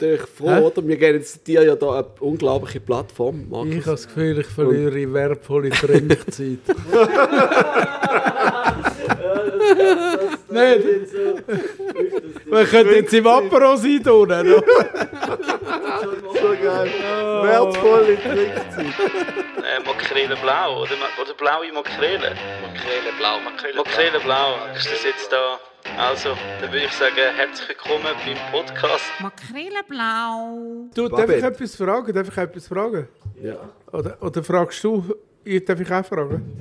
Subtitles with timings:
[0.00, 0.86] natürlich froh, oder?
[0.86, 3.74] Wir geben jetzt dir ja da eine unglaubliche Plattform, Markus.
[3.74, 6.58] Ich habe das Gefühl, ich verliere wertvolle Trinkzeit.
[10.50, 10.82] Nein,
[12.46, 14.44] wir können jetzt im Apero sein, oder?
[16.40, 16.90] So geil.
[17.42, 18.94] Wertvolle Trickzeit.
[19.58, 22.34] Äh, Makrele blau oder, oder blaue Makrele?
[22.62, 25.58] Makrele blau, Makrele Makrele blau, ist das jetzt da?
[25.98, 26.28] Also,
[26.60, 29.04] dann würde ich sagen, herzlich willkommen beim Podcast.
[29.20, 30.88] Makrele-blau.
[30.94, 32.12] Du, darf ich etwas fragen?
[32.14, 33.08] Darf ich etwas fragen?
[33.42, 33.56] Ja.
[33.92, 35.02] Oder, oder fragst du,
[35.44, 36.56] ich, darf ich auch fragen?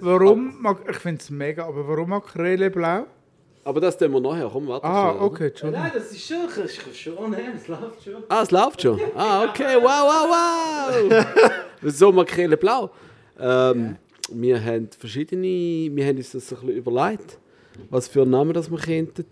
[0.00, 3.06] Warum, mag, ich finde es mega, aber warum Makrele blau?
[3.64, 5.90] Aber das tun wir nachher, komm, warte Ah, schnell, okay, Entschuldigung.
[5.94, 8.22] das ist schon, das ist schon, es läuft schon.
[8.28, 9.00] Ah, es läuft schon.
[9.16, 11.90] Ah, okay, wow, wow, wow.
[11.92, 12.90] so Makrele blau.
[13.40, 13.96] Ähm,
[14.30, 15.46] Wir haben verschiedene,
[15.94, 17.38] wir haben uns das ein bisschen überlegt,
[17.90, 19.24] was für einen Namen das wir könnten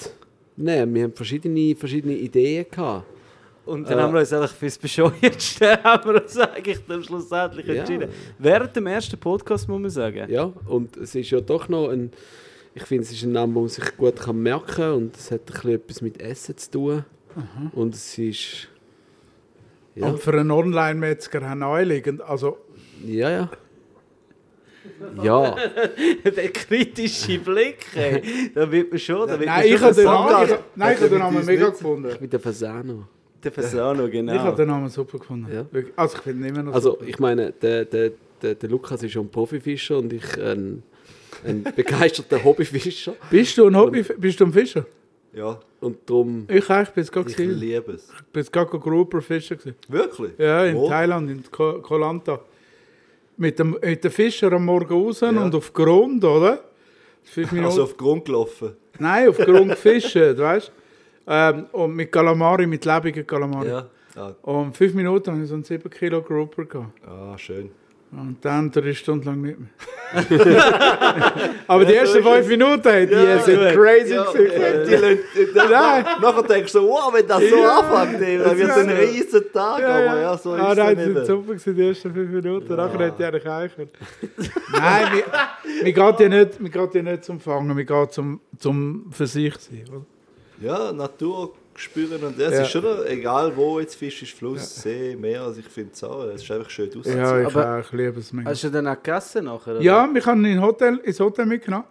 [0.56, 0.94] nehmen.
[0.94, 3.06] Wir haben verschiedene, verschiedene Ideen gehabt.
[3.66, 4.02] Und dann Äh.
[4.02, 7.74] haben wir uns eigentlich fürs Bescheuertste haben wir uns eigentlich dann schlussendlich Ja.
[7.74, 8.08] entschieden.
[8.38, 10.30] Während dem ersten Podcast muss man sagen.
[10.30, 12.10] Ja, und es ist ja doch noch ein,
[12.74, 15.30] ich finde, es ist ein Name, den man sich gut kann merken kann und es
[15.30, 17.04] hat ein bisschen etwas mit Essen zu tun.
[17.72, 18.68] Und es ist,
[19.94, 22.20] ja, Und für einen Online-Metzger auch naheliegend.
[22.22, 22.58] Also,
[23.06, 23.50] ja, ja.
[25.22, 25.56] Ja,
[26.24, 28.50] Der kritische Blick, ey.
[28.54, 30.04] Da wird man schon, da wird nein, man ich habe den.
[30.04, 32.16] Namen, ich, nein, ich habe den mit Namen mega gefunden.
[32.20, 33.04] mit der Fasano.
[33.42, 34.34] Der Fasano, genau.
[34.34, 35.48] Ich habe den Namen super gefunden.
[35.52, 35.64] Ja.
[35.96, 37.04] Also, ich finde ihn immer noch Also super.
[37.06, 38.10] ich meine, der, der,
[38.42, 40.82] der, der Lukas ist schon ein Profifischer und ich ein,
[41.46, 43.14] ein begeisterter Hobbyfischer.
[43.30, 44.84] Bist du ein Hobby, bist du ein Fischer?
[45.32, 48.08] Ja, Und darum, Ich auch, ich bin jetzt gerade ich liebe es.
[48.14, 49.76] Ich bin jetzt gerade Grouper Fischer gewesen.
[49.88, 50.32] Wirklich?
[50.38, 50.88] Ja, in Wo?
[50.88, 52.40] Thailand, in Ko Koh Lanta.
[53.40, 55.30] Mit dem, mit dem Fischer am Morgen raus Ja.
[55.30, 56.62] und auf Grund, oder?
[57.22, 57.70] Fünf Minuten.
[57.70, 58.76] Also auf den Grund gelaufen.
[58.98, 60.72] Nein, auf Grund gefischt, weißt du?
[61.32, 63.68] Ähm, und mit Calamari, mit lebenden Calamari.
[63.68, 63.86] Ja.
[64.16, 67.00] Ah, Und fünf Minuten habe ich so einen 7 Kilo Grouper gehabt.
[67.06, 67.70] ah, schön.
[68.12, 69.68] Und dann drei Stunden lang nicht mehr.
[71.68, 74.46] Aber die ersten fünf Minuten, die sind crazy Ja, gewesen.
[74.50, 75.22] äh, die Leute,
[75.54, 76.04] dann, Nein.
[76.20, 77.78] nachher denkst du, wow, wenn das so Ja.
[77.78, 81.24] anfängt, dann wird es ein riesen Tag, aber ja, so ist ah, es nein, eben.
[81.24, 82.74] super gewesen, die ersten fünf Minuten.
[82.74, 83.90] Nachher hätte ich eigentlich können.
[84.72, 85.06] Nein,
[85.84, 89.28] mir, geht ja nicht, mir geht ja nicht zum Fangen, mir geht zum, zum für
[89.28, 89.84] sich sein.
[89.88, 90.04] Oder?
[90.60, 92.62] Ja, Natur spüren und es Ja.
[92.62, 96.24] ist schon egal wo jetzt Fisch ist, Fluss, See, Meer, also ich finde es auch,
[96.24, 97.06] es ist einfach schön aus.
[97.06, 98.50] Ja, ich, Aber- auch, ich liebe es mega.
[98.50, 99.72] Hast du dann auch gegessen nachher?
[99.72, 99.80] oder?
[99.82, 101.86] Ja, wir haben in Hotel, ins Hotel mitgenommen.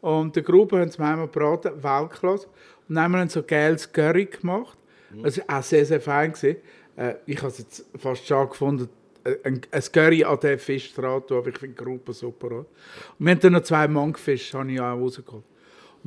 [0.00, 2.46] Und die Gruppe haben es mir einmal gebraten, Weltklasse.
[2.88, 4.78] Und dann haben wir so geiles Curry gemacht.
[5.22, 6.32] Das war auch sehr, sehr fein.
[6.32, 6.56] Gewesen.
[6.96, 8.88] Äh, ich habe es jetzt fast schon gefunden,
[9.24, 12.46] äh, ein, ein Curry an den Fisch dran aber ich finde die Gruppe super.
[12.46, 12.56] Oder?
[12.58, 12.66] Und
[13.18, 15.44] wir haben dann noch zwei Monkfisch, habe ich auch rausgeholt.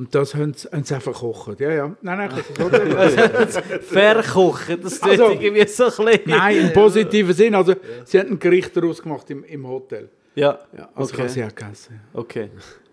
[0.02, 1.60] Und das haben sie, haben sie einfach gekocht.
[1.60, 1.96] Ja, ja.
[2.02, 2.30] Nein, nein,
[3.82, 6.20] Verkochen, das tut Also- irgendwie so ein bisschen...
[6.26, 7.54] Nein, im positiven Sinn.
[7.54, 7.74] Also,
[8.04, 10.08] sie haben ein Gericht daraus gemacht im, im Hotel.
[10.34, 11.14] Ja, Ja, also Okay.
[11.14, 12.00] ich habe sie auch gegessen.
[12.14, 12.50] okay.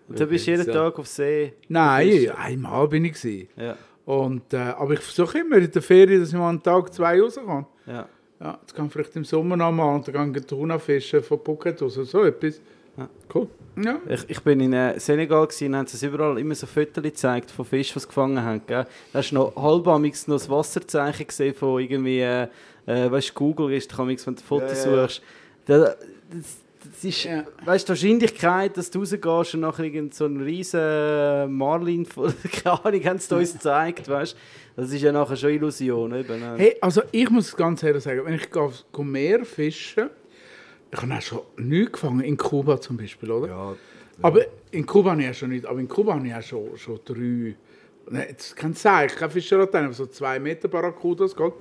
[0.08, 0.72] Und du bist jeden so.
[0.72, 1.52] Tag auf See.
[1.68, 3.12] Nein, einmal bin ich.
[3.14, 3.48] Gewesen.
[3.56, 6.92] Ja, Und, äh, aber ich versuche immer in der Ferien, dass ich mal einen Tag,
[6.94, 7.66] zwei rauskomme.
[7.86, 8.06] ja.
[8.42, 11.22] Ja, jetzt kann ich vielleicht im Sommer noch mal und dann gehe ich Tuna fischen
[11.22, 11.94] von Phuket aus.
[11.96, 12.58] So etwas.
[13.34, 13.48] Cool.
[13.82, 13.98] Ja.
[14.08, 17.64] Ich, ich bin in äh, Senegal und haben sie überall immer so Fotos gezeigt von
[17.64, 18.60] Fischen, die sie gefangen haben.
[18.66, 18.84] Gell?
[19.12, 22.48] Da hast du noch halbamix noch das Wasserzeichen gesehen von irgendwie, äh,
[22.86, 25.02] äh, weißt du, Google ist, wenn du Fotos Ja, ja, ja.
[25.08, 25.22] suchst.
[25.66, 25.96] Da, das,
[26.92, 27.44] das ist, Ja.
[27.64, 32.34] weißt du, die Wahrscheinlichkeit, dass du rausgehst und nachher irgend so einen riesen Marlin, von-
[32.64, 34.36] keine Ahnung, haben sie da uns gezeigt, weißt.
[34.76, 36.14] Das ist ja nachher schon Illusion.
[36.14, 36.42] Eben.
[36.42, 36.58] äh.
[36.58, 40.10] Hey, also ich muss ganz ehrlich sagen, wenn ich gehe Meer fischen,
[40.92, 43.48] ich habe auch schon nichts gefangen, in Kuba zum Beispiel, oder?
[43.48, 43.76] Ja,
[44.22, 46.76] Aber in Kuba habe ich ja schon nicht, aber in Kuba habe ich ja schon,
[46.76, 47.54] schon drei,
[48.10, 51.52] nein, das kann sein, ich kann Fischerlatein, aber so zwei Meter Barracudas geht.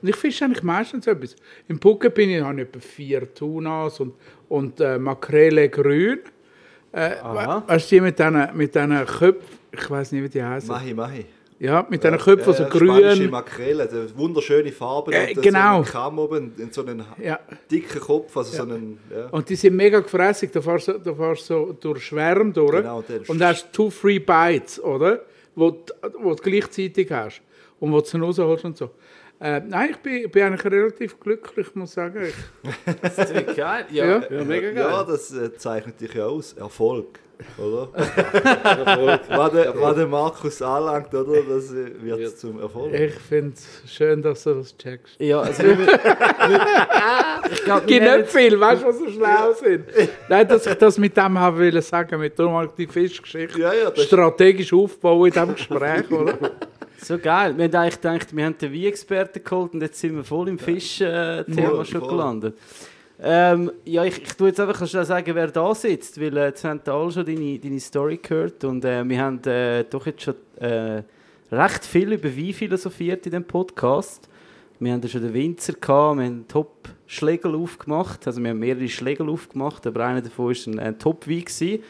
[0.00, 1.36] Und ich fische eigentlich meistens etwas.
[1.68, 4.14] Im Phuket bin ich, habe ich etwa vier Tunas und,
[4.48, 6.20] und äh, Makrele grün.
[6.92, 7.62] Äh, Aha.
[7.66, 10.68] we- weißt du, die mit diesen mit Köpfen, ich weiß nicht, wie die heißen.
[10.68, 11.26] Mahi, Mahi.
[11.60, 13.30] Ja, mit diesen Köpfen, so Spanische grün.
[13.30, 15.58] Makrele, die wunderschöne Farben Äh, und genau.
[15.58, 17.40] so einen Kamm oben, in so einen Ja.
[17.68, 19.26] dicken Kopf, also so einen, ja.
[19.30, 20.52] Und die sind mega gefrässig.
[20.52, 22.70] Da fährst du, da fährst du so durch Schwärme durch.
[22.76, 25.22] Genau, und dann hast two free bites, oder?
[25.56, 27.42] Wo, du- wo du gleichzeitig hast.
[27.80, 28.90] Und wo du rausholst und so.
[29.40, 32.22] Äh, nein, ich bin, bin eigentlich relativ glücklich, muss ich sagen.
[32.26, 33.84] Ich, Das ist geil.
[33.90, 34.04] Ja.
[34.06, 34.22] ja.
[34.30, 34.76] Ja, mega geil.
[34.90, 36.54] Ja, das äh, zeichnet dich ja aus.
[36.54, 37.20] Erfolg,
[37.56, 37.88] oder?
[39.28, 41.40] was, der, was der Markus anlangt, oder?
[41.48, 42.34] Das äh, wird Ja.
[42.34, 42.92] zum Erfolg.
[42.92, 45.20] Ich finde es schön, dass du das checkst.
[45.20, 45.78] Ja, also wir,
[47.52, 49.84] ich glaube, Gibt nicht viel, weißt du, was so schlau sind?
[50.28, 53.94] Nein, dass ich das mit dem habe wollen sagen, mit halt die Fischgeschichte Ja, ja,
[53.94, 56.36] strategisch aufbauen in diesem Gespräch, oder?
[57.00, 57.56] So geil.
[57.56, 60.58] Wir haben eigentlich gedacht, wir haben den Wein-Experten geholt und jetzt sind wir voll im
[60.58, 62.08] Fisch-Thema schon voll.
[62.10, 62.58] gelandet.
[63.20, 66.64] Ähm, ja, ich, ich tue jetzt einfach schnell sagen, wer da sitzt, weil äh, jetzt
[66.64, 70.34] haben alle schon deine, deine Story gehört und äh, wir haben äh, doch jetzt schon
[70.60, 71.02] äh,
[71.50, 74.28] recht viel über Wein philosophiert in dem Podcast.
[74.78, 78.60] Wir haben ja schon den Winzer gehabt, wir haben einen Top-Schlegel aufgemacht, also wir haben
[78.60, 81.80] mehrere Schlegel aufgemacht, aber einer davon war ein, ein Top-Wein.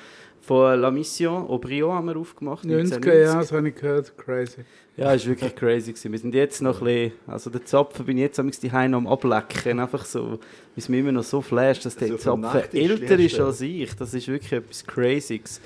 [0.48, 2.64] Von La Mission, Aubryon haben wir aufgemacht.
[2.64, 4.16] 90er, ja, das habe ich gehört.
[4.16, 4.62] Crazy.
[4.96, 6.10] Ja, ist wirklich crazy gewesen.
[6.10, 9.06] Wir sind jetzt noch ein bisschen, also der Zapfen bin ich jetzt am die am
[9.06, 10.38] ablecken, einfach so, weil
[10.74, 13.94] es mir immer noch so flasht, dass der So vom Zapfen älter ist als ich.
[13.94, 15.60] Das ist wirklich etwas Crazyes.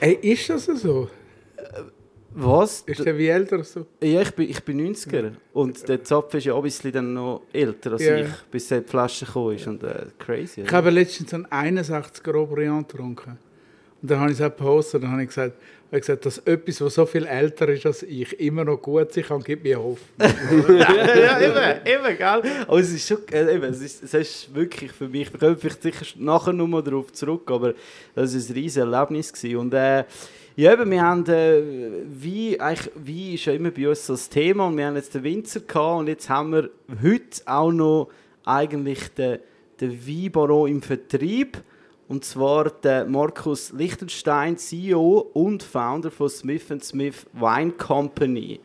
[0.00, 1.08] Ey, ist das so?
[2.34, 2.82] Was?
[2.82, 3.86] Ist der wie älter so?
[4.02, 7.92] Ja, ich bin, ich bin 90er und der Zapfen ist ja obviously dann noch älter
[7.92, 8.18] als Ja.
[8.18, 10.60] ich, bis die Flasche gekommen ist und äh, crazy.
[10.60, 10.76] Ich oder?
[10.76, 13.45] habe letztens einen 61er Aubryon getrunken.
[14.02, 15.54] Und dann habe ich es auch gepostet, dann habe ich gesagt,
[15.86, 19.12] habe ich gesagt, dass etwas, was so viel älter ist als ich, immer noch gut
[19.12, 19.98] sein kann, gibt mir Hoffnung.
[20.78, 22.42] ja, eben, eben, gell?
[22.66, 25.56] Aber es ist schon, äh, eben, es ist, es ist wirklich für mich, wir kommen
[25.56, 27.74] vielleicht sicher nachher nochmal darauf zurück, aber
[28.14, 29.32] das war ein riesiges Erlebnis.
[29.32, 29.56] Gewesen.
[29.56, 30.04] Und äh,
[30.56, 31.62] ja, eben, wir haben, äh,
[32.06, 35.14] wie, eigentlich, wie ist ja immer bei uns so das Thema und wir haben jetzt
[35.14, 36.70] den Winzer gehabt und jetzt haben wir
[37.02, 38.10] heute auch noch
[38.44, 39.38] eigentlich den,
[39.80, 41.58] den Weinbaron im Vertrieb.
[42.08, 48.60] Und zwar der Markus Lichtenstein, CEO und Founder von Smith Smith Wine Company.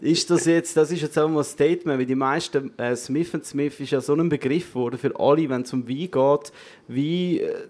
[0.00, 3.32] Ist das jetzt, das ist jetzt auch mal ein Statement, weil die meisten, äh, Smith
[3.44, 6.52] Smith ist ja so ein Begriff geworden für alle, wenn es um Wein geht,
[6.88, 7.68] wie äh,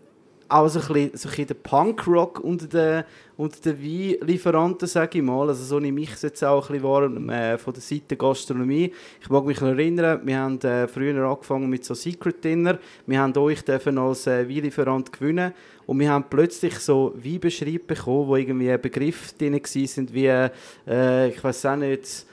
[0.50, 3.04] auch so ein bisschen, der Punkrock unter den,
[3.36, 5.48] unter den Weinlieferanten, sage ich mal.
[5.48, 8.92] Also so nehme ich es jetzt auch ein bisschen wahr, äh, von der Seite Gastronomie.
[9.20, 12.78] Ich mag mich noch erinnern, wir haben äh, früher angefangen mit so Secret Dinner.
[13.06, 15.52] Wir haben euch dürfen als äh, Weinlieferant gewinnen
[15.86, 20.50] und wir haben plötzlich so Weinbeschreibungen bekommen, wo irgendwie Begriffe drin waren, wie,
[20.90, 22.26] äh, ich weiß auch nicht,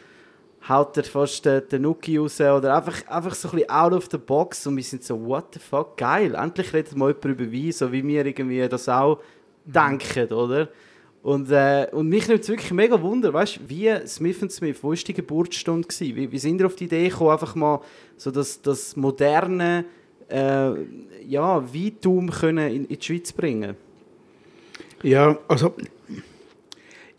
[0.68, 4.18] haut er fast den, Nuki raus oder einfach, einfach so ein bisschen out of the
[4.18, 7.72] box und wir sind so, what the fuck, geil, endlich redet mal jemand über Wein,
[7.72, 9.20] so wie wir irgendwie das auch
[9.66, 10.70] denken, oder?
[11.24, 14.96] Und, äh, und mich nimmt es wirklich mega Wunder, weißt wie Smith Smith, wo war
[14.96, 15.88] die Geburtsstunde?
[15.88, 16.16] Gewesen?
[16.16, 17.82] Wie, wie sind ihr auf die Idee gekommen, einfach mal
[18.16, 19.86] so das, das moderne
[20.30, 20.70] äh,
[21.28, 23.76] ja, Weintum können in, in die Schweiz bringen?
[25.04, 25.74] Ja, also.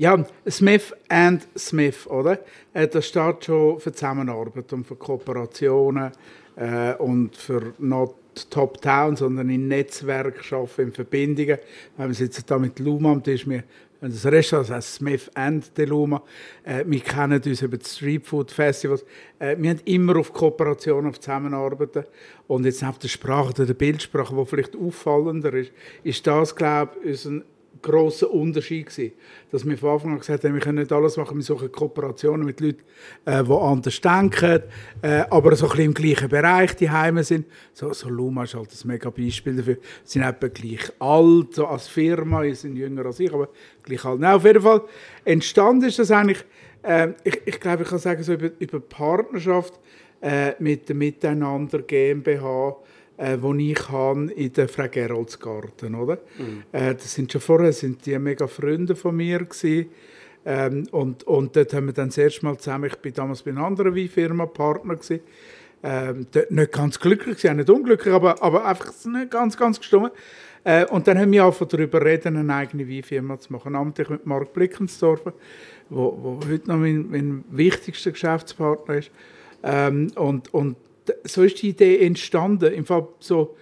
[0.01, 2.39] Ja, Smith and Smith, oder?
[2.73, 6.13] Äh, Das steht schon für Zusammenarbeit und für Kooperationen
[6.55, 8.15] äh, und für not
[8.49, 11.59] Top-Town, sondern in Netzwerk schaffen, in Verbindungen.
[11.97, 13.49] Wir sitzen da mit Luma am Tisch.
[13.49, 13.65] Wir
[14.01, 16.23] das Restaurant, heißt Smith and de Luma.
[16.63, 19.05] Äh, wir kennen uns über die Street Food Festivals.
[19.41, 22.05] Äh, wir haben immer auf Kooperation, auf Zusammenarbeiten.
[22.47, 25.73] Und jetzt neben der Sprache der Bildsprache, die vielleicht auffallender ist,
[26.05, 27.43] ist das, glaube ich, unser
[27.83, 29.13] grosser Unterschied gewesen.
[29.51, 32.45] Dass wir von Anfang an gesagt haben, wir können nicht alles machen, wir suchen Kooperationen
[32.45, 32.83] mit Leuten,
[33.25, 34.63] äh, die anders denken,
[35.03, 37.47] äh, aber so ein bisschen im gleichen Bereich die Heime sind.
[37.73, 39.77] So, so Luma ist halt ein mega Beispiel dafür.
[40.05, 43.49] Sie sind etwa gleich alt, so als Firma, sie sind jünger als ich, aber
[43.83, 44.21] gleich alt.
[44.21, 44.83] Nein, auf jeden Fall,
[45.25, 46.45] entstanden ist das eigentlich,
[46.83, 49.79] äh, ich, ich glaube, ich kann sagen, so über, über Partnerschaft
[50.21, 52.77] äh, mit der Miteinander GmbH,
[53.19, 56.19] äh, wo ich habe in der Frau Geroldsgarten, oder?
[56.73, 59.91] Äh, das sind schon vorher sind die mega Freunde von mir gewesen.
[60.47, 63.51] Ähm, und, und dort haben wir dann das erste Mal zusammen, ich bin damals bei
[63.51, 65.21] einer anderen Weinfirma Partner gewesen,
[65.83, 69.79] ähm, dort nicht ganz glücklich gewesen, auch nicht unglücklich, aber, aber einfach nicht ganz, ganz
[69.79, 70.11] gestummen.
[70.65, 74.27] Äh, und dann haben wir einfach darüber reden, eine eigene Weinfirma zu machen, namentlich mit
[74.27, 75.33] Mark Blickensdorfer,
[75.91, 79.11] wo, wo heute noch mein, mein wichtigster Geschäftspartner ist.
[79.63, 80.77] Ähm, und, und
[81.25, 83.57] so ist die Idee entstanden, im Fall so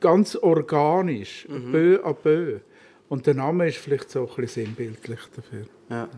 [0.00, 2.60] ganz organisch, peu à peu.
[3.08, 5.64] Und der Name ist vielleicht so ein bisschen sinnbildlich dafür.
[5.88, 6.08] Ja.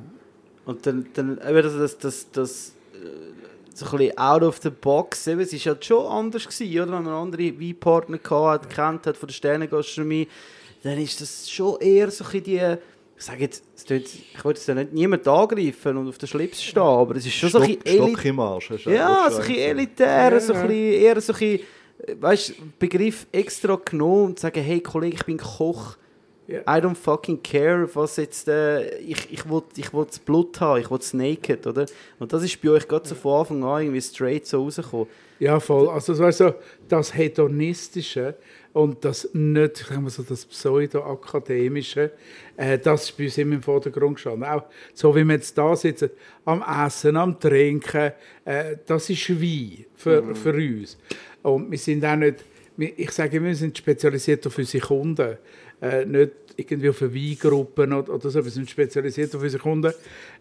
[0.64, 3.06] Und dann, dann eben das, das, das, das äh,
[3.74, 6.92] so ein bisschen out of the box, eben, es war ja schon anders gewesen, oder?
[6.92, 10.28] Wenn man andere Weinpartner gehabt hat, kennt hat von der Sternengastronomie,
[10.82, 12.76] dann ist das schon eher so ein bisschen die,
[13.20, 16.62] ich sage jetzt, es ich wollte jetzt ja nicht niemand angreifen und auf den Schlips
[16.62, 18.70] stehen, aber es ist schon so ein Stock, bisschen Stock im Arsch.
[18.70, 21.60] hast du ja, so ein bisschen elitär, Ja, so ein bisschen, eher so ein bisschen,
[22.18, 25.98] weißt du, Begriff extra genommen und sagen, hey Kollege, ich bin Koch.
[26.46, 26.60] Ja.
[26.60, 30.80] I don't fucking care, was jetzt, äh, ich, ich will, ich will das Blut haben,
[30.80, 31.84] ich will das Naked, oder?
[32.18, 35.06] Und das ist bei euch gerade so von Anfang an irgendwie straight so rausgekommen.
[35.38, 35.90] Ja, voll.
[35.90, 36.54] Also so, also,
[36.88, 38.34] das Hedonistische
[38.72, 42.12] und das nicht, sagen wir so, das Pseudo-Akademische,
[42.56, 44.44] äh, das ist bei uns immer im Vordergrund gestanden.
[44.44, 46.10] Auch so wie wir jetzt da sitzen,
[46.44, 48.12] am Essen, am Trinken,
[48.44, 50.98] äh, das ist Wein für, für uns.
[51.42, 52.44] Und wir sind auch nicht,
[52.76, 55.36] ich sage immer, wir sind spezialisiert auf unsere Kunden.
[55.82, 58.44] Äh, nicht irgendwie auf Weingruppen oder, oder so.
[58.44, 59.92] Wir sind spezialisiert auf unsere Kunden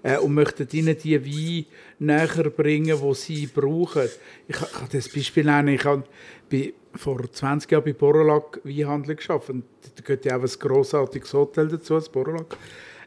[0.03, 1.65] äh, und möchten ihnen die Weine
[1.99, 4.09] näher bringen, die sie brauchen.
[4.47, 5.69] Ich, ich habe das Beispiel nennen.
[5.69, 6.03] Ich habe
[6.49, 9.49] bei, vor 20 Jahren bei Borrelag Weinhandel geschafft.
[9.49, 12.57] Da gehört ja auch ein grossartiges Hotel dazu, das Borrelag.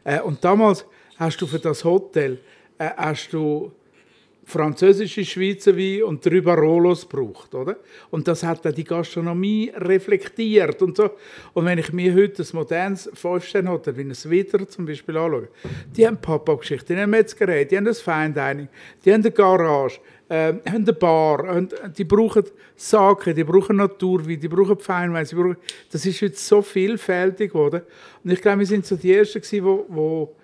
[0.03, 0.85] Äh, und damals
[1.17, 2.39] hast du für das Hotel
[2.77, 3.71] äh, hast du
[4.45, 7.77] französische Schweizer Wein und drei Barolos gebraucht, oder?
[8.11, 11.11] Und das hat dann die Gastronomie reflektiert und so.
[11.53, 15.47] Und wenn ich mir heute ein modernes Fünf-Sterne-Hotel wie ein Widder zum Beispiel anschaue,
[15.95, 18.67] die haben Papa-Geschichte, die haben Metzgerei, die haben ein Fine Dining,
[19.03, 22.43] die haben eine Garage, äh, haben eine Bar, und die brauchen
[22.75, 25.57] Sake, die brauchen Naturwein, die brauchen Feinwein, brauchen,
[25.91, 27.81] das ist heute so vielfältig geworden.
[28.23, 30.35] Und ich glaube, wir sind so die Ersten gewesen, wo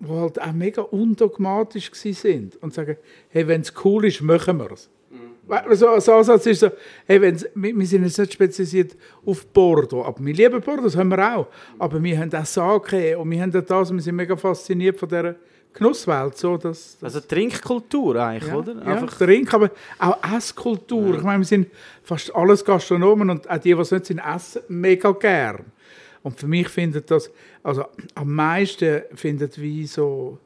[0.00, 2.96] die halt auch mega undogmatisch gsi sind und sagen,
[3.30, 4.88] hey, wenn es cool ist, machen wir es.
[5.10, 5.74] Mhm.
[5.74, 6.70] So ein Ansatz ist so,
[7.06, 10.96] hey, wenn's, wir, wir sind jetzt nicht spezialisiert auf Bordeaux, aber wir lieben Bordeaux, das
[10.96, 11.46] haben wir auch.
[11.78, 15.08] Aber wir haben auch Sake und wir haben auch das, wir sind mega fasziniert von
[15.08, 15.36] dieser
[15.72, 16.36] Genusswelt.
[16.36, 18.74] So, dass, Also Trinkkultur eigentlich, ja, oder?
[18.74, 21.16] Ja, Einfach, Trink, aber auch Esskultur.
[21.16, 21.68] Ich meine, wir sind
[22.02, 25.64] fast alles Gastronomen und auch die, die es nicht sind, essen mega gern.
[26.28, 27.30] Und für mich findet das,
[27.62, 30.38] also am meisten findet wie so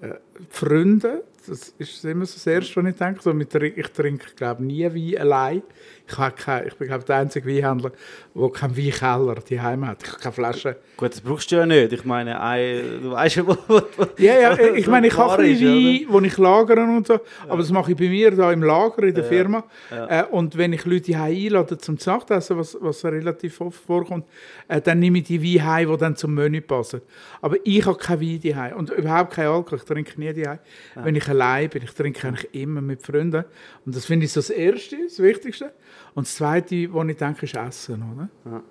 [0.00, 0.14] äh,
[0.50, 3.22] Freunde, das ist immer so das Erste, was ich denke.
[3.22, 5.62] So, mit, ich trinke, glaube nie Wein allein.
[6.06, 7.92] Ich, habe kein, ich bin, glaube der einzige Weinhändler,
[8.34, 10.02] der keinen Weinkeller daheim hat.
[10.02, 10.76] Ich habe keine Flasche.
[10.96, 11.92] gut, das brauchst du ja nicht.
[11.92, 13.80] Ich meine, ein, du weißt ja, wo, wo,
[14.18, 17.70] Ja, ja, ich meine, ich habe ein Wein, den ich lagere und so, aber das
[17.70, 19.64] mache ich bei mir da im Lager in der Firma.
[19.90, 24.26] Äh, und wenn ich Leute heim einlade zum Nachtessen, was, was relativ oft vorkommt,
[24.68, 27.00] äh, dann nehme ich die Weine heim, die dann zum Menü passen.
[27.40, 30.58] Aber ich habe kein Wein daheim und überhaupt kein Alkohol, ich trinke nie daheim.
[30.94, 33.44] Wenn ich allein bin, ich trinke eigentlich immer mit Freunden.
[33.84, 35.72] Und das finde ich so das Erste, das Wichtigste.
[36.14, 38.62] Und das Zweite, was ich denke, ist Essen, oder?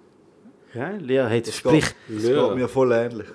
[0.73, 3.27] Ja, Lea, hey, das Das spricht, geht, das geht mir voll ähnlich.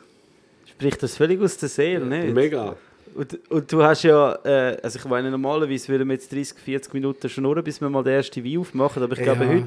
[0.67, 2.35] spricht das völlig aus der Seele, nicht?
[2.35, 2.75] Mega.
[3.15, 6.95] Und, und du hast ja, äh, also ich meine, normalerweise würden wir jetzt 30, 40
[6.95, 9.50] Minuten schnurren, bis wir mal den ersten Wein aufmachen, aber ich glaube, Ja.
[9.50, 9.67] heute,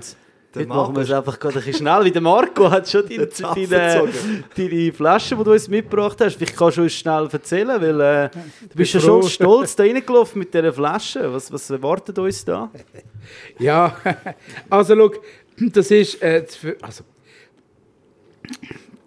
[0.54, 3.28] Heute machen wir es einfach gerade ein bisschen schnell, weil der Marco hat schon deine,
[3.28, 4.10] deine,
[4.56, 6.36] deine Flasche, die du uns mitgebracht hast.
[6.36, 10.40] Vielleicht kannst du uns schnell erzählen, weil äh, du bist ja schon stolz da reingelaufen
[10.40, 11.34] mit dieser Flasche.
[11.34, 12.70] Was, was erwartet uns da?
[13.60, 13.96] Ja,
[14.70, 15.12] also schau,
[15.58, 16.46] das ist, äh,
[16.82, 17.04] also,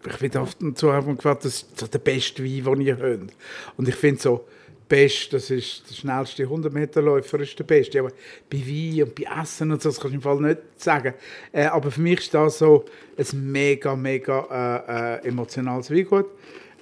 [0.07, 3.35] ich finde oft zu haben gefragt, das ist so der beste Wein, den ihr habt.
[3.77, 4.47] Und ich finde so,
[4.89, 8.01] best, das ist der schnellste 100-Meter-Läufer, ist der beste.
[8.01, 8.11] Aber
[8.51, 11.15] bei Wein und bei Essen und so, das kannst du im Fall nicht sagen.
[11.53, 12.85] Äh, aber für mich ist das so
[13.17, 16.27] ein mega, mega äh, äh, emotionales Weingut,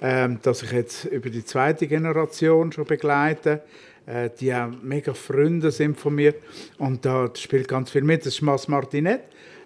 [0.01, 3.61] ähm, das ich jetzt über die zweite Generation schon begleite
[4.05, 6.35] äh, die auch mega Freunde sind von mir.
[6.77, 8.25] Und da spielt ganz viel mit.
[8.25, 9.21] Das ist Mas Martinet.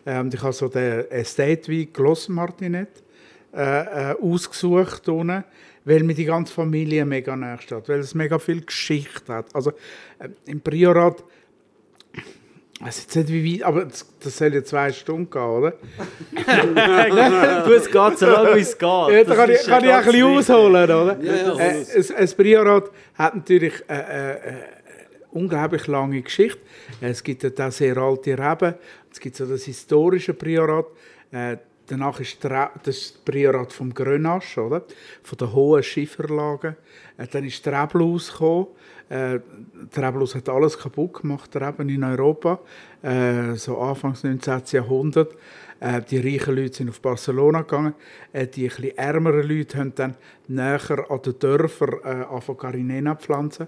[0.05, 2.89] Äh, und ich habe so den Estate Wein Gloss Martinet
[3.53, 5.43] äh, äh, ausgesucht, unten,
[5.87, 9.55] weil mir die ganze Familie mega nahe steht, weil es mega viel Geschichte hat.
[9.55, 9.71] Also
[10.19, 11.23] äh, im Priorat,
[12.13, 15.71] ich weiß jetzt nicht wie weit, aber das, das soll ja zwei Stunden gehen, oder?
[17.65, 18.81] du, es geht so lange, wie es geht.
[18.81, 21.17] Ja, da Das kann ich, kann ich ein bisschen ausholen, oder?
[21.21, 24.53] Ja, ja, äh, ein, ein Priorat hat natürlich eine äh, äh,
[25.31, 26.59] unglaublich lange Geschichte.
[26.99, 28.75] Äh, Es gibt dort auch sehr alte Reben.
[29.09, 30.87] Es gibt so das historische Priorat.
[31.31, 34.83] Äh, danach ist das Priorat vom Grenache, oder?
[35.23, 36.75] Von der hohen Schieferlagen.
[37.17, 38.67] Äh, dann ist Treblus gekommen.
[39.09, 39.39] Äh,
[39.91, 42.59] Treblus hat alles kaputt gemacht, Reben in Europa.
[43.01, 44.61] Äh, so Anfangs 19.
[44.71, 45.33] Jahrhundert.
[45.79, 47.93] Äh, die reichen Leute sind auf Barcelona gegangen.
[48.33, 50.15] Äh, die etwas ärmeren Leute haben dann
[50.47, 53.67] näher an den Dörfern äh, angefangen, Carinena zu pflanzen.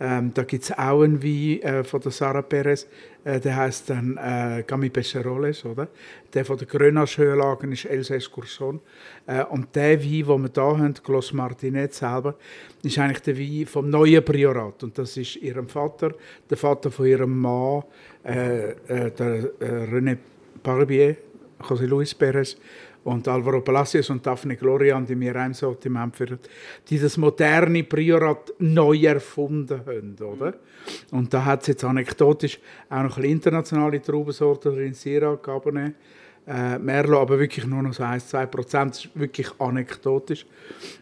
[0.00, 2.86] Ähm, da gibt es auch einen Wein äh, von der Sarah Perez,
[3.22, 5.86] äh, der heißt dann äh, Gami Becheroles, oder?
[6.32, 8.80] Der von der Grenache-Höhenlagen ist Elsace Courson.
[9.26, 12.34] Äh, und der Wein, den wir hier haben, Glos Martinet selber,
[12.82, 14.82] ist eigentlich der Wein vom neuen Priorat.
[14.82, 16.12] Und das ist ihrem Vater,
[16.50, 17.84] der Vater von ihrem Mann,
[18.24, 20.16] äh, äh, der äh, René
[20.62, 21.16] Barbier,
[21.60, 22.56] José Luis Perez
[23.04, 26.38] und Alvaro Palacios und Daphne Glorian, die mir einem Sortiment führen,
[26.88, 30.54] die das moderne Priorat neu erfunden haben, oder?
[31.10, 32.58] Und da hat es jetzt anekdotisch
[32.88, 35.94] auch noch ein internationale Traubensorten drin, Syrah, Cabernet,
[36.46, 40.46] äh, Merlot, aber wirklich nur noch so 1-2 Prozent, das ist wirklich anekdotisch.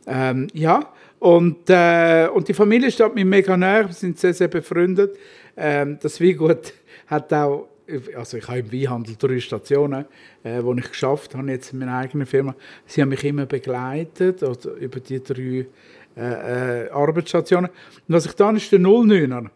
[0.07, 4.49] Ähm, ja, und, äh, und die Familie steht mir mega nahe, wir sind sehr, sehr
[4.49, 5.17] befreundet.
[5.57, 6.73] Ähm, das Weingut
[7.07, 7.69] hat auch
[8.17, 10.05] also ich habe im Weinhandel drei Stationen,
[10.43, 12.55] äh, wo ich geschafft habe, jetzt in meiner eigenen Firma.
[12.87, 15.67] Sie haben mich immer begleitet oder über die drei
[16.17, 17.71] äh, äh, Arbeitsstationen.
[17.71, 19.49] Und was ich dann ist der 09er.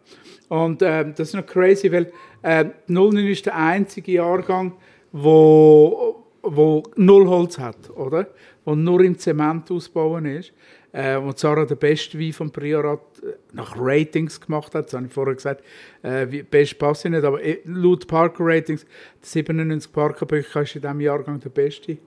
[0.49, 4.73] Und ähm, das ist noch crazy, weil äh, 09 ist der einzige Jahrgang,
[5.11, 6.23] wo,
[6.55, 8.27] wo null Holz hat, oder?
[8.65, 10.53] Wo nur im Zement ausbauen ist.
[10.93, 14.85] Äh, wo Sarah den besten Wein vom Priorat äh, nach Ratings gemacht hat.
[14.85, 15.63] Das habe ich vorher gesagt.
[16.01, 18.85] Äh, best passt nicht, aber äh, laut Parker Ratings,
[19.21, 21.97] 97 Parker Bücher ist in diesem Jahrgang der beste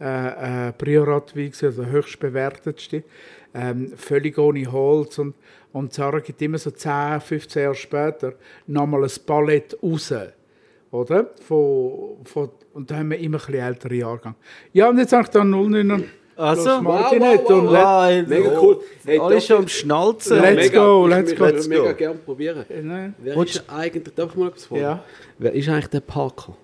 [0.00, 3.04] äh, äh, Priorat Wein, also der höchst bewertetste.
[3.54, 5.18] Ähm, völlig ohne Holz.
[5.18, 5.34] Und,
[5.72, 8.32] und Sarah gibt immer so 10, 15 Jahre später
[8.66, 10.12] nochmal ein Palett raus.
[10.94, 11.30] Oder?
[11.46, 14.36] Von, von, und da haben wir immer ein bisschen ältere Jahrgang.
[14.72, 16.04] Ja, und jetzt habe ich dann 09
[16.36, 17.20] Also, wow, nicht.
[17.20, 18.28] wow, Und wow.
[18.28, 18.80] Mega cool.
[19.04, 20.40] Hey, Alle schon ich- am Schnalzen.
[20.40, 21.44] Let's go, ich let's go.
[21.46, 22.64] das Let's mega gerne probieren.
[22.82, 23.14] Nein.
[23.18, 24.82] Wer ist eigentlich, darf ich mal etwas fragen?
[24.82, 25.04] Ja.
[25.38, 26.56] Wer ist eigentlich der Parker?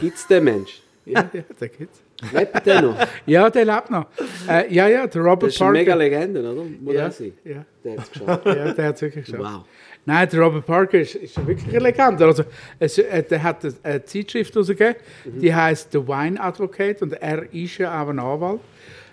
[0.00, 0.80] Gibt es den Mensch?
[1.04, 2.00] Ja, ja, den gibt's.
[2.32, 2.96] Lebt der noch?
[3.26, 4.06] Ja, der lebt noch.
[4.48, 6.04] Äh, ja, ja, der Robert Das ist eine mega Parker.
[6.04, 6.62] Legende, oder?
[6.80, 7.32] Muss Ja, sein.
[7.44, 8.46] ja, Der hat es geschafft.
[8.46, 9.42] ja, der hat es wirklich geschafft.
[9.42, 9.64] Wow.
[10.04, 12.24] Nein, der Robert Parker ist, ist wirklich eine Legende.
[12.24, 12.44] Also,
[12.78, 17.52] es, äh, der hat eine, eine Zeitschrift herausgegeben, die heißt The Wine Advocate und er
[17.52, 18.60] ist ja auch ein Anwalt,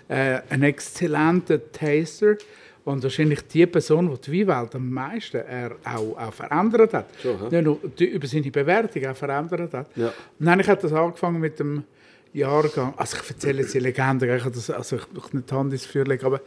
[0.08, 2.36] äh, ein exzellenter Taster
[2.84, 7.06] und wahrscheinlich die Person, die die Weinwelt am meisten er auch, auch verändert hat.
[7.22, 7.28] Hä?
[7.50, 9.96] Nicht nur die, über seine Bewertung auch verändert hat.
[9.96, 10.12] Ja.
[10.38, 11.84] Und dann hat das angefangen mit dem
[12.32, 15.54] Jahrgang, also ich erzähle jetzt die Legende, ich habe das, also ich will nicht die
[15.54, 16.40] Hand ins Feuer legen, aber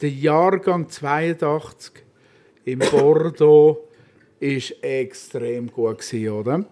[0.00, 2.04] der Jahrgang 82
[2.72, 3.88] in Bordeaux
[4.38, 6.64] ist extrem gut gewesen, oder?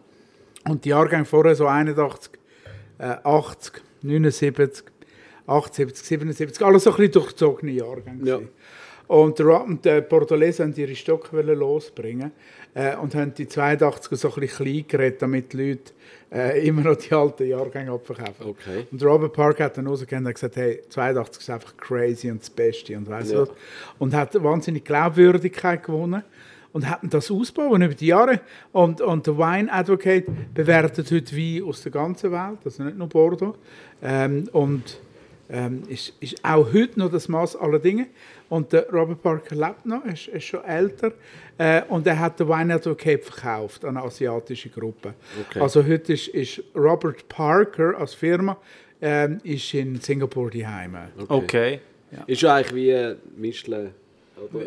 [0.68, 2.32] Und die Jahrgänge vorher so 81,
[2.98, 4.84] äh, 80, 79,
[5.46, 8.28] 78, 77, alles so ein bisschen durchzogene Jahrgänge.
[8.28, 8.40] Ja.
[9.06, 12.32] Und der, und der Bordelais haben ihre Stocke losbringen
[12.74, 15.92] äh, und haben die 82 so ein bisschen klein geredet, damit die Leute
[16.32, 18.46] äh, immer noch die alten Jahrgänge abverkaufen.
[18.46, 18.86] Okay.
[18.90, 22.50] Und Robert Park hat dann rausgegeben und gesagt, hey, 82 ist einfach crazy und das
[22.50, 23.40] Beste und weißt Ja.
[23.42, 23.50] was.
[23.98, 26.22] Und hat wahnsinnig Glaubwürdigkeit gewonnen
[26.72, 28.40] und hat das ausbauen über die Jahre.
[28.72, 33.08] Und, und der Wine Advocate bewertet heute Wein aus der ganzen Welt, also nicht nur
[33.08, 33.54] Bordeaux.
[34.02, 35.00] Ähm, und
[35.50, 38.06] ähm, ist, ist auch heute noch das Maß aller Dinge.
[38.48, 41.12] Und der Robert Parker lebt noch, ist, ist schon älter.
[41.58, 45.14] Äh, und er hat den Wine Advocate verkauft an eine asiatische Gruppe.
[45.48, 45.60] Okay.
[45.60, 48.56] Also heute ist, ist Robert Parker als Firma
[49.02, 50.96] ähm, ist in Singapur daheim.
[51.28, 51.80] Okay.
[52.26, 53.90] Ist ja eigentlich wie äh, Michelin.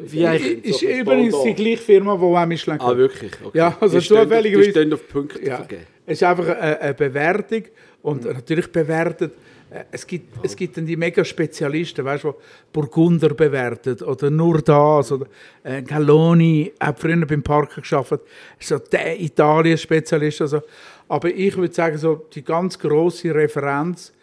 [0.05, 3.31] Wie eigentlich- Ist So ein übrigens die gleiche Firma, die auch Michelin Ah, wirklich?
[3.43, 3.57] Okay.
[3.57, 5.83] Ja, also die zufälligerweise- Die stehen auf Punkte Ja, vergeben.
[6.05, 7.63] es ist einfach eine, eine Bewertung
[8.03, 9.33] und natürlich bewertet.
[9.71, 12.37] Äh, Es gibt, es gibt dann die mega Spezialisten, weißt du, die
[12.73, 15.25] Burgunder bewertet oder nur das oder
[15.63, 18.19] äh, Galloni hat früher beim Parker geschafft,
[18.59, 20.41] ist so der Italien-Spezialist.
[20.41, 20.61] Also,
[21.07, 24.13] aber ich würde sagen, so die ganz große Referenz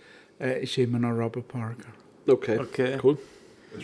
[0.41, 1.89] äh, ist immer noch Robert Parker.
[2.27, 2.59] Okay.
[2.61, 2.99] Okay.
[3.03, 3.19] Cool.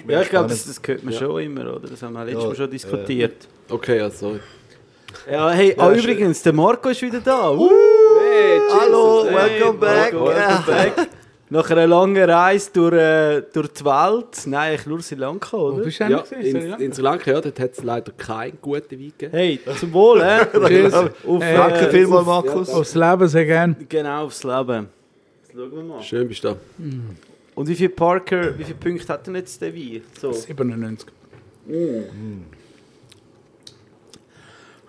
[0.08, 1.20] Ja, ich glaube, das, das hört man Ja.
[1.20, 1.88] schon immer, oder?
[1.88, 3.48] Das haben wir letztes Ja, Mal schon diskutiert.
[3.68, 4.40] Okay, ja, sorry.
[5.30, 7.50] Ja, hey, ah, übrigens, der Marco ist wieder da.
[7.52, 7.70] Uh,
[8.18, 10.12] Hey, Hallo, hey, welcome back.
[10.12, 11.08] Marco, welcome back.
[11.54, 14.46] Nach einer langen Reise durch, äh, durch die Welt.
[14.46, 15.84] Nein, eigentlich nur Sri Lanka, Wo oder?
[15.84, 16.80] bist du Ja, eigentlich in, gewesen?
[16.80, 19.30] in Sri Lanka, ja, dort hat es leider keinen guten Wein gegeben.
[19.32, 20.46] Hey, zum Wohl, hä?
[20.66, 20.94] Cheers.
[20.94, 22.68] Auf, Hey, Danke äh, vielmals, auf- Markus.
[22.68, 23.76] ja, Aufs Leben sehr gerne.
[23.88, 24.88] Genau, aufs Leben.
[25.46, 26.02] Jetzt schauen wir mal.
[26.02, 26.56] Schön bist du da.
[27.54, 30.02] Und wie viel Parker, wie viele Punkte hat denn jetzt der Wein?
[30.20, 30.32] So.
[30.32, 31.08] 97.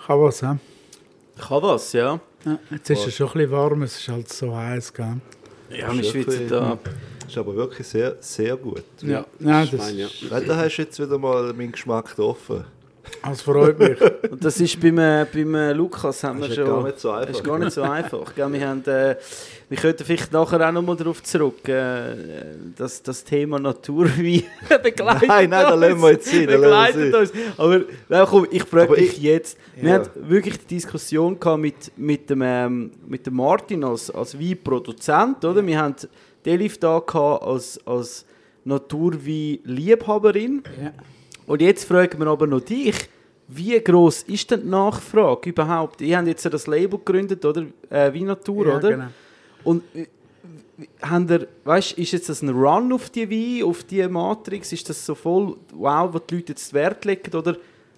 [0.07, 0.55] Kann was, hä?
[1.47, 2.19] Kann was, ja?
[2.43, 5.17] Ja, jetzt ist es schon ein bisschen warm, es ist halt so heiß, gell?
[5.69, 6.77] Ja, Ist schwitzen wirklich- da.
[7.27, 8.83] Ist aber wirklich sehr, sehr gut.
[9.01, 10.07] Ja, nein, das, Schwein, ja.
[10.41, 12.65] Da hast du jetzt wieder mal meinen Geschmack getroffen.
[13.23, 13.97] das freut mich.
[14.31, 16.75] Und das ist beim, äh, beim äh, Lukas haben wir Das ist ja schon...
[16.75, 17.27] gar nicht so einfach.
[17.27, 18.35] Das ist gar nicht so einfach.
[18.35, 18.53] Gell?
[18.53, 19.15] Wir, haben, äh,
[19.69, 22.15] wir könnten vielleicht nachher auch noch mal darauf zurück, äh,
[22.77, 24.43] dass das Thema Naturwein
[24.83, 27.31] begleitet Nein, nein, da lassen wir jetzt wir Begleitet uns.
[27.57, 29.57] Aber nein, komm, ich frage dich ich- jetzt.
[29.75, 29.95] Wir Ja.
[29.95, 35.43] hatten wirklich die Diskussion gehabt mit, mit, dem, ähm, mit dem Martin als, als Weinproduzent.
[35.43, 35.65] Oder?
[35.65, 35.95] Wir haben
[36.45, 38.25] die Elif da gehabt als, als
[38.65, 40.63] Naturwein-Liebhaberin.
[40.81, 40.91] Ja.
[41.47, 42.95] Und jetzt fragen wir aber noch dich,
[43.47, 46.01] wie groß ist denn die Nachfrage überhaupt?
[46.01, 47.65] Ihr habt jetzt ja das Label gegründet, oder?
[47.89, 48.89] Äh, Wienatur, Ja, oder?
[48.89, 49.05] genau.
[49.65, 50.05] Und äh,
[51.01, 54.71] haben ihr, weißt, ist jetzt das ein Run auf die Wein, auf die Matrix?
[54.71, 57.35] Ist das so voll, wow, wo die Leute jetzt Wert legen?
[57.35, 57.57] Oder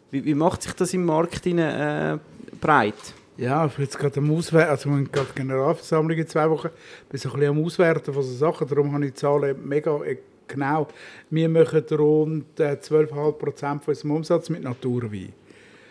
[0.10, 2.96] wie, wie macht sich das im Markt hinein, äh, breit?
[3.38, 6.70] Ja, ich bin jetzt gerade am Auswerten, also wir haben gerade Generalversammlung in zwei Wochen,
[7.08, 9.96] bin so ein bisschen am Auswerten von so Sachen, darum habe ich die Zahlen mega
[10.04, 10.88] äh, genau.
[11.30, 15.34] Wir machen rund äh, 12,5% von unserem Umsatz mit Naturwein.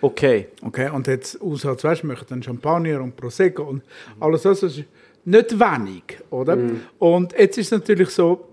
[0.00, 0.48] Okay.
[0.60, 3.82] Okay, und jetzt Aussatz, weißt du, wir machen dann Champagner und Prosecco und
[4.18, 4.84] alles das ist
[5.26, 6.56] nicht wenig, oder?
[6.98, 8.48] Und jetzt ist es natürlich so,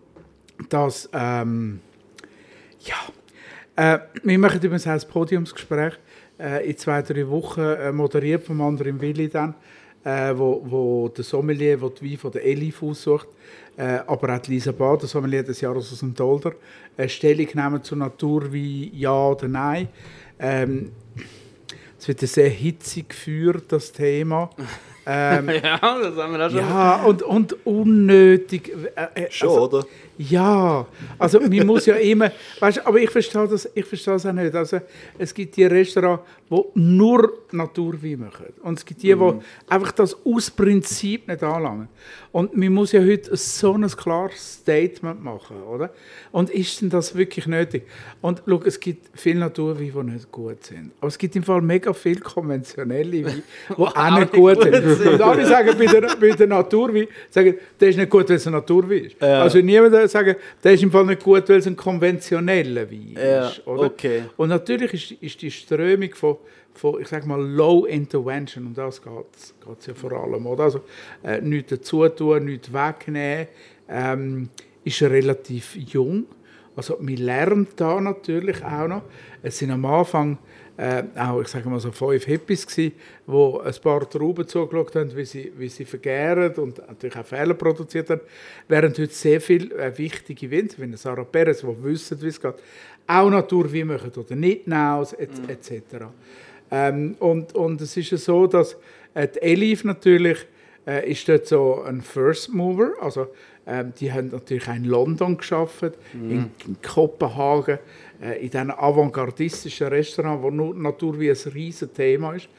[0.70, 1.80] dass, ähm,
[2.82, 2.96] ja,
[3.76, 5.94] Äh, wir machen übrigens auch ein Podiumsgespräch
[6.40, 9.56] äh, in zwei, drei Wochen, äh, moderiert vom anderen Willi dann,
[10.04, 13.28] äh, wo, wo der Sommelier, wo die Wein von der Elif aussucht,
[13.76, 16.54] äh, aber auch die Lisa Bad, der Sommelier des Jahres aus dem Dolder,
[17.08, 19.88] Stellung nehmen zur Naturwein, ja oder nein.
[20.38, 20.92] Ähm,
[21.98, 24.52] es wird sehr hitzig geführt, das Thema.
[25.06, 26.60] Ähm, ja, das haben wir auch schon.
[26.60, 28.72] ja, und, und unnötig.
[28.96, 29.86] Äh, äh, Schon, also, oder?
[30.18, 30.86] Ja,
[31.18, 34.54] also man muss ja immer, weißt, aber ich verstehe das, ich verstehe das auch nicht.
[34.54, 34.80] Also
[35.18, 39.34] es gibt die Restaurants, die nur Naturwein machen und es gibt die, die
[39.68, 41.88] einfach das aus Prinzip nicht anlangen.
[42.32, 45.92] Und man muss ja heute so ein klares Statement machen, oder?
[46.32, 47.84] Und ist denn das wirklich nötig?
[48.22, 51.62] Und schau, es gibt viele Naturweine, die nicht gut sind, aber es gibt im Fall
[51.62, 55.14] mega viele konventionelle Weine, die auch nicht gut sind.
[55.14, 58.48] Und alle sagen bei der, bei der Naturwein, sagen, der ist nicht gut, weil es
[58.48, 59.22] ein Naturwein ist.
[59.22, 63.48] Also niemand sagen, der ist im Fall nicht gut, weil es ein konventioneller Wein Ja,
[63.48, 63.66] ist.
[63.68, 63.84] Oder?
[63.84, 64.24] okay.
[64.38, 66.38] Und natürlich ist, ist die Strömung von,
[66.74, 69.12] von, ich sag mal, Low Intervention, um das geht
[69.80, 70.66] es ja vor allem, oder?
[70.66, 70.82] Also,
[71.24, 73.48] äh, nichts dazu tun, nichts wegnehmen,
[73.90, 74.50] ähm,
[74.84, 76.26] ist relativ jung.
[76.76, 79.04] Also, man lernt da natürlich auch noch.
[79.42, 80.38] Es sind am Anfang
[80.78, 82.94] äh, auch, ich sage mal so, fünf Hippies gewesen,
[83.28, 87.54] wo ein paar Trauben zugeschaut haben, wie sie, wie sie vergären und natürlich auch Fehler
[87.54, 88.22] produziert haben,
[88.68, 92.56] während heute sehr viele äh, wichtige Winzer, wie Sarah Perez, die wissen, wie es geht,
[93.06, 96.06] auch Naturwein machen oder nicht Naus, et, etc.
[96.72, 98.76] Ähm, und, und es ist ja so, dass
[99.14, 100.40] äh, die Elif natürlich
[100.88, 103.28] äh, ist dort so ein First Mover, also
[103.66, 107.80] ähm, die haben natürlich auch in London geschafft, in, in Kopenhagen,
[108.22, 112.50] äh, in diesen avantgardistischen Restaurants, wo nur Natur wie ein riesen Thema ist.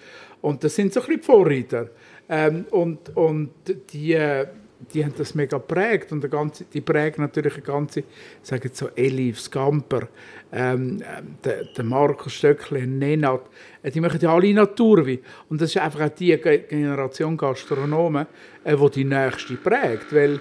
[0.41, 1.89] Und das sind so ein bisschen die Vorreiter.
[2.29, 3.51] Ähm, und, und
[3.93, 4.47] die, äh,
[4.93, 8.05] die haben das mega geprägt und ganze, die prägen natürlich eine ganze,
[8.43, 10.09] sagen so Elif, Scamper,
[10.53, 13.43] ähm, ähm, der, der Markus Stöckli, Nenad,
[13.83, 15.19] äh, die machen ja alle Naturwein.
[15.49, 18.27] Und das ist einfach auch die Ge- Generation Gastronomen,
[18.65, 20.41] äh, die die nächste prägt, weil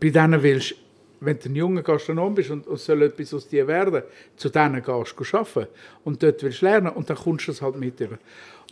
[0.00, 0.74] bei denen willst
[1.20, 4.02] wenn du ein junger Gastronom bist und es soll etwas aus dir werden,
[4.36, 5.66] zu denen gehst du arbeiten
[6.04, 8.00] und dort willst du lernen und dann kommst du es halt mit.
[8.00, 8.18] Und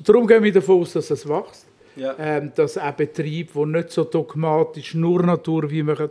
[0.02, 1.66] darum gehen wir davon aus, dass es wächst.
[1.96, 2.14] Ja.
[2.18, 6.10] Ähm, dass auch Betriebe, die nicht so dogmatisch nur Naturwein machen,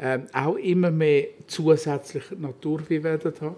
[0.00, 3.56] ähm, auch immer mehr zusätzlich Naturwein werden haben.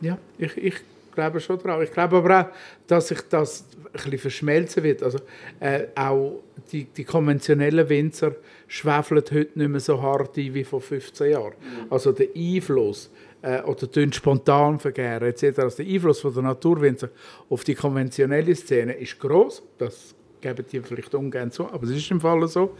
[0.00, 0.74] Ja, ich, ich
[1.16, 1.82] glaube schon daran.
[1.82, 2.46] Ich glaube aber auch,
[2.86, 5.02] dass sich das ein bisschen verschmelzen wird.
[5.02, 5.18] Also
[5.58, 8.36] äh, auch die, die konventionellen Winzer
[8.68, 11.54] schwefeln heute nicht mehr so hart ein wie vor 15 Jahren.
[11.90, 13.10] Also der Einfluss
[13.42, 15.58] äh, oder tun spontan vergären etc.
[15.58, 17.08] Also der Einfluss von der Naturwinzer
[17.48, 19.62] auf die konventionelle Szene ist groß.
[19.78, 22.76] Das geben die vielleicht ungern zu, aber es ist im Fall so.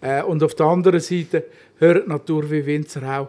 [0.00, 1.44] Äh, und auf der anderen Seite
[1.78, 3.28] hört Naturwinzer auch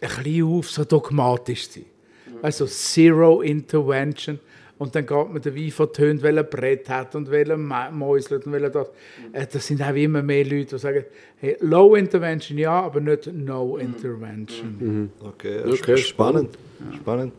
[0.00, 1.97] ein bisschen auf, so dogmatisch zu sein.
[2.42, 4.38] Also Zero Intervention.
[4.78, 8.52] Und dann geht man den Wein vertönt, welcher Brett hat und welcher Ma- mäuselt und
[8.52, 8.88] welcher das.
[9.32, 11.04] Äh, Das sind auch immer mehr Leute, die sagen,
[11.38, 15.10] hey, Low Intervention ja, aber nicht No Intervention.
[15.20, 16.56] Okay, Okay, spannend.
[16.94, 17.32] Spannend.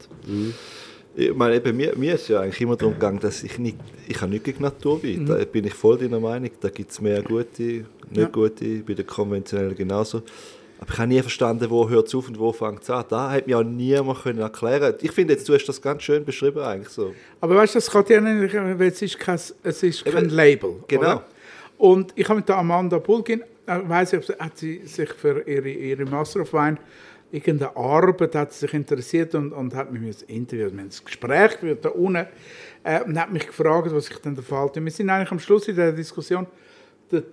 [1.15, 4.19] Ich meine, eben, mir, mir ist ja eigentlich immer darum gegangen, dass ich nicht, ich
[4.21, 5.25] habe nichts gegen Naturwein.
[5.25, 6.49] Da bin ich voll deiner Meinung.
[6.59, 8.25] Da gibt es mehr gute, nicht Ja.
[8.27, 10.23] gute, bei den konventionellen genauso.
[10.81, 13.03] Aber ich habe nie verstanden, wo hört es auf und wo fängt es an.
[13.09, 16.23] Da hat mir auch niemand können erklären Ich finde, jetzt, du hast das ganz schön
[16.23, 17.13] beschrieben eigentlich so.
[17.41, 20.29] Aber weißt du, das kann dir nicht, weil es ist kein, es ist kein Eben,
[20.29, 20.75] Label.
[20.87, 21.01] genau.
[21.01, 21.25] Oder?
[21.77, 25.45] Und ich habe mit der Amanda Bulgin, äh, ich, ob sie- hat sie sich für
[25.47, 26.77] ihre, ihre Master of Wine
[27.31, 31.05] irgendeine Arbeit hat sie sich interessiert und, und hat mich ein Interview, wir haben ein
[31.05, 32.25] Gespräch geführt da unten
[32.83, 34.83] äh, und hat mich gefragt, was ich denn da verhalte.
[34.83, 36.47] Wir sind eigentlich am Schluss in der Diskussion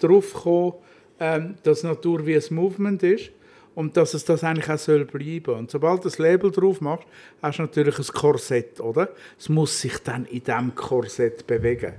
[0.00, 0.72] darauf gekommen,
[1.18, 3.30] ähm, dass Natur wie ein Movement ist
[3.76, 5.54] und dass es das eigentlich auch soll bleiben.
[5.54, 7.06] Und sobald du das Label drauf machst,
[7.42, 9.10] hast du natürlich ein Korsett, oder?
[9.38, 11.92] Es muss sich dann in diesem Korsett bewegen.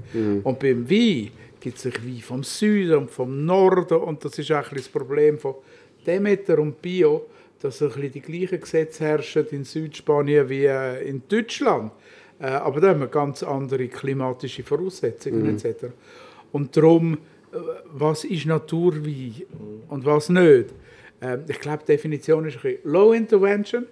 [0.43, 4.51] Und beim Wein gibt es sich Wein vom Süden und vom Norden und das ist
[4.51, 5.53] auch ein das Problem von
[6.05, 7.27] Demeter und Bio,
[7.61, 11.91] dass ein bisschen die gleichen Gesetze herrschen in Südspanien wie äh, in Deutschland.
[12.39, 15.85] Äh, aber da haben wir ganz andere klimatische Voraussetzungen etc.
[16.51, 17.57] Und darum, äh,
[17.93, 19.43] was ist Naturwein
[19.89, 20.73] und was nicht?
[21.21, 23.85] Ähm, ich glaube, die Definition ist ein bisschen Low Intervention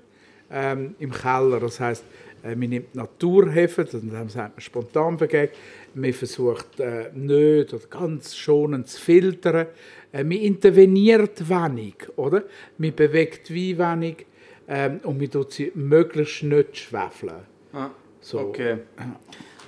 [0.52, 1.60] ähm, im Keller.
[1.60, 2.04] Das heißt,
[2.44, 5.52] äh, man nimmt Naturhefe, dann sagt man spontan vergeben.
[5.94, 9.68] Man versucht äh, nicht oder ganz schonend zu filtern.
[10.12, 12.44] Äh, man interveniert wenig, oder?
[12.78, 14.26] Man bewegt wie wenig
[14.68, 17.42] ähm, und man tut sie möglichst nicht schwefeln.
[17.74, 17.90] Ah,
[18.22, 18.40] So.
[18.40, 18.78] Okay.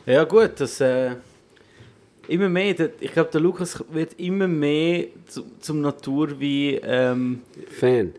[0.06, 1.16] Ja gut, das, äh,
[2.28, 6.80] immer mehr, der, ich glaube, der Lukas wird immer mehr zu, zum Naturwein.
[6.84, 7.42] Ähm,
[7.80, 8.14] Fan.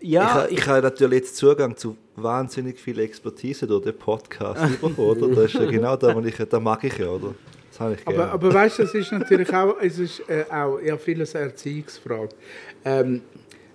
[0.00, 4.60] Ich, ja, ha- ich habe natürlich jetzt Zugang zu wahnsinnig viel Expertise durch den Podcast
[4.80, 5.28] bekommen, oder?
[5.28, 7.34] Das ist ja genau das, was ich, das mag ich ja, oder?
[7.70, 8.22] Das habe ich gerne.
[8.24, 11.46] Aber, aber weißt du, es ist natürlich auch, es ist, äh, auch ja, vieles eine
[11.46, 12.30] Erziehungsfrage.
[12.84, 13.20] Ähm,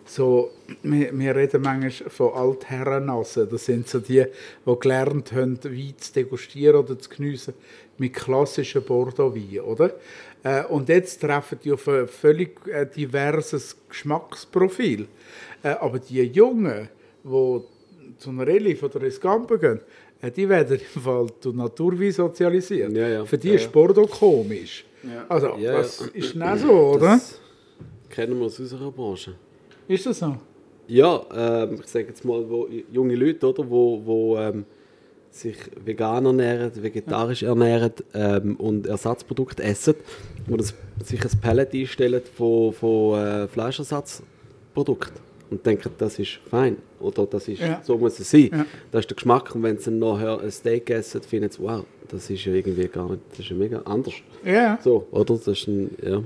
[0.06, 0.52] so,
[0.84, 3.50] wir, wir reden manchmal von Altherrennassen.
[3.50, 4.26] Das sind so die,
[4.66, 7.54] die gelernt haben, Wein zu degustieren oder zu geniessen
[7.98, 9.92] mit klassischen Bordeaux-Wein, oder?
[10.44, 15.08] Äh, und jetzt treffen die auf ein völlig äh, diverses Geschmacksprofil.
[15.64, 16.90] Äh, aber die Jungen,
[17.24, 17.62] die
[18.18, 19.80] zu einer Relief oder Escampe gehen,
[20.22, 22.92] äh, die werden im Fall durch Naturwein sozialisiert.
[22.92, 23.26] Ja, ja.
[23.26, 24.86] Für die ist Bordeaux komisch.
[25.28, 26.06] Also, Ja, das ja.
[26.14, 27.08] ist nicht so, oder?
[27.08, 27.40] Das
[28.10, 29.36] kennen wir aus unserer Branche.
[29.88, 30.38] Ist das so?
[30.92, 34.66] Ja, ähm, ich sage jetzt mal, wo junge Leute, oder, wo, wo ähm,
[35.30, 39.96] sich vegan ernähren, vegetarisch ernähren ähm, und Ersatzprodukte essen
[40.50, 40.74] und das,
[41.06, 45.16] sich ein Pallet einstellen von, von äh, Fleischersatzprodukten
[45.50, 47.80] und denken, das ist fein oder das ist, Ja.
[47.84, 48.50] so muss es sein.
[48.52, 48.66] Ja.
[48.92, 51.86] Das ist der Geschmack und wenn sie dann nachher ein Steak essen, finden sie, wow,
[52.10, 54.14] das ist ja irgendwie gar nicht, das ist ja mega anders.
[54.46, 54.78] Ja.
[54.84, 55.36] So, oder?
[55.36, 56.22] Das ist ein, ja.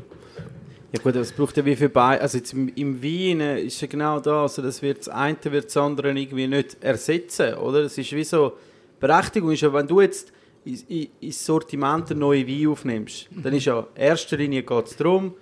[0.96, 3.82] Ja gut, aber es braucht ja wie für beide, also jetzt im, im Wein ist
[3.82, 4.28] ja genau das,
[4.58, 7.80] also das wird das eine wird das andere irgendwie nicht ersetzen, oder?
[7.80, 8.54] Es ist wie so,
[9.02, 10.32] Berechtigung ist ja, wenn du jetzt
[10.64, 14.86] in- in- ins Sortiment einen neuen Wein aufnimmst, dann ist ja in erster Linie geht
[14.86, 15.34] es darum,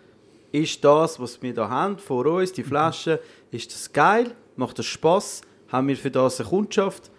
[0.52, 3.20] ist das, was wir da haben, vor uns, die Flasche,
[3.52, 7.12] ist das geil, macht das Spaß, haben wir für das eine Kundschaft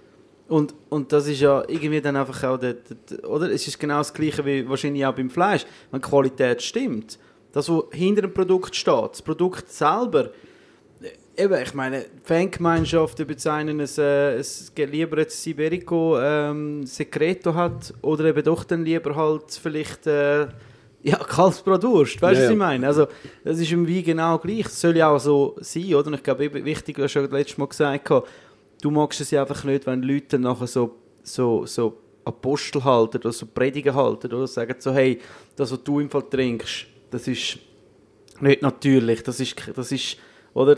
[0.49, 3.49] und, und das ist ja irgendwie dann einfach auch, der, der, oder?
[3.53, 5.64] Es ist genau das Gleiche wie wahrscheinlich auch beim Fleisch.
[5.92, 7.16] Wenn die Qualität stimmt,
[7.55, 10.31] das, was hinter dem Produkt steht, das Produkt selber,
[11.01, 16.85] äh, eben, ich meine, die Fangemeinschaft bezeichnen es, äh, es geht lieber jetzt Siberico ähm,
[16.85, 20.49] Secreto hat oder eben doch dann lieber halt vielleicht äh,
[21.03, 22.87] ja, Kalbsbratwurst, weißt du, Ja, was ich meine?
[22.88, 23.07] Also,
[23.45, 24.64] das ist im Wein genau gleich.
[24.64, 26.09] Das soll ja auch so sein, oder?
[26.09, 28.29] Und ich glaube, eben wichtig, du hast ja letztes Mal gesagt, gehabt,
[28.83, 33.19] du magst es ja einfach nicht, wenn Leute dann nachher so, so, so Apostel halten
[33.19, 35.21] oder so Predigen halten oder sagen so, hey,
[35.55, 37.59] das, was du im Fall trinkst, das ist
[38.40, 40.16] nicht natürlich, das ist, das ist
[40.53, 40.77] oder,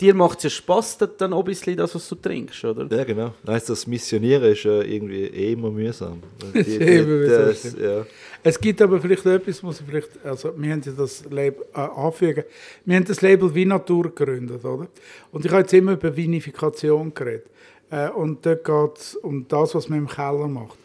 [0.00, 2.86] dir macht es ja Spass, dann- ein bisschen das, was du trinkst, oder?
[2.96, 3.34] Ja, genau.
[3.42, 6.22] Weißt, das Missionieren ist ja irgendwie eh immer mühsam.
[6.54, 8.06] Die, ist immer mühsam, das, ja.
[8.44, 11.78] Es gibt aber vielleicht etwas, muss ich vielleicht, also wir haben ja das Label äh,
[11.78, 12.44] anfügen.
[12.84, 14.86] Wir haben das Label Vinatur gegründet, oder?
[15.32, 17.46] Und ich habe jetzt immer über Vinifikation geredet.
[17.90, 20.78] Äh, und dort geht es um das, was man im Keller macht.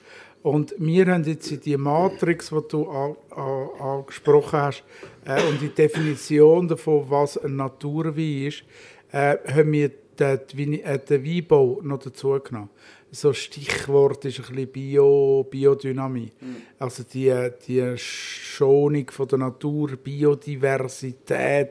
[0.44, 4.84] Und wir haben jetzt die Matrix, die du an, an, angesprochen hast,
[5.26, 8.64] äh, und die Definition davon, was ein Naturwein ist,
[9.12, 12.70] äh, haben wir den, äh, den Weinbau noch dazu genommen.
[13.10, 16.32] So Stichwort ist ein bisschen Bio, Biodynamie.
[16.78, 17.34] Also die,
[17.66, 21.70] die Schonung von der Natur, Biodiversität,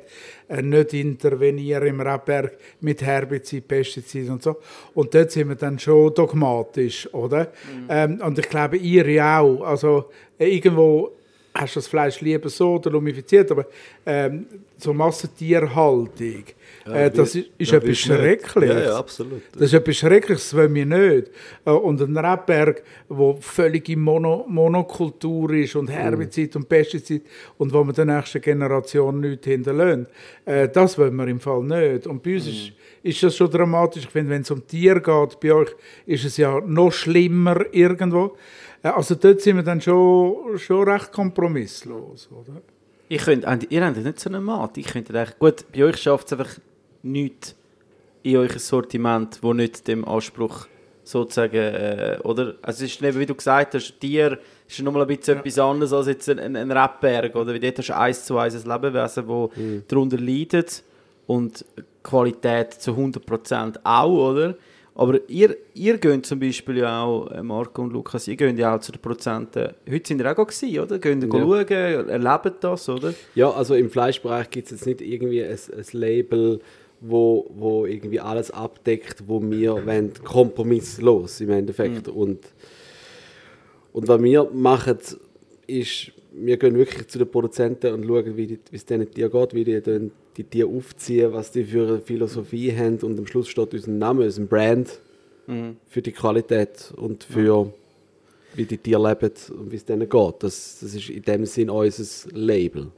[0.48, 4.56] äh, nicht intervenieren im Rebberg mit Herbizid, Pestizid und so.
[4.94, 7.52] Und dort sind wir dann schon dogmatisch, oder?
[7.88, 9.62] Ähm, und ich glaube, ihr auch.
[9.62, 10.06] Also
[10.38, 11.15] äh, irgendwo
[11.58, 13.66] hast du das Fleisch lieber so oder lumifiziert, aber
[14.04, 14.46] ähm,
[14.78, 16.44] so Massentierhaltung,
[16.86, 17.98] äh, das ist, ist Ja, etwas.
[17.98, 18.76] Schreckliches.
[18.76, 19.42] Ja, ja, absolut.
[19.52, 21.30] Das ist etwas Schreckliches, das wollen wir nicht.
[21.64, 27.22] Äh, Und ein Rebberg, der völlig in Mono Monokultur ist und Herbizid und Pestizid
[27.58, 30.10] und wo man der nächsten Generation nichts hinterlässt,
[30.44, 32.06] äh, das wollen wir im Fall nicht.
[32.06, 34.04] Und bei uns ist, ist das schon dramatisch.
[34.04, 35.70] Ich finde, wenn es um Tiere geht, bei euch
[36.06, 38.36] ist es ja noch schlimmer irgendwo.
[38.86, 42.60] Äh, Also dort sind wir dann schon, schon recht kompromisslos, oder?
[43.08, 44.76] Ich könnte, habt- ihr habt ja nicht so einen Mat.
[44.78, 46.52] Ich könnte eigentlich, gut, bei euch schafft es einfach
[47.02, 47.54] nichts
[48.22, 50.66] in euch Sortiment, wo nicht dem Anspruch
[51.04, 52.56] sozusagen, äh, oder?
[52.62, 55.92] Also es ist eben, wie du gesagt hast, Tier ist nochmal ein bisschen etwas anderes
[55.92, 57.54] als jetzt ein, ein, ein Rebberg, oder?
[57.54, 60.82] Wie dort hast du eins zu eins ein Lebewesen, das darunter leidet
[61.28, 61.64] und
[62.02, 64.56] Qualität zu 100% auch, oder?
[64.98, 68.74] Aber ihr, ihr geht zum Beispiel ja auch, äh, Marco und Lukas, ihr geht ja
[68.74, 69.74] auch zu den Prozenten.
[69.90, 70.98] Heute sind ihr auch gewesen, oder?
[70.98, 71.38] Geht ihr Ja.
[71.38, 73.12] schauen, erlebt das, oder?
[73.34, 76.60] Ja, also im Fleischbereich gibt es jetzt nicht irgendwie ein, ein Label,
[77.02, 82.08] wo, wo irgendwie alles abdeckt, wo wir wollen, kompromisslos im Endeffekt.
[82.08, 82.38] Und,
[83.92, 84.96] und was wir machen,
[85.66, 89.64] ist, wir gehen wirklich zu den Produzenten und schauen, wie es diesen Tieren geht, wie
[89.64, 89.82] die
[90.36, 92.98] die Tiere aufziehen, was die für eine Philosophie haben.
[92.98, 95.00] Und am Schluss steht unser Name, unser Brand
[95.88, 97.72] für die Qualität und für
[98.54, 100.34] wie die Tiere leben und wie es denen geht.
[100.40, 102.90] Das, das ist in dem Sinn unser Label.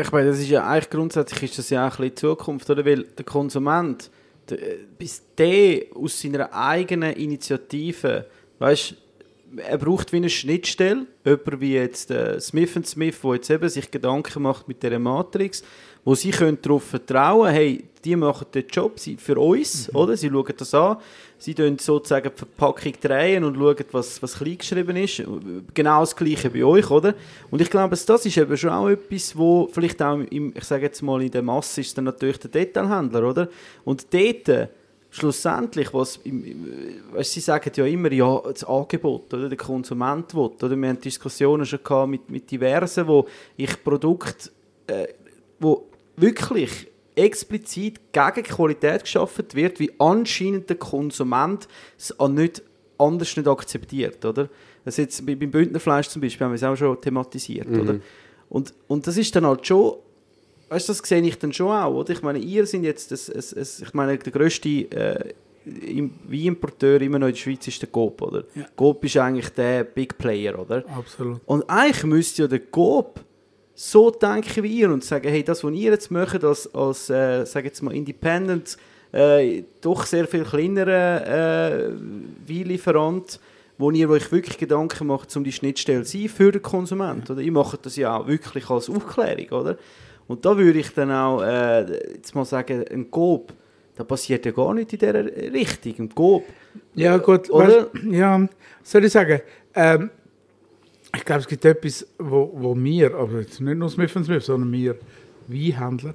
[0.00, 2.70] Ich meine, das ist ja eigentlich grundsätzlich ist das ja auch ein bisschen die Zukunft,
[2.70, 2.84] oder?
[2.84, 4.10] Weil der Konsument,
[4.48, 4.58] der,
[4.96, 8.26] bis der aus seiner eigenen Initiative,
[8.58, 8.96] weißt
[9.56, 13.90] er braucht wie eine Schnittstelle, jemand wie jetzt äh, Smith Smith, der jetzt eben sich
[13.90, 15.62] Gedanken macht mit dieser Matrix,
[16.04, 20.16] wo sie können darauf vertrauen hey, die machen den Job für uns, oder?
[20.16, 20.96] Sie schauen das an,
[21.38, 25.22] sie tun sozusagen die Verpackung drehen und schauen, was, was klein geschrieben ist.
[25.72, 27.14] Genau das Gleiche bei euch, oder?
[27.50, 30.86] Und ich glaube, das ist eben schon auch etwas, wo vielleicht auch, im, ich sage
[30.86, 33.48] jetzt mal, in der Masse ist dann natürlich der Detailhändler, oder?
[33.84, 34.68] Und dort
[35.10, 40.74] schlussendlich, was weißt, Sie sagen ja immer, ja, das Angebot, oder der Konsument will, oder
[40.74, 44.50] wir haben Diskussionen schon gehabt mit, mit diversen, wo ich Produkte,
[44.86, 45.08] äh,
[45.60, 52.62] wo wirklich explizit gegen Qualität geschaffen wird, wie anscheinend der Konsument es auch nicht
[52.98, 54.48] anders nicht akzeptiert, oder?
[54.84, 57.96] Das jetzt bei- beim Bündnerfleisch zum Beispiel haben wir es auch schon thematisiert, oder?
[58.48, 59.96] Und, und das ist dann halt schon
[60.68, 62.10] weißt du, das sehe ich dann schon auch, oder?
[62.14, 65.34] Ich meine, ihr sind jetzt, das, es, es, ich meine, der grösste äh,
[65.66, 68.44] im- Weinimporteur immer noch in der Schweiz ist der Coop, oder?
[68.54, 68.64] Ja.
[68.74, 70.82] Coop ist eigentlich der Big Player, oder?
[70.96, 71.42] Absolut.
[71.44, 73.20] Und eigentlich müsste ja der Coop
[73.74, 77.44] so denken wie ihr und sagen, hey, das, was ihr jetzt macht als, als äh,
[77.46, 78.76] sag jetzt mal, Independent,
[79.12, 81.90] äh, doch sehr viel kleinerer äh,
[82.46, 83.40] Weinlieferant,
[83.78, 87.28] wo ihr euch wirklich Gedanken macht, um die Schnittstelle zu sein für den Konsument.
[87.30, 87.40] Oder?
[87.40, 89.76] Ihr macht das ja auch wirklich als Aufklärung, oder?
[90.28, 93.52] Und da würde ich dann auch äh, jetzt mal sagen, ein Coop,
[93.96, 95.94] da passiert ja gar nicht in dieser Richtung.
[95.98, 96.44] Ein Coop,
[96.94, 97.88] Ja, gut, Oder?
[97.92, 98.48] weißt, ja,
[98.82, 99.40] soll ich sagen,
[99.74, 100.10] ähm,
[101.14, 104.72] ich glaube, es gibt etwas, wo, wo wir, aber jetzt nicht nur Smith Smith, sondern
[104.72, 104.96] wir
[105.46, 106.14] Weinhändler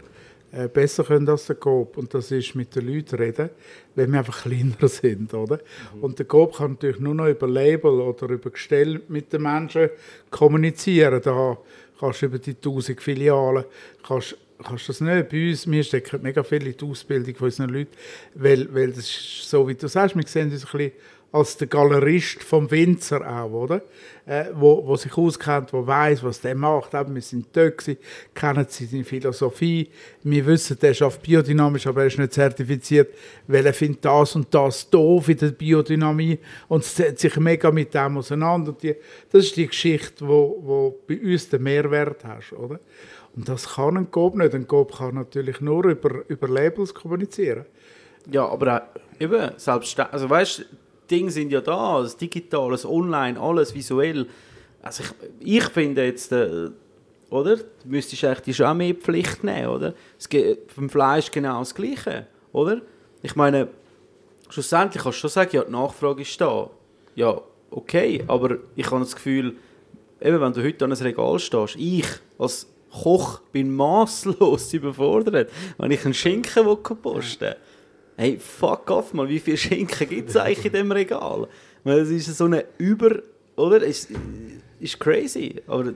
[0.52, 1.98] äh, besser können als der Coop.
[1.98, 3.50] Und das ist mit den Leuten reden,
[3.96, 5.60] wenn wir einfach kleiner sind, oder?
[6.02, 9.90] Und der Coop kann natürlich nur noch über Label oder über Gestell mit den Menschen
[10.32, 11.22] kommunizieren.
[11.22, 11.58] Da
[12.00, 13.66] kannst du über die 1000 Filialen,
[14.08, 15.30] kannst, kannst das nicht.
[15.30, 17.92] Bei uns, wir stecken mega viel in die Ausbildung von unseren Leuten,
[18.34, 20.92] weil, weil das ist so, wie du sagst, wir sehen uns ein bisschen
[21.32, 23.82] als der Galerist vom Winzer auch, oder?
[24.26, 26.94] Äh, wo, wo sich auskennt, wo weiß, was der macht.
[26.94, 28.00] Eben, wir sind dort gewesen,
[28.34, 29.90] kennen seine Philosophie.
[30.24, 33.14] Wir wissen, der schafft biodynamisch, aber er ist nicht zertifiziert,
[33.48, 37.94] weil er findet das und das doof in der Biodynamie und setzt sich mega mit
[37.94, 38.74] dem auseinander.
[38.74, 38.96] Die,
[39.32, 42.80] das ist die Geschichte, wo, wo bei uns den Mehrwert hast, oder?
[43.36, 44.56] Und das kann ein Coop nicht.
[44.56, 47.66] Ein Coop kann natürlich nur über, über Labels kommunizieren.
[48.32, 50.66] Ja, aber eben, selbst, also weißt,
[51.08, 54.28] Dinge sind ja da, das Digital, das Online, alles visuell.
[54.82, 55.04] Also
[55.40, 56.70] ich, ich finde jetzt, äh,
[57.30, 57.58] oder?
[57.58, 59.94] Du müsstest eigentlich die schon mehr Pflicht nehmen, oder?
[60.18, 62.82] Es geht vom Fleisch genau das Gleiche, oder?
[63.22, 63.68] Ich meine,
[64.50, 66.70] schlussendlich kannst du schon sagen, ja, die Nachfrage ist da.
[67.16, 67.42] Ja,
[67.72, 69.58] okay, aber ich habe das Gefühl,
[70.22, 75.92] eben, wenn du heute an ein Regal stehst, ich als Koch bin maßlos überfordert, wenn
[75.92, 76.66] ich einen Schinken
[77.02, 77.56] posten will.
[78.18, 81.48] Hey, fuck off mal, wie viele Schinken gibt es eigentlich in diesem Regal?
[81.84, 83.20] Weil es ist so eine Über...
[83.56, 83.84] Oder?
[83.84, 84.10] Ist,
[84.80, 85.56] ist crazy.
[85.68, 85.94] Aber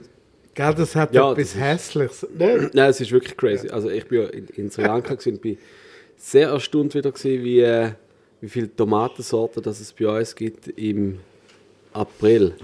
[0.54, 2.26] Gell, das hat Ja, etwas das ist- Hässliches.
[2.38, 2.74] Nicht?
[2.74, 3.68] Nein, es ist wirklich crazy.
[3.68, 5.58] Also ich bin ja in, in Sri Lanka gewesen, und bin
[6.16, 7.90] sehr erstaunt wieder gewesen, wie, äh,
[8.40, 11.18] wie viele Tomatensorten das es bei uns gibt im
[11.92, 12.54] April.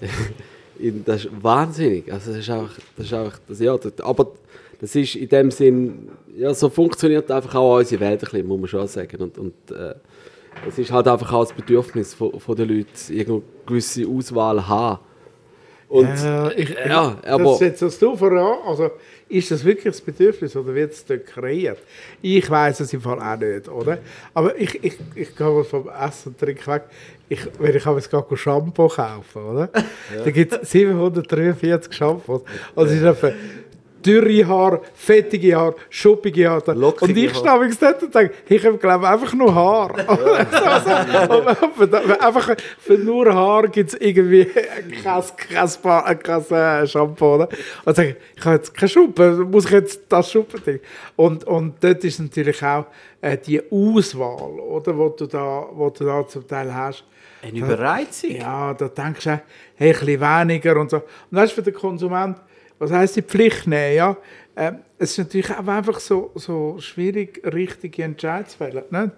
[1.06, 2.12] das ist wahnsinnig.
[2.12, 4.32] Also das ist einfach, das ist einfach das, ja, das, aber
[4.80, 8.60] das ist in dem Sinn, ja, so funktioniert einfach auch unsere Welt ein bisschen, muss
[8.60, 9.16] man schon sagen.
[9.22, 9.94] Und, und äh,
[10.68, 15.00] es ist halt einfach auch das Bedürfnis von, von den Leuten, irgendeine gewisse Auswahl haben.
[15.88, 18.58] Und ja, ich, ja, das aber- setzt das du voran.
[18.64, 18.90] Also,
[19.28, 21.78] ist das wirklich das Bedürfnis oder wird es dort kreiert?
[22.22, 23.98] Ich weiß es im Fall auch nicht, oder?
[24.32, 26.82] Aber ich, ich, ich gehe vom Essen und Trinken weg.
[27.28, 29.68] Ich, wenn ich jetzt gehe Shampoo kaufen, oder?
[30.24, 32.42] Da gibt es 743 Shampoos.
[32.76, 33.32] Und es ist einfach
[34.04, 36.62] dürre Haar, fettige Haar, schuppige Haar.
[36.74, 39.94] Lockige und ich stehe übrigens dort und denke, ich habe glaube einfach nur Haar.
[41.76, 44.46] Für, einfach für nur Haar gibt es irgendwie
[45.02, 45.22] kein,
[45.82, 47.34] Ba- kein äh, Shampoo.
[47.34, 47.48] Oder?
[47.84, 50.80] Und sage ich, habe jetzt keine Schuppe, muss ich jetzt das Schuppending?
[51.16, 52.86] Und, und dort ist natürlich auch
[53.20, 57.04] äh, die Auswahl, oder, wo du da, wo du da zum Teil hast.
[57.42, 58.30] eine Überreizung.
[58.36, 59.40] Ja, da denkst du,
[59.76, 60.96] hey, ein bisschen weniger und so.
[60.98, 62.38] Und das ist für den Konsument,
[62.80, 64.16] was heisst die Pflicht nehmen, ja?
[64.56, 69.10] Ähm, es ist natürlich auch einfach so, so schwierig, richtige Entscheidungen zu fällen, nicht?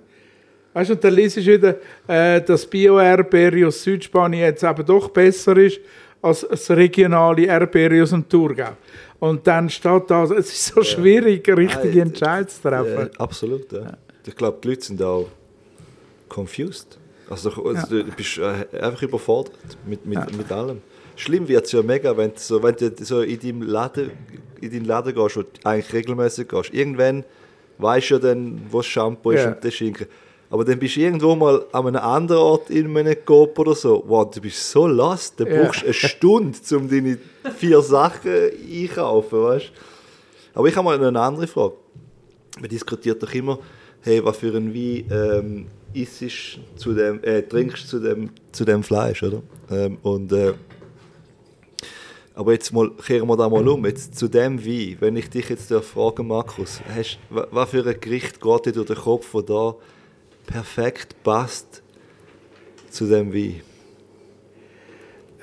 [0.75, 5.09] Weißt du, und dann liest du wieder, äh, dass Bio-Erdbeere aus Südspanien jetzt eben doch
[5.11, 5.81] besser ist
[6.23, 8.71] als das regionale Erdbeere aus dem Thurgau.
[9.19, 13.11] Und dann steht da, es ist so schwierig, richtige Nein, Entscheidungen zu treffen.
[13.13, 13.93] Ja, absolut, ja.
[14.27, 15.29] Ich glaube, die Leute sind auch
[16.29, 16.99] confused.
[17.29, 19.55] Also, du- also, du bist äh, einfach überfordert
[19.87, 20.81] mit, mit, mit allem.
[21.23, 24.11] Schlimm wird es ja mega, wenn du, so, wenn du so in deinem Laden,
[24.61, 26.75] in deinen Laden gehst, du eigentlich regelmäßig gehst.
[26.75, 27.25] Irgendwann
[27.79, 29.53] weißt du ja dann, wo das Shampoo ist Ja.
[29.53, 30.07] und der Schinken.
[30.51, 34.05] Aber dann bist du irgendwo mal an einem anderen Ort in einem Coop oder so.
[34.07, 35.41] Wow, du bist so lost.
[35.41, 37.17] Du brauchst eine Stunde, um deine
[37.57, 38.31] vier Sachen
[38.71, 39.73] einkaufen, weißt
[40.55, 41.75] Aber ich habe mal eine andere Frage.
[42.61, 43.59] Man diskutiert doch immer,
[44.03, 48.83] hey, was für ein Wein ähm, isst zu dem, äh, trinkst zu dem, zu dem
[48.83, 49.43] Fleisch, oder?
[49.71, 50.53] Ähm, und, äh,
[52.35, 54.97] aber jetzt mal, kehren wir da mal um, jetzt zu dem Wein.
[55.01, 58.73] Wenn ich dich jetzt darf fragen, Markus, hast, wa- was für ein Gericht geht dir
[58.73, 59.75] durch den Kopf, das da
[60.47, 61.83] perfekt passt
[62.91, 63.61] zu dem Wein?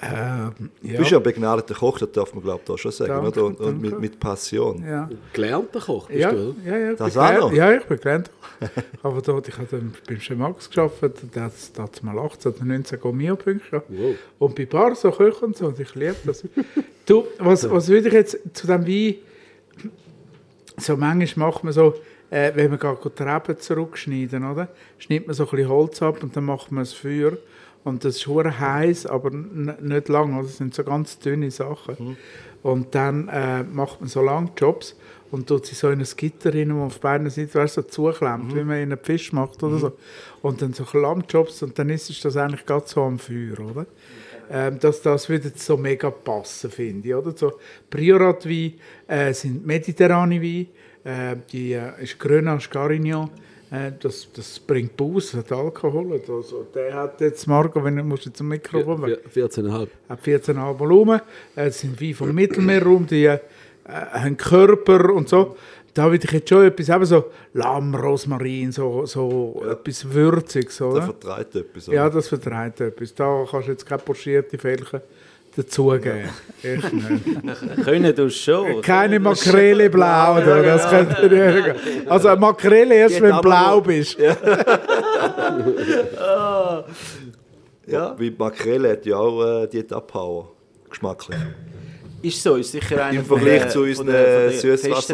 [0.02, 0.98] Ähm, Du ja.
[1.00, 3.44] bist ja ein begnadeter Koch, das darf man glaube ich da schon sagen, Danke, oder?
[3.46, 4.84] Und, und mit, mit Passion.
[4.88, 5.10] ja.
[5.34, 6.56] Gelernter Koch bist Ja, du, oder?
[6.66, 7.54] ja, ja, ich Das bin auch gelernt- noch?
[7.54, 8.32] Ja, ich bin gelernt.
[9.04, 11.54] Aber dort, ich habe dann beim Chemax gearbeitet, der hat
[11.94, 13.88] es mal 18 oder 19 Gomio-Punkte gehabt.
[13.90, 14.16] Wow.
[14.40, 16.44] Und bei Bar so kochen und so, und ich liebe das.
[17.06, 19.16] du, was, was würde ich jetzt zu dem Wein,
[20.78, 21.94] so manchmal macht man so,
[22.30, 24.68] äh, wenn man geht, die Reben zurückschneiden, oder?
[24.98, 27.34] Schneidet man so ein bisschen Holz ab und dann macht man es Feuer.
[27.90, 30.44] Und das ist hure heiß, aber nicht lang, oder?
[30.44, 32.18] das sind so ganz dünne Sachen.
[32.62, 34.96] Und dann äh, macht man so lange Jobs
[35.32, 38.56] und tut sie so in ein Gitter rein, wo auf beiden Seiten weißt, so zuklemmt,
[38.56, 39.92] wie man in einen Fisch macht oder so.
[40.42, 43.86] Und dann so Lammjobs und dann ist es das eigentlich gerade so am Feuer, oder?
[44.52, 47.36] Ähm, dass das würde so mega passen, finde ich, oder?
[47.36, 47.54] So
[47.90, 48.74] Priorat-Wein
[49.08, 50.66] äh, sind mediterrane Weine,
[51.04, 53.30] äh, die äh, ist Grenache Carignan,
[54.00, 58.38] das, das bringt Bus, hat Alkohol, also der hat jetzt, Marco, wenn du musst jetzt
[58.38, 59.88] zum Mikrofon Vier- 14,5.
[60.10, 61.22] hat 14,5 Volumen.
[61.56, 63.40] Äh, Es sind wie vom Mittelmeerraum, die äh,
[63.86, 65.56] haben Körper und so.
[65.94, 70.88] Da würde ich jetzt schon etwas haben, so Lamm, Rosmarin, so, so etwas Würziges, Der
[70.88, 71.02] oder?
[71.04, 71.88] vertreibt etwas.
[71.90, 71.98] oder?
[71.98, 73.14] Ja, das vertreibt etwas.
[73.14, 75.02] Da kannst du jetzt keine pochierte Felchen
[75.64, 76.30] dazugeben.
[76.64, 77.06] Echt nicht.
[77.84, 78.82] Können du schon.
[78.82, 80.62] Keine Makrele blau, oder?
[80.64, 82.10] das könnte nicht.
[82.10, 84.18] Also eine Makrele erst, Geht wenn du blau bist.
[87.88, 88.16] Ja.
[88.20, 90.52] Wie Makrele hat ja auch äh, die Abhauer.
[90.90, 91.40] Geschmacklich.
[92.22, 94.52] Ist so, ist sicher einer Im Vergleich der- zu von unseren von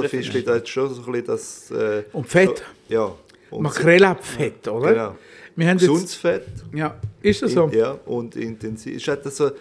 [0.08, 1.72] festeren da hat schon so ein bisschen das.
[1.72, 2.64] Äh, Und Fett.
[2.90, 3.12] So, ja.
[3.52, 4.92] Und Makrele hat Fett, oder?
[4.92, 5.16] Genau.
[5.56, 6.44] Wir haben jetzt, Gesundes Fett.
[6.74, 7.70] ja, ist das so?
[7.70, 8.98] Ja, und intensiv.
[8.98, 9.52] Es hat so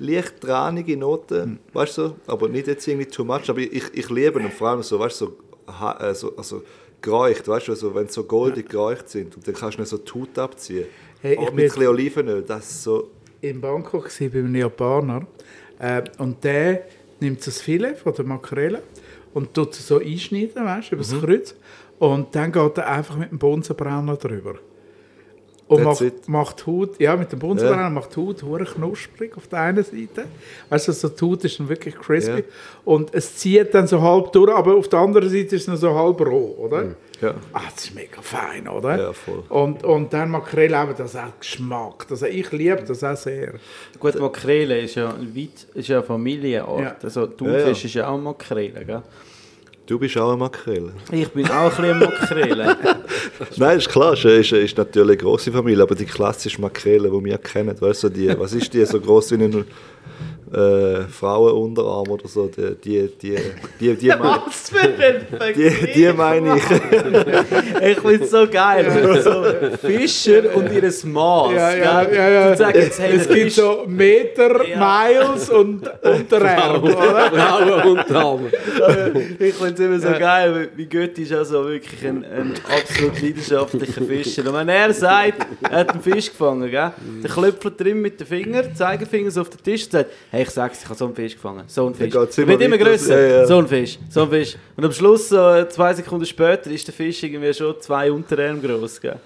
[0.00, 3.48] leicht tranige Noten, weißt du, aber nicht jetzt irgendwie too much.
[3.48, 6.62] Aber ich, ich liebe ihn, vor allem so, weißt du, so, äh, so, also
[7.00, 9.90] geräucht, weißt du, also, wenn sie so goldig geräucht sind und dann kannst du nicht
[9.90, 10.86] so Haut abziehen.
[11.22, 13.10] Hey, auch ich mit ein Olivenöl, das ist so.
[13.42, 15.26] in Bangkok gsi bei einem Japaner
[15.78, 16.82] äh, und der
[17.20, 18.82] nimmt das Filet von der Makrele
[19.34, 21.20] und tut es so einschneiden, weißt, über das Mhm.
[21.22, 21.54] Kreuz
[21.98, 24.54] und dann geht er einfach mit dem Bunsenbrenner drüber.
[25.70, 26.28] Und That's macht, it.
[26.28, 30.24] macht Haut, ja, mit dem Bunsenbrenner macht die Haut hure knusprig auf der einen Seite.
[30.68, 32.38] Weißt du, so die Haut ist dann wirklich crispy.
[32.38, 32.44] Ja.
[32.84, 35.76] Und es zieht dann so halb durch, aber auf der anderen Seite ist es noch
[35.76, 36.96] so halb roh, oder?
[37.20, 37.34] Ja.
[37.52, 38.98] Ah, das ist mega fein, oder?
[38.98, 39.44] Ja, voll.
[39.48, 42.04] Und, und dann Makrele eben, das hat Geschmack.
[42.08, 43.54] Das, ich liebe das auch sehr.
[44.00, 46.80] Gut, Makrele ist ja, ein weit, ist ja eine Familienart.
[46.80, 46.96] Ja.
[47.00, 47.70] Also, Thunfisch Ja, ja.
[47.70, 49.02] ist ja auch Makrele, gell?
[49.90, 50.92] Du bist auch eine Makrele.
[51.10, 52.76] Ich bin auch ein bisschen eine Makrele.
[53.56, 57.24] Nein, ist klar, ist, ist, ist natürlich eine grosse Familie, aber die klassische Makrele, die
[57.24, 59.64] wir kennen, weißt du, die, was ist die, so groß wie ein
[60.52, 63.36] äh, Frauenunterarm oder so, die, die, die,
[63.78, 65.26] die, die, meine, Was für ein
[65.56, 66.64] die, die meine ich.
[67.82, 69.22] Ich finde es so geil.
[69.22, 71.52] So Fischer und ihr Maß.
[71.52, 72.56] Ja, ja, ja, ja.
[72.56, 75.08] Sagst hey, es gibt so Meter, Ja.
[75.08, 77.30] Miles und Unterarm, oder?
[77.30, 78.52] Frauen und Damen.
[79.38, 84.02] Ich finde es immer so geil, wie Götti ist also wirklich ein, ein absolut leidenschaftlicher
[84.02, 84.46] Fischer.
[84.46, 86.92] Und wenn er sagt, er hat einen Fisch gefangen, gell?
[87.22, 90.39] dann klöpft er ihm mit dem Finger, Zeigefinger so auf den Tisch und sagt, hey,
[90.42, 91.64] ich sag's, ich habe so einen Fisch gefangen.
[91.66, 92.14] So einen Fisch.
[92.14, 93.20] Er immer wird immer grösser.
[93.20, 93.46] Ja, ja.
[93.46, 94.56] So ein Fisch, so ein Fisch.
[94.76, 99.00] Und am Schluss, so zwei Sekunden später, ist der Fisch irgendwie schon zwei Unterarme groß.
[99.00, 99.16] Gell?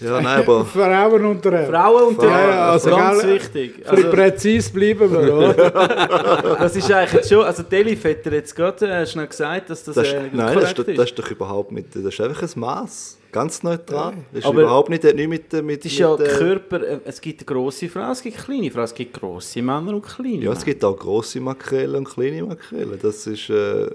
[0.00, 1.66] Ja, nein, aber Frauen Unterarm.
[1.66, 3.74] Frauen und Ja, ja, also, ganz gell, wichtig.
[3.76, 5.54] Ein bisschen Also, präzise bleiben wir, oder?
[6.60, 9.94] das ist eigentlich jetzt schon, also Delif hat jetzt gerade äh, schnell gesagt, dass das,
[9.94, 12.42] das ist, äh, nein, das ist, doch- das ist doch überhaupt nicht, das ist einfach
[12.42, 13.16] ein Maß.
[13.32, 14.14] Ganz neutral.
[14.32, 16.30] Das ist Aber- überhaupt nicht, hat nichts mit, äh, mit, Es ist ja mit, äh,
[16.36, 20.02] Körper, äh, es gibt grosse Frau, es gibt kleine Frau, es gibt grosse Männer und
[20.02, 22.98] kleine Ja, es gibt auch grosse Makrelen und kleine Makrelen.
[23.00, 23.86] Das ist äh,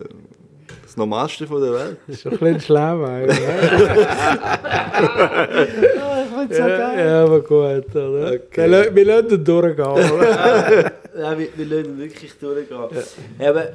[0.95, 1.97] das Normalste von der Welt.
[2.07, 3.39] Das ist ein bisschen schlau, eigentlich.
[3.39, 4.07] Männer.
[6.49, 8.39] ja, ja, aber gut, oder?
[8.51, 10.91] Wir lassen- Wir lassen ihn durchgehen, oder?
[11.17, 12.77] Ja, wir, wir lassen wirklich durchgehen.
[13.39, 13.49] Ja.
[13.49, 13.67] aber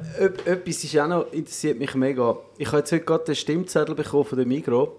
[0.45, 2.37] etwas ist auch noch, interessiert mich mega.
[2.59, 4.95] Ich habe jetzt heute gerade den Stimmzettel bekommen von der Migro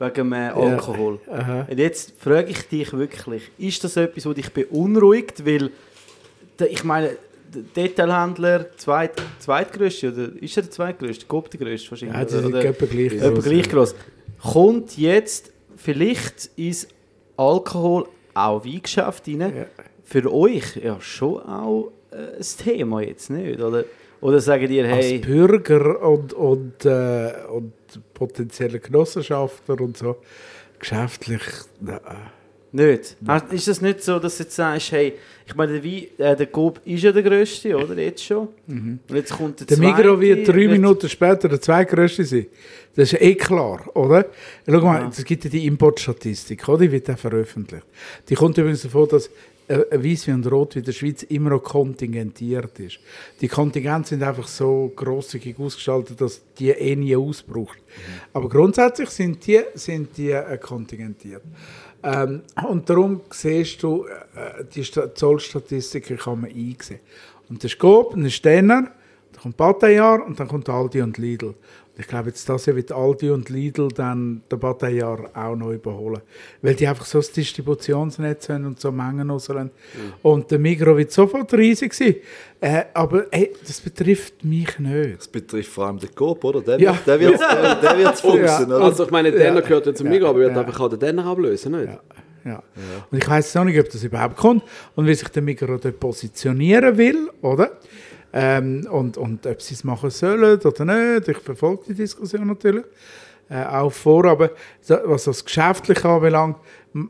[0.00, 1.20] wegen dem äh, Alkohol.
[1.30, 1.66] Aha.
[1.70, 5.46] Und jetzt frage ich dich wirklich, ist das etwas, was dich beunruhigt?
[5.46, 5.70] Weil,
[6.68, 7.10] ich meine,
[7.76, 11.26] Detailhändler, zweit, zweitgrößte, oder ist er der zweitgrößte?
[11.26, 12.18] Coop der größte wahrscheinlich?
[12.18, 13.94] Ja, die sind etwa gleich etwa groß, gleich groß.
[14.42, 16.88] Kommt jetzt, vielleicht ins
[17.36, 19.66] Alkohol, auch Weingeschäft rein,
[20.04, 23.60] für euch ja schon auch äh, ein Thema jetzt, nicht?
[23.60, 23.84] Oder,
[24.20, 27.72] oder sagen ihr, hey, Als Bürger und, und, äh, und
[28.12, 30.16] potenzielle Genossenschaftler und so,
[30.78, 31.42] geschäftlich,
[31.80, 32.00] na,
[32.74, 33.16] nicht?
[33.26, 35.14] Hast- Ist das nicht so, dass du jetzt sagst, hey,
[35.46, 37.94] ich meine, der, Wein, äh, der Coop ist ja der grösste, oder?
[37.96, 38.48] Jetzt schon.
[38.66, 42.46] Und jetzt kommt der, Der Migros wird zweite, drei wird- Minuten später der zweitgrößte sein.
[42.96, 44.26] Das ist eh klar, oder?
[44.68, 46.82] Schau mal, es gibt ja die Importstatistik, oder?
[46.84, 47.84] die wird auch veröffentlicht.
[48.28, 49.28] Die kommt übrigens davon, dass
[49.66, 52.98] äh, Weißwein und Rotwein in der Schweiz immer noch kontingentiert ist.
[53.40, 57.78] Die Kontingente sind einfach so grosszügig ausgestaltet, dass die eh nie ausbraucht.
[58.32, 61.42] Aber grundsätzlich sind die, sind die äh, kontingentiert.
[62.04, 67.00] Ähm, und darum siehst du, äh, die Sta- Zollstatistiken kann man einsehen.
[67.48, 68.90] Und Coop, dann ist Denner,
[69.32, 71.54] dann kommt Bataillard und dann kommt Aldi und Lidl.
[71.96, 76.20] Ich glaube, jetzt das Jahr wird Aldi und Lidl dann den Bataillard auch noch überholen.
[76.60, 79.70] Weil die einfach so ein Distributionsnetz haben und so Mengen rauslassen.
[80.22, 82.16] Und der Migros wird sofort riesig sein.
[82.60, 85.18] Äh, aber hey, das betrifft mich nicht.
[85.18, 86.62] Das betrifft vor allem den Coop, oder?
[86.62, 86.92] Der Ja.
[86.94, 88.80] wird der wird's- der, der wird's fuchsen, oder?
[88.84, 90.12] Also ich meine, Denner gehört ja zum Ja.
[90.12, 90.60] Migros, aber wird Ja.
[90.62, 91.92] einfach auch den Denner ablösen, nicht?
[92.44, 92.62] Ja.
[93.10, 94.62] Und ich weiß noch nicht, ob das überhaupt kommt
[94.96, 97.70] und wie sich der Migros dort positionieren will, oder?
[98.36, 101.28] Ähm, und, und ob sie es machen sollen oder nicht.
[101.28, 102.84] Ich verfolge die Diskussion natürlich
[103.48, 104.50] äh, auch vor, aber
[105.04, 106.56] was das Geschäftliche anbelangt,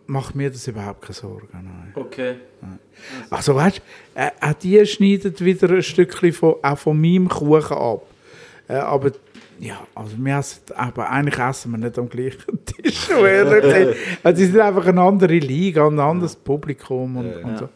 [0.06, 1.48] macht mir das überhaupt keine Sorgen.
[1.52, 1.92] Nein.
[1.94, 2.36] Okay.
[3.30, 3.78] Also weißt
[4.14, 8.02] du, äh, auch die schneiden wieder ein Stückchen von, auch von meinem Kuchen ab.
[8.68, 9.12] Äh, aber
[9.60, 13.08] ja, also wir essen, aber eigentlich essen wir nicht am gleichen Tisch.
[13.10, 13.94] ehrlich sein.
[14.22, 17.68] also sind einfach eine andere Liga, ein anderes Publikum und, und so.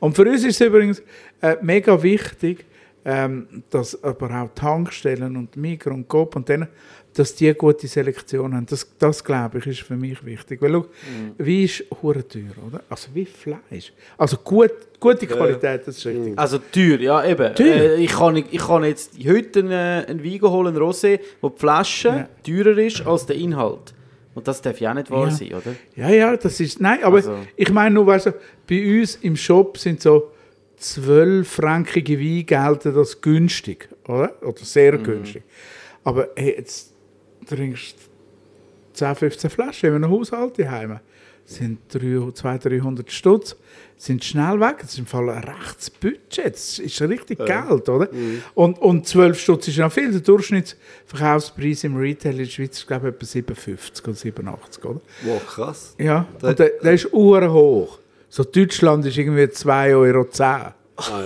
[0.00, 1.02] Und für uns ist es übrigens
[1.42, 2.64] äh, mega wichtig,
[3.04, 6.68] ähm, dass aber auch Tankstellen und Migros und Coop und denen,
[7.12, 8.66] dass die eine gute Selektion haben.
[8.66, 10.60] Das, das glaube ich, ist für mich wichtig.
[10.60, 10.86] Weil schau,
[11.38, 12.80] Wein ist hure teuer, oder?
[12.88, 13.92] Also wie Fleisch.
[14.18, 16.36] Also gut, gute Qualität, das ist richtig.
[16.36, 17.54] Also teuer, ja eben.
[17.54, 17.66] Teuer.
[17.98, 19.72] Äh, ich, kann, ich kann jetzt heute einen,
[20.06, 22.28] einen Wein holen, einen Rosé, wo die Flasche Ja.
[22.44, 23.94] teurer ist als der Inhalt.
[24.34, 25.30] Und das darf ja auch nicht wahr Ja.
[25.30, 25.76] sein, oder?
[25.94, 26.80] Ja, ja, das ist.
[26.80, 28.32] Nein, aber Also- ich meine nur, weißt du,
[28.68, 30.32] bei uns im Shop sind so
[30.80, 34.34] 12-frankige Weine gelten als günstig, oder?
[34.42, 35.42] Oder sehr günstig.
[36.02, 36.92] Aber hey, jetzt
[37.46, 41.00] trinkst du 10, 15 Flaschen in einem Haushalt daheim.
[41.46, 43.56] sind 200, 300 Stutz,
[43.96, 44.76] sind schnell weg.
[44.80, 46.54] Das ist im Fall ein rechtes Budget.
[46.54, 48.08] Das ist richtig Geld, oder?
[48.54, 50.10] Und, und 12 Stutz ist noch viel.
[50.10, 55.00] Der Durchschnittsverkaufspreis im Retail in der Schweiz ist, glaube ich, etwa 57 oder 87, oder?
[55.22, 55.94] Wow, krass.
[55.98, 57.98] Ja, Da- und der, der ist uhr hoch.
[58.34, 60.26] So Deutschland ist irgendwie 2,10 Euro.
[60.96, 61.22] Ah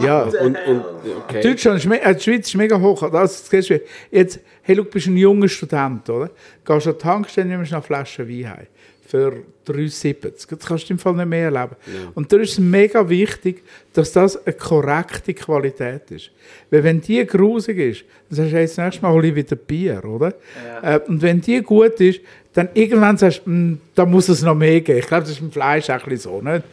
[0.00, 0.04] ja.
[0.04, 0.84] Ja, Und, und,
[1.24, 1.40] okay.
[1.40, 3.08] Deutschland ist, me- äh, die Schweiz ist mega hoch.
[3.12, 3.80] Das du,
[4.10, 6.30] jetzt, hey, du bist ein junger Student, oder?
[6.64, 8.66] Gehst an die Tankstelle, nimmst eine Flasche Wein heim.
[9.08, 9.32] Für
[9.66, 10.32] 3,70.
[10.48, 11.76] Das kannst du im Fall nicht mehr erleben.
[12.14, 13.62] Und da ist es mega wichtig,
[13.94, 16.30] dass das eine korrekte Qualität ist.
[16.70, 20.04] Weil wenn die grusig ist, dann sagst du, das nächste Mal hole ich wieder Bier,
[20.04, 20.34] oder?
[20.82, 22.20] Äh, und wenn die gut ist,
[22.52, 24.98] dann irgendwann sagst du, «Hm, da muss es noch mehr geben.
[24.98, 26.64] Ich glaube, das ist im Fleisch auch ein bisschen so, nicht?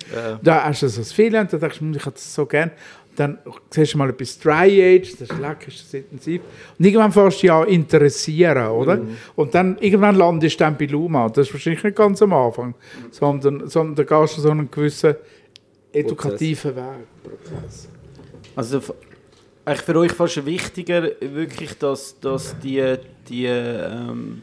[0.42, 2.72] Da hast du so Filet und dann denkst du, «Hm, ich hätte das so gern.
[3.16, 3.38] Dann
[3.70, 6.42] siehst du mal etwas Dry Age, das ist lecker, das ist intensiv.
[6.78, 9.00] Und irgendwann fährst du dich an interessieren, oder?
[9.36, 11.30] Und dann irgendwann landest du dann bei Luma.
[11.30, 12.76] Das ist wahrscheinlich nicht ganz am Anfang,
[13.12, 15.16] sondern, sondern da gehst du so einen gewissen
[15.94, 16.84] edukativen Weg.
[17.24, 17.88] Prozess.
[18.56, 18.94] Also f-
[19.64, 22.84] eigentlich für euch fast wichtiger wirklich, dass, dass die,
[23.30, 24.42] die ähm,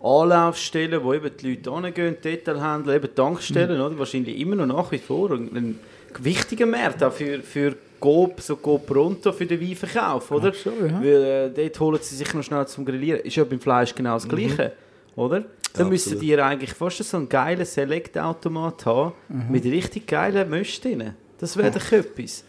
[0.00, 3.98] Anlaufstellen, wo eben die Leute hingehen, Detailhändler, eben Tankstellen, oder?
[3.98, 5.78] wahrscheinlich immer noch nach wie vor ein, ein
[6.20, 10.52] wichtiger Markt auch für, für Coop, so Coop Pronto für den Weinverkauf, oder?
[10.54, 11.00] Ach so, ja.
[11.02, 13.20] Weil äh, dort holen sie sich noch schnell zum Grillieren.
[13.20, 14.72] Ist ja beim Fleisch genau das Gleiche,
[15.16, 15.46] oder?
[15.72, 19.12] Dann müsstet ihr eigentlich fast so einen geilen Select-Automat haben,
[19.48, 21.14] mit richtig geilen drin.
[21.38, 22.44] Das wäre doch etwas.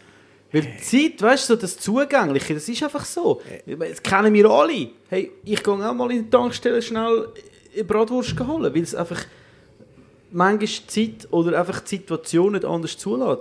[0.52, 3.40] Weil die Zeit, weißt du, so das Zugängliche, das ist einfach so.
[3.66, 4.90] Das kennen wir alle.
[5.08, 7.28] Hey, ich gehe auch mal in die Tankstelle schnell
[7.74, 9.24] eine Bratwurst holen, weil es einfach
[10.30, 10.86] manchmal die
[11.16, 13.40] Zeit oder einfach die Situation nicht anders zulässt.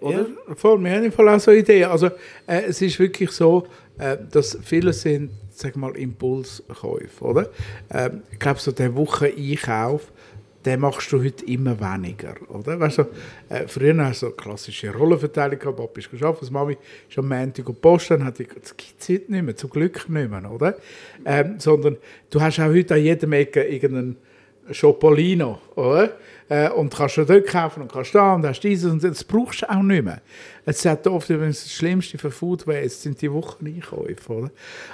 [0.00, 0.26] Oder?
[0.48, 0.82] Ja, voll.
[0.82, 1.90] Wir haben im Fall auch so Ideen.
[1.90, 2.06] Also,
[2.46, 3.66] äh, es ist wirklich so,
[3.98, 7.50] äh, dass viele sind, sag mal, Impulskäufe, oder?
[7.90, 10.12] Ähm, ich glaube, so der Woche-Einkauf,
[10.66, 12.78] den machst du heute immer weniger, oder?
[12.78, 13.02] Weißt du,
[13.48, 16.76] äh, früher hast du so klassische Rollenverteilung gehabt, Papa ist geschafft, Mami
[17.08, 18.74] ist am Montag und Post, dann hat die, das
[19.08, 20.76] heute nicht mehr, zum Glück nicht mehr, oder?
[21.24, 21.96] Ähm, sondern
[22.30, 24.16] du hast auch heute an jedem Ecke irgendeinen
[24.72, 26.16] Schopolino, oder?
[26.48, 29.62] Äh, und kannst du dort kaufen und kannst da und hast dieses und das brauchst
[29.62, 30.20] du auch nicht mehr.
[30.64, 34.50] Es hat oft übrigens das Schlimmste für Food Waste sind die Wocheneinkäufe, oder?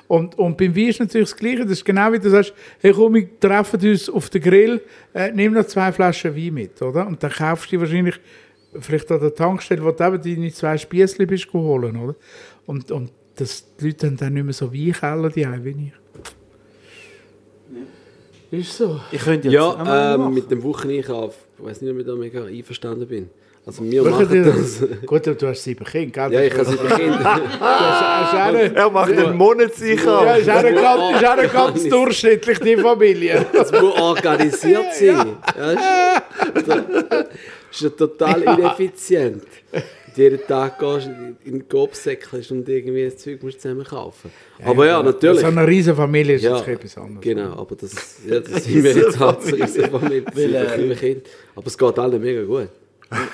[0.09, 1.63] Und, und beim Wein ist natürlich das Gleiche.
[1.63, 4.81] Das ist genau wie du sagst, hey komm, wir treffen uns auf den Grill,
[5.13, 7.07] äh, nimm noch zwei Flaschen Wein mit, oder?
[7.07, 8.19] Und dann kaufst du wahrscheinlich
[8.81, 12.15] vielleicht an der Tankstelle, wo du eben deine zwei Spießchen bist geholt, oder?
[12.65, 15.93] Und, und das, die Leute haben dann nicht mehr so Weinkeller, die haben, wie ich.
[18.53, 19.01] Ist so.
[19.11, 21.35] Ich könnte jetzt auch mal Ja, ähm, mit dem Wocheneinkauf.
[21.59, 23.31] Ich weiß nicht, ob ich da mega einverstanden bin.
[23.65, 24.83] Also wir Machen das.
[25.07, 26.41] Gut, aber du hast sieben Kinder, gell?
[26.41, 27.41] Ja, ich kann sie Kinder.
[27.61, 30.25] Eine, Er macht einen Monatseinkauf.
[30.25, 33.47] ja, ist auch eine ganz, ist ganz durchschnittlich, die Familie.
[33.53, 35.37] Das muss organisiert sein.
[35.57, 35.81] Ja, ist,
[37.73, 39.45] das ist ja total ineffizient.
[40.15, 44.31] Jeden Tag gehst du in den Gobsäckchen und irgendwie das Zeug musst du zusammen kaufen.
[44.63, 45.41] Aber ja, natürlich.
[45.41, 47.21] So eine riesen Familie ist Ja, jetzt etwas anderes.
[47.23, 47.93] Genau, aber das,
[48.29, 51.21] ja, das sind wir jetzt halt so riesen Familie, Weil, äh, Kinder.
[51.57, 52.69] Aber es geht allen mega gut.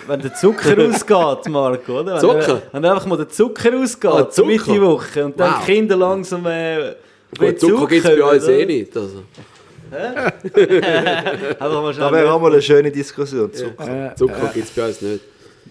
[0.06, 2.14] Wenn der Zucker ausgeht, Marco, oder?
[2.14, 2.62] Wenn Zucker?
[2.70, 4.80] Wenn einfach mal der Zucker ausgeht, Ah, Zucker?
[4.80, 5.64] Woche und dann Wow.
[5.66, 6.94] die Kinder langsam äh,
[7.36, 8.96] Gut, Zucker gibt es bei uns eh nicht.
[8.96, 9.22] Also.
[11.94, 13.52] Schnell wäre auch mal eine schöne Diskussion.
[13.52, 13.66] zu.
[13.66, 15.20] Äh, Zucker gibt es bei uns nicht.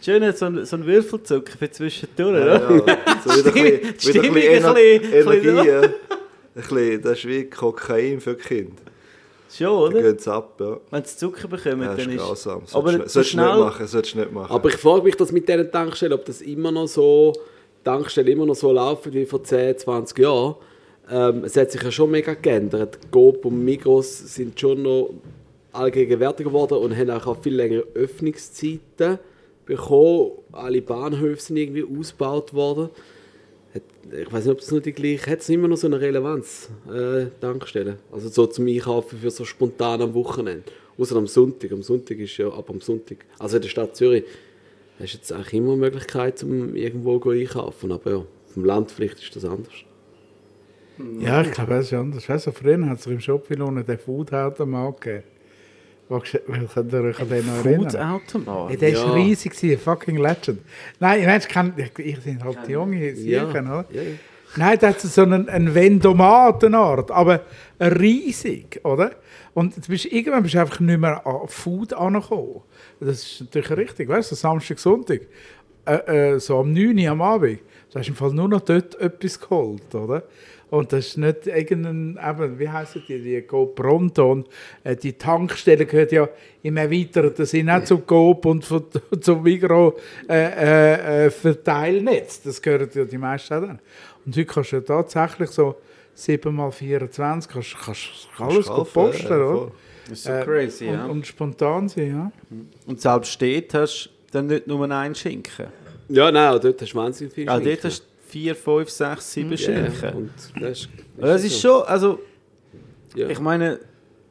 [0.01, 2.97] Schön, so ein, so ein Würfelzucker für zwischendurch, Ja, oder?
[3.25, 4.75] so wieder ein bisschen, wieder ein bisschen,
[5.13, 5.49] Ener Energie.
[5.49, 5.81] ein ja.
[5.81, 5.91] Ein
[6.55, 8.75] bisschen, das ist wie Kokain für Kinder.
[9.55, 9.99] Schon, oder?
[10.15, 10.77] es ab, ja.
[10.91, 12.17] Wenn sie Zucker bekommen, Ja, dann ist ist...
[12.17, 12.61] grausam.
[12.73, 14.51] Aber Solltest so du nicht schnell- machen, solltest du nicht machen.
[14.51, 17.33] Aber ich frage mich das mit diesen Tankstellen, ob das immer noch so,
[17.83, 20.55] Tankstellen immer noch so laufen wie vor 10, 20 Jahren.
[21.09, 22.99] Ähm, es hat sich ja schon mega geändert.
[23.11, 25.13] Coop und Migros sind schon noch
[25.71, 29.19] allgegenwärtig geworden und haben auch viel längere Öffnungszeiten
[29.65, 30.31] bekommen.
[30.51, 32.89] Alle Bahnhöfe sind irgendwie ausgebaut worden.
[33.73, 33.81] Hat-
[34.19, 35.39] Ich weiß nicht, ob es noch die gleiche hat.
[35.39, 37.97] es immer noch so eine Relevanz, äh, Tankstellen.
[38.11, 40.63] Also so zum Einkaufen für so spontan am Wochenende.
[40.97, 41.71] Außer am Sonntag.
[41.71, 43.17] Am Sonntag ist ja ab am Sonntag.
[43.39, 44.23] Also in der Stadt Zürich
[44.99, 47.91] hast du jetzt eigentlich immer Möglichkeit, um irgendwo einkaufen.
[47.91, 49.73] Aber ja, vom Land vielleicht ist das anders.
[51.19, 52.27] Ja, ich glaube, das ist anders.
[52.27, 55.23] Weißt du, früher hat es im Shop unten den Food-Automat gegeben.
[56.09, 57.89] Du ich kann dich an den noch erinnern?
[57.89, 58.69] Food-Automat?
[58.69, 59.05] Hey, der Ja.
[59.05, 60.61] war riesig, gewesen, fucking Legend.
[60.99, 63.85] Nein, Mensch, kann, ich bin halt junge Siechen, oder?
[63.91, 64.09] ja, ja.
[64.55, 67.41] Nein, da hat so einen, einen Vendomat, eine Art, aber
[67.79, 69.11] riesig, oder?
[69.53, 72.61] Und du bist, irgendwann bist du einfach nicht mehr an Food angekommen.
[72.99, 75.21] Das ist natürlich richtig, weißt du, Samstag, Sonntag,
[75.85, 77.59] äh, äh, so am 9 Uhr am Abend,
[77.91, 80.23] du hast im Fall nur noch dort etwas geholt, oder?
[80.69, 84.47] Und das ist nicht irgendein, eben, wie heissen die, die Go Pronto und
[84.83, 86.27] äh, die Tankstelle gehört ja
[86.61, 88.83] im erweiterten Sinne auch zum Coop und von-
[89.21, 89.93] zum Migros
[90.27, 92.41] äh, äh, äh, Verteilnetz.
[92.41, 93.79] Das gehört ja die meisten auch dann.
[94.25, 95.75] Und heute kannst du ja tatsächlich so
[96.17, 99.71] 7x24 kannst, kannst, kannst alles kaufen, posten, ja, oder?
[100.09, 101.05] Das ist so Äh, crazy, und, ja.
[101.05, 102.31] und spontan sein, ja.
[102.85, 105.67] Und selbst steht hast du dann nicht nur einen Schinken.
[106.09, 107.83] Ja, nein, auch dort hast du wahnsinnig viel dort Schinken.
[107.83, 108.05] hast du
[108.37, 110.13] vier, fünf, sechs, sieben ja, Schinken.
[110.13, 110.31] und
[110.61, 112.19] das ist, das ist schon, also
[113.15, 113.27] Ja.
[113.29, 113.79] ich meine,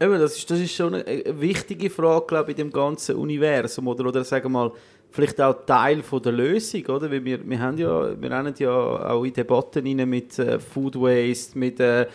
[0.01, 3.17] eben, das, ist, das ist schon eine, eine wichtige Frage, glaube ich, in dem ganzen
[3.17, 3.89] Universum.
[3.89, 4.73] Oder, oder sagen wir mal,
[5.11, 7.11] vielleicht auch Teil von der Lösung, oder?
[7.11, 8.71] Weil wir, wir haben ja, wir rennen ja
[9.11, 12.07] auch in Debatten rein mit äh, Food Waste, mit äh,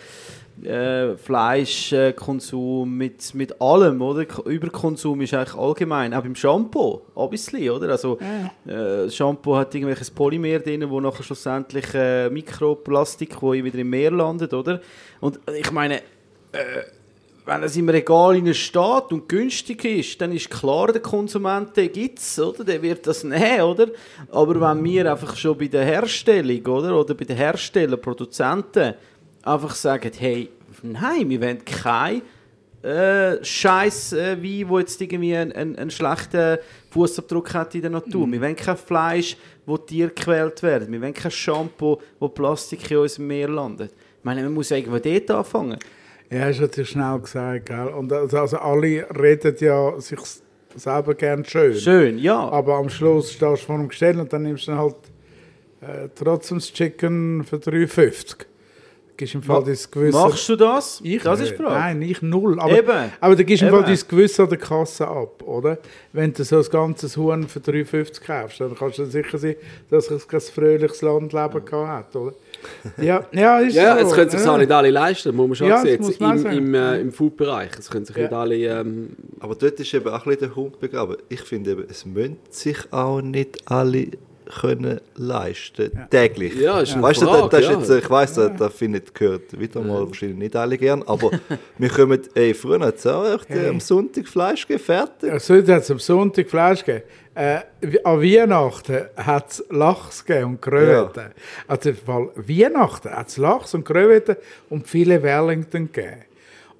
[0.62, 4.26] äh, Fleischkonsum, mit, mit allem, oder?
[4.44, 7.90] Überkonsum ist eigentlich allgemein, auch beim Shampoo, obviously, oder?
[7.90, 8.18] Also,
[8.66, 14.10] äh, Shampoo hat irgendwelches Polymer drin, wo nachher schlussendlich äh, Mikroplastik, wo wieder im Meer
[14.10, 14.80] landet, oder?
[15.20, 16.02] Und äh, ich meine,
[17.44, 22.18] wenn es im Regal innen steht und günstig ist, dann ist klar, der Konsument gibt
[22.18, 22.62] es, oder?
[22.62, 23.88] Der wird das nehmen, oder?
[24.30, 26.98] Aber wenn wir einfach schon bei der Herstellung, oder?
[26.98, 28.94] Oder bei den Herstellern, Produzenten
[29.42, 30.50] einfach sagen, hey,
[30.82, 32.22] nein, wir wollen kein
[32.82, 36.58] äh, Scheiß äh, Wein, wo jetzt irgendwie einen, einen, einen schlechten
[36.90, 38.30] Fußabdruck hat in der Natur.
[38.30, 40.92] Wir wollen kein Fleisch, wo Tiere gequält werden.
[40.92, 43.92] Wir wollen kein Shampoo, wo Plastik in unserem Meer landet.
[44.18, 45.78] Ich meine, man muss irgendwo dort anfangen.
[46.30, 47.88] Ja, ist natürlich schnell gesagt, gell?
[47.88, 50.18] Und also, also alle reden ja sich
[50.74, 51.74] selber gern schön.
[51.74, 52.48] Schön, ja.
[52.48, 54.96] Aber am Schluss stehst du vor dem Gestell und dann nimmst du halt
[55.82, 58.46] äh, trotzdem das Chicken für 3,50.
[59.16, 60.18] Gibst im Fall dein Gewissen...
[60.18, 61.00] Machst du das?
[61.04, 61.74] Ich das ist die Frage.
[61.74, 62.58] Nein, ich null.
[62.58, 63.12] Aber, Eben.
[63.20, 65.78] aber da gibst du im Fall dein Gewissen an der Kasse ab, oder?
[66.12, 69.56] Wenn du so ein ganzes Huhn für 3,50 kaufst, dann kannst du sicher sein,
[69.90, 72.34] dass es kein fröhliches Landleben gehabt hat, oder?
[72.96, 74.06] Ja, ja ist Ja, so.
[74.08, 74.52] es können sich ja.
[74.52, 76.00] auch nicht alle leisten, muss man schon Ja, das sehen.
[76.00, 77.70] muss Jetzt man im, im, äh, Im Food-Bereich.
[77.78, 78.22] Es können sich Ja.
[78.22, 78.54] nicht alle...
[78.56, 79.10] Ähm,
[79.40, 81.16] Aber dort ist eben auch ein bisschen der Hund begraben.
[81.28, 84.06] Ich finde eben, es müssen sich auch nicht alle
[84.60, 86.54] können leisten täglich.
[86.54, 87.96] Ja, ist eine weißt du, Frage, das, das ist ja.
[87.96, 91.30] jetzt, ich weiss, da, da findet gehört wieder mal wahrscheinlich nicht alle gern, aber
[91.78, 95.32] wir kommen, ey, früher hat es auch echt äh, am Sonntag Fleisch gegeben, fertig.
[95.32, 97.04] Ja, heute hat es am Sonntag Fleisch gegeben.
[97.34, 97.60] Äh,
[98.04, 101.30] an Weihnachten hat es Lachs gegeben und Kröten.
[101.66, 104.36] Also im Fall Weihnachten hat es Lachs und Kröten
[104.68, 106.24] und viele Wellington gegeben.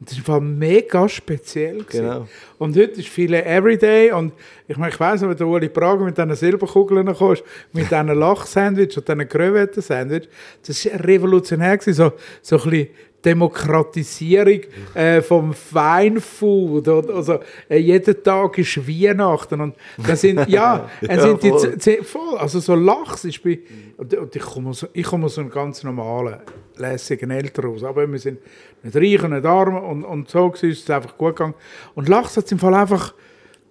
[0.03, 1.85] Und das war mega speziell.
[1.85, 2.03] gewesen.
[2.03, 2.29] Genau.
[2.59, 4.33] Und heute ist viele Everyday und
[4.67, 8.09] ich meine, ich weiss noch, wenn der Uli Prager mit diesen Silberkugeln kommst, mit diesen
[8.09, 10.29] Lachsandwich und diesen Kröten-Sandwich,
[10.67, 12.89] das war revolutionär, gewesen, so, so ein bisschen
[13.25, 14.61] Demokratisierung
[14.95, 16.89] äh, vom Feinfood.
[16.89, 17.39] Oder, also,
[17.71, 19.61] äh, jeden Tag ist Weihnachten.
[19.61, 22.39] Und dann sind, ja, Ja, sind die voll.
[22.39, 23.61] Also so Lachs ist bei,
[23.99, 26.39] und, und ich komme aus, ich komme aus einem ganz normalen,
[26.77, 27.85] lässigen Elternhaus.
[27.85, 28.39] Aber wir sind
[28.83, 31.55] nicht reich und nicht arm und, und so war es einfach gut gegangen.
[31.95, 33.15] Und Lachs hat es im Fall einfach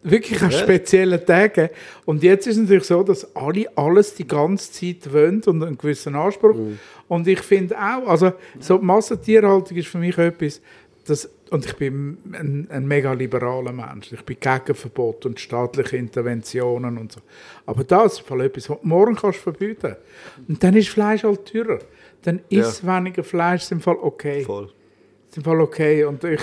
[0.04, 1.70] wirklich an speziellen Tagen.
[2.06, 5.78] Und jetzt ist es natürlich so, dass alle alles die ganze Zeit wollen und einen
[5.78, 6.56] gewissen Anspruch.
[7.08, 10.62] Und ich finde auch, also so Massentierhaltung ist für mich etwas,
[11.06, 14.12] das, und ich bin ein, ein mega liberaler Mensch.
[14.14, 17.22] Ich bin gegen Verbot und staatliche Interventionen und so.
[17.66, 19.96] Aber das ist etwas, was du morgen kannst verbieten.
[20.48, 21.80] Und dann ist Fleisch halt teurer.
[22.24, 24.44] Dann ist weniger Fleisch im Fall okay.
[24.44, 24.70] Voll.
[25.30, 26.04] Ist im Fall okay.
[26.04, 26.42] Und ich,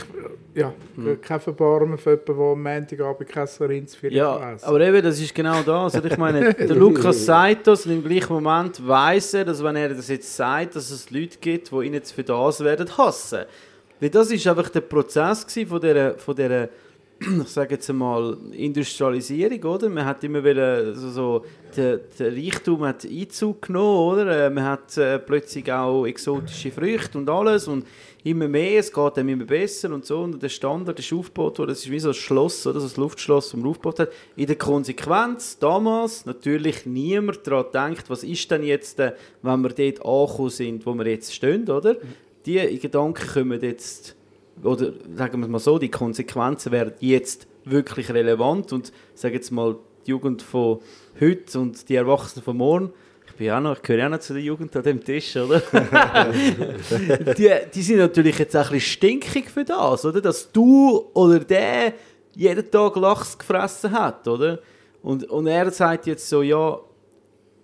[0.55, 0.73] ja,
[1.21, 4.65] kein Verbarmen für jemanden, der am Montagabend kein Rindsfilet Ja, isst.
[4.65, 5.95] aber eben, das ist genau das.
[5.95, 9.77] Also ich meine, der Lukas sagt das und im gleichen Moment weiß er, dass wenn
[9.77, 13.45] er das jetzt sagt, dass es Leute gibt, die ihn jetzt für das werden hassen.
[14.01, 16.69] Weil das ist einfach der Prozess gewesen von dieser, von dieser
[17.43, 19.89] ich sage jetzt einmal, Industrialisierung, oder?
[19.89, 21.45] Man hat immer wieder so, so
[21.77, 24.47] der, der Reichtum hat Einzug genommen, oder?
[24.47, 27.87] Äh, Man hat äh, plötzlich auch exotische Früchte und alles und
[28.23, 31.71] immer mehr, es geht einem immer besser und so und der Standard ist aufgebaut worden,
[31.71, 32.79] das ist wie so ein Schloss, oder?
[32.79, 34.13] So ein Luftschloss, das man aufgebaut hat.
[34.37, 39.71] In der Konsequenz, damals, natürlich niemand daran denkt, was ist denn jetzt, äh, wenn wir
[39.71, 41.97] dort angekommen sind, wo wir jetzt stehen, oder?
[42.47, 44.15] Die Gedanken kommen jetzt
[44.63, 49.51] oder sagen wir es mal so, die Konsequenzen werden jetzt wirklich relevant und sagen jetzt
[49.51, 50.81] mal die Jugend von
[51.21, 52.93] heute und die Erwachsenen von morgen,
[53.27, 55.61] ich bin auch noch, ich gehöre auch noch zu der Jugend an dem Tisch, oder?
[57.37, 60.21] die, die sind natürlich jetzt auch ein bisschen stinkig für das, oder?
[60.21, 61.93] Dass du oder der
[62.35, 64.61] jeden Tag Lachs gefressen hat, oder?
[65.03, 66.79] Und, und er sagt jetzt so, ja,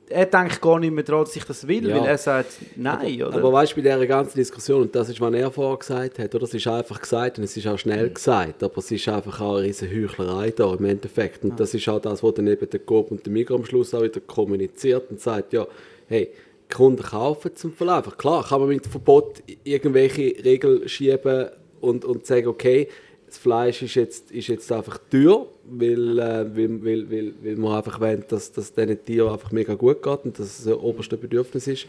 [0.08, 1.96] er denkt gar nicht mehr daran, dass ich das will, Ja.
[1.98, 3.36] weil er sagt, nein, oder?
[3.38, 6.34] Aber weißt du, bei dieser ganzen Diskussion, und das ist, was er vorher gesagt hat,
[6.34, 6.44] oder?
[6.44, 9.56] Es ist einfach gesagt und es ist auch schnell gesagt, aber es ist einfach auch
[9.56, 11.44] eine riesige Heuchlerei da im Endeffekt.
[11.44, 13.94] Und das ist auch das, was dann eben der Coop und der Migros am Schluss
[13.94, 15.66] auch wieder kommuniziert und sagt, ja,
[16.08, 16.28] hey,
[16.70, 18.12] die Kunden kaufen zum Verlaufen.
[18.16, 21.48] Klar kann man mit Verbot irgendwelche Regeln schieben
[21.80, 22.88] und, und sagen, okay,
[23.26, 27.76] das Fleisch ist jetzt, ist jetzt einfach teuer, weil, äh, weil, weil, weil, weil man
[27.76, 31.18] einfach will, dass dass diesen Tieren einfach mega gut geht und dass es ein oberstes
[31.18, 31.86] Bedürfnis ist.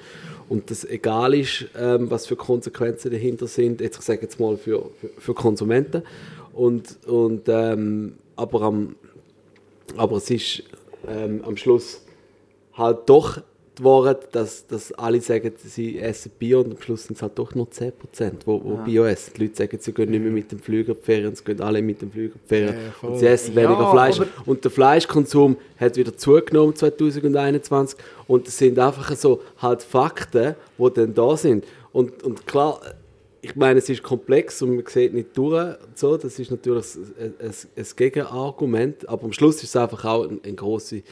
[0.49, 4.57] Und dass egal ist, ähm, was für Konsequenzen dahinter sind, jetzt, ich sage jetzt mal
[4.57, 6.03] für, für, für Konsumenten.
[6.53, 8.95] Und, und, ähm, aber, am,
[9.97, 10.63] aber es ist
[11.07, 12.01] ähm, am Schluss
[12.73, 13.41] halt doch
[13.83, 17.53] Wahrheit, dass, dass alle sagen, sie essen Bio und am Schluss sind es halt doch
[17.55, 17.91] nur 10%,
[18.45, 19.33] wo, wo Bio essen.
[19.35, 21.61] Die Leute sagen, sie gehen nicht mehr mit dem Flüger auf die Ferien, sie gehen
[21.61, 24.21] alle mit dem Flüger auf die Ferien Ja, und sie essen weniger Ja, Fleisch.
[24.45, 30.93] Und der Fleischkonsum hat wieder zugenommen 2021 und das sind einfach so halt Fakten, die
[30.93, 31.65] dann da sind.
[31.91, 32.79] Und, und klar,
[33.41, 35.75] ich meine, es ist komplex und man sieht nicht durch.
[35.93, 40.27] So, das ist natürlich ein, ein, ein Gegenargument, aber am Schluss ist es einfach auch
[40.27, 41.03] eine, eine große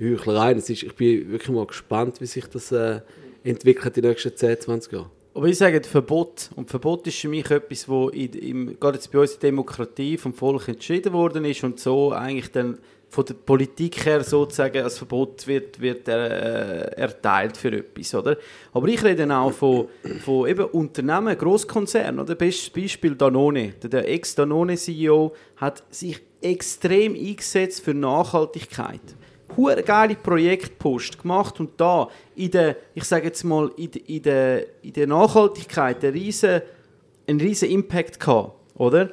[0.00, 0.52] Heuchlerei.
[0.52, 3.00] Es ist, ich bin wirklich mal gespannt, wie sich das äh,
[3.44, 5.10] entwickelt in den nächsten 10, 20 Jahren.
[5.34, 6.50] Aber ich sage Verbot.
[6.56, 9.50] Und Verbot ist für mich etwas, wo in, im, gerade jetzt bei uns in der
[9.50, 12.78] Demokratie vom Volk entschieden worden ist und so eigentlich dann
[13.08, 18.36] von der Politik her sozusagen als Verbot wird, wird äh, erteilt für etwas, oder?
[18.72, 19.88] Aber ich rede auch von,
[20.24, 22.36] von eben Unternehmen, Großkonzernen, oder?
[22.36, 23.74] Bestes Beispiel Danone.
[23.82, 29.00] Der Ex-Danone-CEO hat sich extrem eingesetzt für Nachhaltigkeit
[29.56, 34.22] hure geile Projektpost gemacht und da in der, ich sage jetzt mal, in, der- in,
[34.22, 36.62] der, in der Nachhaltigkeit einen riesen,
[37.26, 39.10] einen riesen Impact gehabt, oder?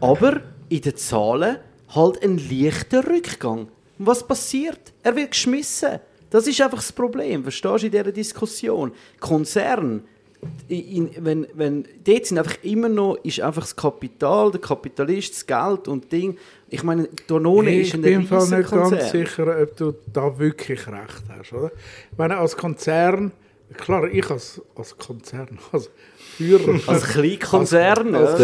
[0.00, 1.58] Aber in den Zahlen
[1.94, 3.68] halt ein leichter Rückgang.
[3.98, 4.92] Was passiert?
[5.02, 6.00] Er wird geschmissen.
[6.28, 8.92] Das ist einfach das Problem, verstehst du, in dieser Diskussion.
[9.20, 10.02] Konzern,
[10.68, 15.46] in, wenn, wenn, dort sind einfach immer noch, ist einfach das Kapital, der Kapitalist, das
[15.46, 16.36] Geld und Ding.
[16.68, 19.76] Ich meine, Danone Hey, ist ich ein bin im Fall riesen nicht ganz sicher, ob
[19.76, 21.70] du da wirklich recht hast, oder?
[22.10, 23.32] Ich meine, als Konzern,
[23.74, 25.90] klar, ich als, als Konzern, als
[26.36, 28.36] Führer, Als Kleinkonzern, als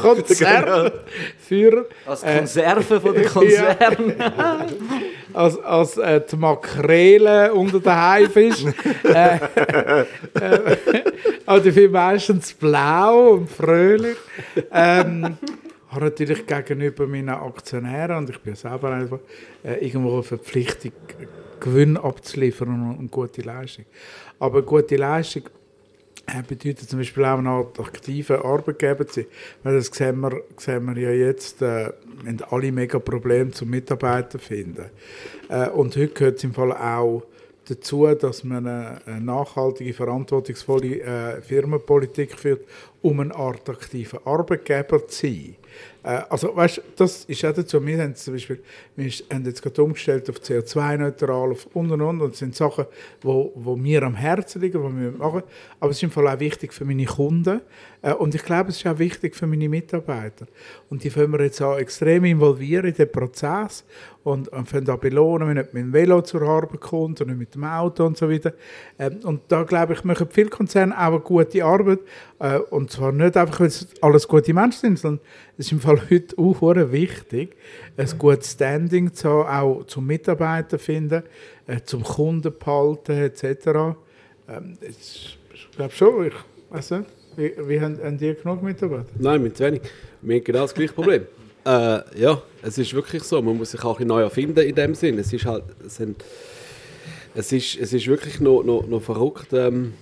[0.00, 0.92] Konzern,
[1.38, 4.14] Führer, Als äh, Konserve von der Konzern.
[5.32, 8.64] als, als äh, die Makrele unter den Haifisch.
[9.02, 10.06] äh, äh,
[11.46, 14.16] oder ich finde meistens blau und fröhlich.
[14.72, 15.36] Ähm,
[15.88, 19.20] habe natürlich gegenüber meinen Aktionären, und ich bin selber davon,
[19.64, 20.92] äh, irgendwo eine Verpflichtung,
[21.58, 23.84] Gewinn abzuliefern und eine gute Leistung.
[24.40, 25.44] Aber gute Leistung
[26.26, 29.26] äh, bedeutet zum Beispiel auch ein attraktiver Arbeitgeber zu sein.
[29.62, 31.92] Weil das sehen wir, sehen wir ja jetzt, äh,
[32.26, 34.86] haben alle mega Probleme zum Mitarbeiter finden.
[35.48, 37.22] Äh, und heute gehört es im Fall auch
[37.68, 42.66] dazu, dass man eine, eine nachhaltige, verantwortungsvolle äh, Firmenpolitik führt,
[43.02, 45.56] um ein attraktiver Arbeitgeber zu sein.
[46.02, 47.84] Äh, also, weißt, das ist auch dazu.
[47.84, 48.62] Wir haben zum Beispiel,
[48.96, 52.20] wir haben jetzt gerade umgestellt auf CO2-neutral auf und und und.
[52.20, 52.86] Und das sind Sachen,
[53.20, 55.42] wo, wo mir am Herzen liegen, die wir machen.
[55.78, 57.60] Aber es ist im Fall auch wichtig für meine Kunden.
[58.02, 60.46] Äh, und ich glaube, es ist auch wichtig für meine Mitarbeiter.
[60.88, 63.84] Und die können wir jetzt auch extrem involvieren in den Prozess
[64.24, 67.38] und, und können auch belohnen, wenn nicht mit dem Velo zur Arbeit kommt und nicht
[67.38, 68.52] mit dem Auto und so weiter.
[68.98, 72.00] Ähm, und da glaube ich, machen viele Konzerne auch eine gute Arbeit.
[72.38, 75.24] Äh, und zwar nicht einfach, weil es alles gute Menschen sind, sondern
[75.58, 77.56] es ist im Fall heute auch wichtig,
[77.96, 81.22] ein gutes Standing zu haben, auch zum Mitarbeiter finden,
[81.66, 83.96] äh, zum Kunden behalten etc.
[84.48, 85.38] Ähm, ich
[85.76, 86.34] glaube schon, ich
[86.70, 89.06] weiß nicht, wie, wie haben, haben die genug Mitarbeiter?
[89.18, 89.82] Nein, mit zu wenig.
[90.20, 91.26] Wir haben genau das gleiche Problem.
[91.64, 93.40] äh, ja, es ist wirklich so.
[93.40, 95.18] Man muss sich auch neu erfinden in dem Sinn.
[95.18, 96.22] Es ist halt, es, sind,
[97.34, 99.94] es, ist, es ist wirklich noch, noch, noch verrückt, ähm,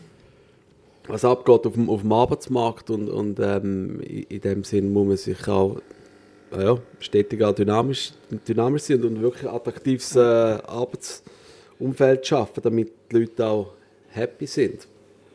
[1.06, 5.06] was abgeht auf dem, auf dem Arbeitsmarkt und, und ähm, in, in dem Sinn muss
[5.06, 5.80] man sich auch
[6.52, 8.12] äh, ja, stetig auch dynamisch,
[8.46, 13.72] dynamisch sein und wirklich ein attraktives äh, Arbeitsumfeld schaffen, damit die Leute auch
[14.10, 14.86] happy sind.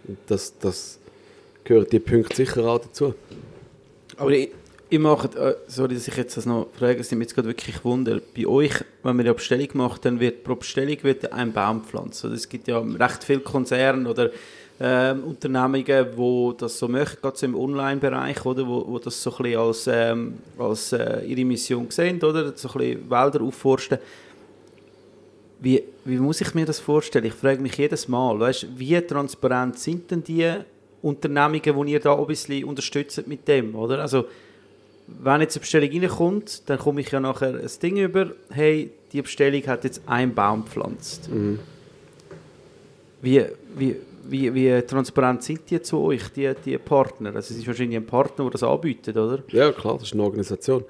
[0.08, 1.00] Und das, das
[1.64, 3.14] gehört die Punkte sicher auch dazu.
[4.18, 4.50] Aber ich,
[4.90, 7.48] ich mache, äh, sorry, dass ich jetzt das noch frage, es sind mir jetzt gerade
[7.48, 8.20] wirklich Wunder.
[8.36, 12.24] Bei euch, wenn man eine Bestellung macht, dann wird pro Bestellung wird ein Baum gepflanzt.
[12.24, 14.30] Also es gibt ja recht viele Konzerne oder
[14.80, 19.32] ähm, Unternehmungen, wo das so möchten, gerade so im Online-Bereich, oder, wo, wo das so
[19.32, 24.00] ein bisschen als, ähm, als äh, ihre Mission sehen, oder, so ein bisschen Wälder aufforsten.
[25.60, 27.26] Wie, wie muss ich mir das vorstellen?
[27.26, 30.54] Ich frage mich jedes Mal, weißt, wie transparent sind denn die
[31.04, 34.00] Unternehmungen, die ihr da ein bisschen unterstützt mit dem, oder?
[34.00, 34.26] Also,
[35.08, 39.22] wenn jetzt eine Bestellung reinkommt, dann komme ich ja nachher ein Ding über, hey, die
[39.22, 41.30] Bestellung hat jetzt einen Baum gepflanzt.
[43.22, 43.46] Wie,
[43.76, 47.36] wie, wie, wie transparent sind die zu euch, die, die Partner?
[47.36, 49.44] Also es ist wahrscheinlich ein Partner, der das anbietet, oder?
[49.50, 50.86] Ja, klar, das ist eine Organisation.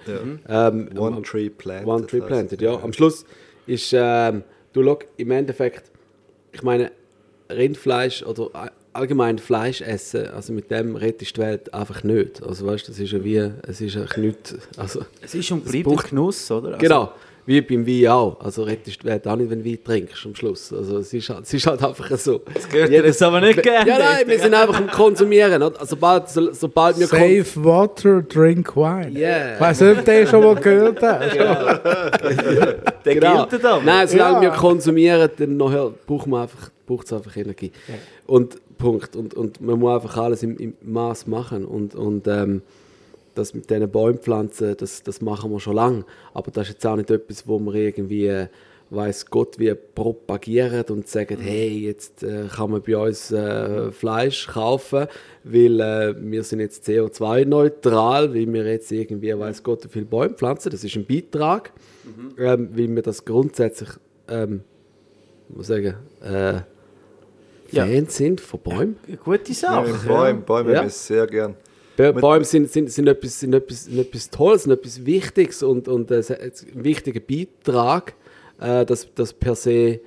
[0.48, 1.88] Ähm, One Tree Planted.
[1.88, 2.80] One Tree Planted, ja.
[2.80, 3.26] Am Schluss
[3.66, 4.44] ist, ähm,
[4.74, 5.92] du schau, im Endeffekt,
[6.52, 6.92] ich meine,
[7.50, 12.42] Rindfleisch oder allgemein Fleisch essen, also mit dem rettest du die Welt einfach nicht.
[12.44, 15.88] Also weißt, das ist ja wie, es ist eigentlich nichts, also Es ist und bleibt
[15.88, 16.68] ein Genuss, oder?
[16.70, 17.12] Also, Genau,
[17.46, 18.40] wie beim Wein auch.
[18.40, 20.72] Also rettest du die Welt auch nicht, wenn du Wein trinkst am Schluss.
[20.72, 22.42] Also es ist halt, es ist halt einfach so.
[22.54, 23.90] Das gehört dir jetzt aber nicht gerne.
[23.90, 25.62] Ja, nein, wir sind einfach am Konsumieren.
[25.62, 25.86] Oder?
[25.86, 29.12] Sobald, so, sobald wir kon- Save water, drink wine.
[29.20, 29.56] Yeah.
[29.56, 31.22] Ich weiß nicht, ob der schon mal gehört hat.
[33.06, 33.46] Der Genau.
[33.48, 33.84] gilt dann.
[33.86, 34.42] Nein, solange Ja.
[34.44, 37.72] wir konsumieren, dann nachher braucht man einfach, braucht es einfach Energie.
[38.26, 39.16] Und Punkt.
[39.16, 41.66] Und, und man muss einfach alles im, im Maß machen.
[41.66, 42.62] Und, und ähm,
[43.34, 46.06] das mit diesen Bäumpflanzen, das, das machen wir schon lange.
[46.34, 48.48] Aber das ist jetzt auch nicht etwas, wo wir irgendwie, äh,
[48.90, 54.48] weiß Gott, wie propagieren und sagen, hey, jetzt äh, kann man bei uns äh, Fleisch
[54.48, 55.08] kaufen,
[55.46, 60.36] weil äh, wir sind jetzt CO2-neutral, weil wir jetzt irgendwie, weiß Gott, wie viele Bäume
[60.36, 60.72] pflanzen.
[60.72, 61.72] Das ist ein Beitrag,
[62.38, 63.90] ähm, weil wir das grundsätzlich,
[64.28, 64.62] ähm,
[65.50, 66.73] muss sagen, äh.
[67.74, 68.96] Fans sind von Bäumen.
[69.24, 70.08] Gute Ja, Sache.
[70.08, 70.90] Bäume, Bäume Ja.
[70.90, 71.56] sehr gern.
[71.96, 76.10] Bäume sind, sind, sind, etwas, sind, etwas, sind etwas Tolles, sind etwas Wichtiges und, und
[76.10, 76.52] äh, ein
[76.84, 78.16] wichtiger Beitrag,
[78.60, 80.00] äh, dass, dass per se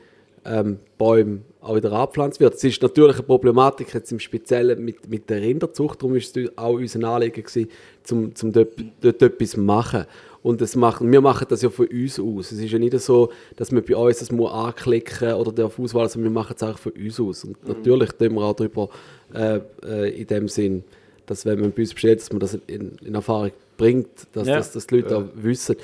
[0.44, 2.54] ähm, Bäume auch wieder abgepflanzt wird.
[2.54, 6.58] Es ist natürlich eine Problematik jetzt im Speziellen mit, mit der Rinderzucht, darum ist es
[6.58, 7.68] auch unser Anliegen gewesen,
[8.02, 10.06] zum, zum dort, dort etwas zu machen.
[10.46, 12.52] Und das machen, wir machen das ja von uns aus.
[12.52, 16.08] Es ist ja nicht so, dass man bei uns das muss anklicken oder darf auswählen,
[16.08, 17.42] sondern wir machen es auch von uns aus.
[17.42, 18.88] Und natürlich tun wir auch darüber
[19.34, 20.84] äh, äh, in dem Sinn,
[21.26, 24.58] dass wenn man bei uns bestellt, dass man das in, in Erfahrung bringt, dass, Ja.
[24.58, 25.74] dass, dass die Leute auch wissen.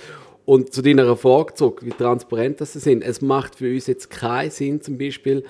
[0.45, 3.03] Und zu deiner Frage zurück, wie transparent das sie sind.
[3.03, 5.43] Es macht für uns jetzt keinen Sinn, zum Beispiel,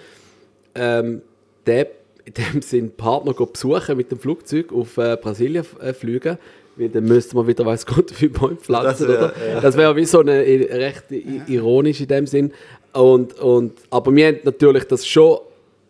[0.74, 1.20] ähm,
[1.66, 1.84] den,
[2.24, 6.38] in dem Sinn Partner besuchen mit dem Flugzeug auf äh, Brasilien äh, fliegen,
[6.76, 9.18] dann müsste man wieder, weiß Gott, wie viele Bäume pflanzen, Das wär-
[9.50, 9.60] oder?
[9.60, 11.04] Das wäre wie so eine i- recht
[11.46, 12.52] ironisch in dem Sinn.
[12.92, 15.38] Und, und, aber wir haben natürlich das schon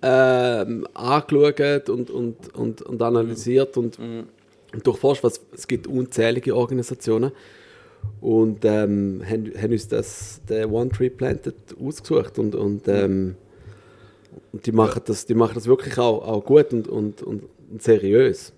[0.03, 7.33] ähm, angeschaut und, und, und, und analysiert und, und durchforscht, was es gibt unzählige Organisationen,
[8.20, 13.37] und ähm, haben, haben uns das, den One Tree Planted ausgesucht und, und, ähm,
[14.53, 17.45] und die, machen das, die machen das wirklich auch, auch gut und, und, und
[17.78, 18.53] seriös.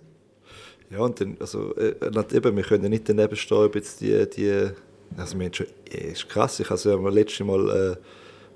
[0.94, 4.28] Ja, und dann, also, äh, nicht eben, wir können nicht daneben stehen, ob jetzt die,
[4.30, 4.70] die
[5.16, 7.96] also wir haben schon, äh, ist krass, ich habe es ja mal letztes Mal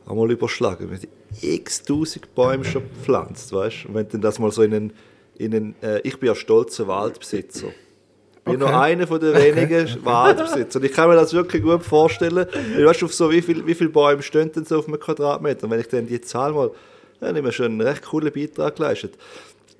[0.06, 1.08] äh, einmal überschlagen, wir haben
[1.42, 4.92] x tausend Bäume schon gepflanzt, weißt du, und wenn dann das mal so in einen,
[5.36, 8.72] in einen äh, ich bin ja stolzer Waldbesitzer, ich bin Okay.
[8.72, 10.78] noch einer von den wenigen Waldbesitzer.
[10.78, 12.46] Und ich kann mir das wirklich gut vorstellen.
[12.78, 15.64] Du weißt, auf so wie viele wie viel Bäume stehen denn so auf einem Quadratmeter?
[15.64, 16.70] Und wenn ich dann die Zahl mal,
[17.20, 19.18] dann habe ich mir schon einen recht coolen Beitrag geleistet.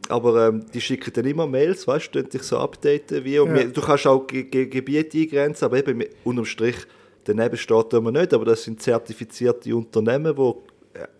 [0.09, 3.25] Aber ähm, die schicken dann immer Mails, weißt du, dich so updaten.
[3.25, 3.57] Wie, und Ja.
[3.57, 6.77] wir, du kannst auch Ge Ge Gebiete eingrenzen, aber eben unterm Strich,
[7.25, 10.53] daneben steht immer nicht, aber das sind zertifizierte Unternehmen, die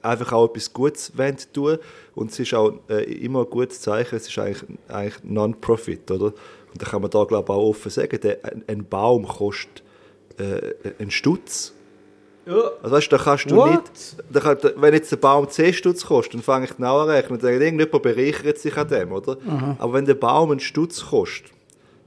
[0.03, 1.79] einfach auch etwas Gutes wollen tun
[2.15, 6.27] und es ist auch äh, immer ein gutes Zeichen, es ist eigentlich, eigentlich Non-Profit, oder?
[6.73, 9.83] Und da kann man da, glaube ich, auch offen sagen, der, ein, ein Baum kostet
[10.39, 11.73] äh, einen Stutz.
[12.49, 12.71] Ja.
[12.83, 13.71] Also weißt, da kannst du What?
[13.71, 17.11] nicht, da kann, wenn jetzt der Baum 10 Stutz kostet, dann fange ich genau an
[17.11, 17.39] rechnen.
[17.39, 19.37] Dann irgendjemand bereichert sich an dem, oder?
[19.79, 21.53] Aber wenn der Baum einen Stutz kostet,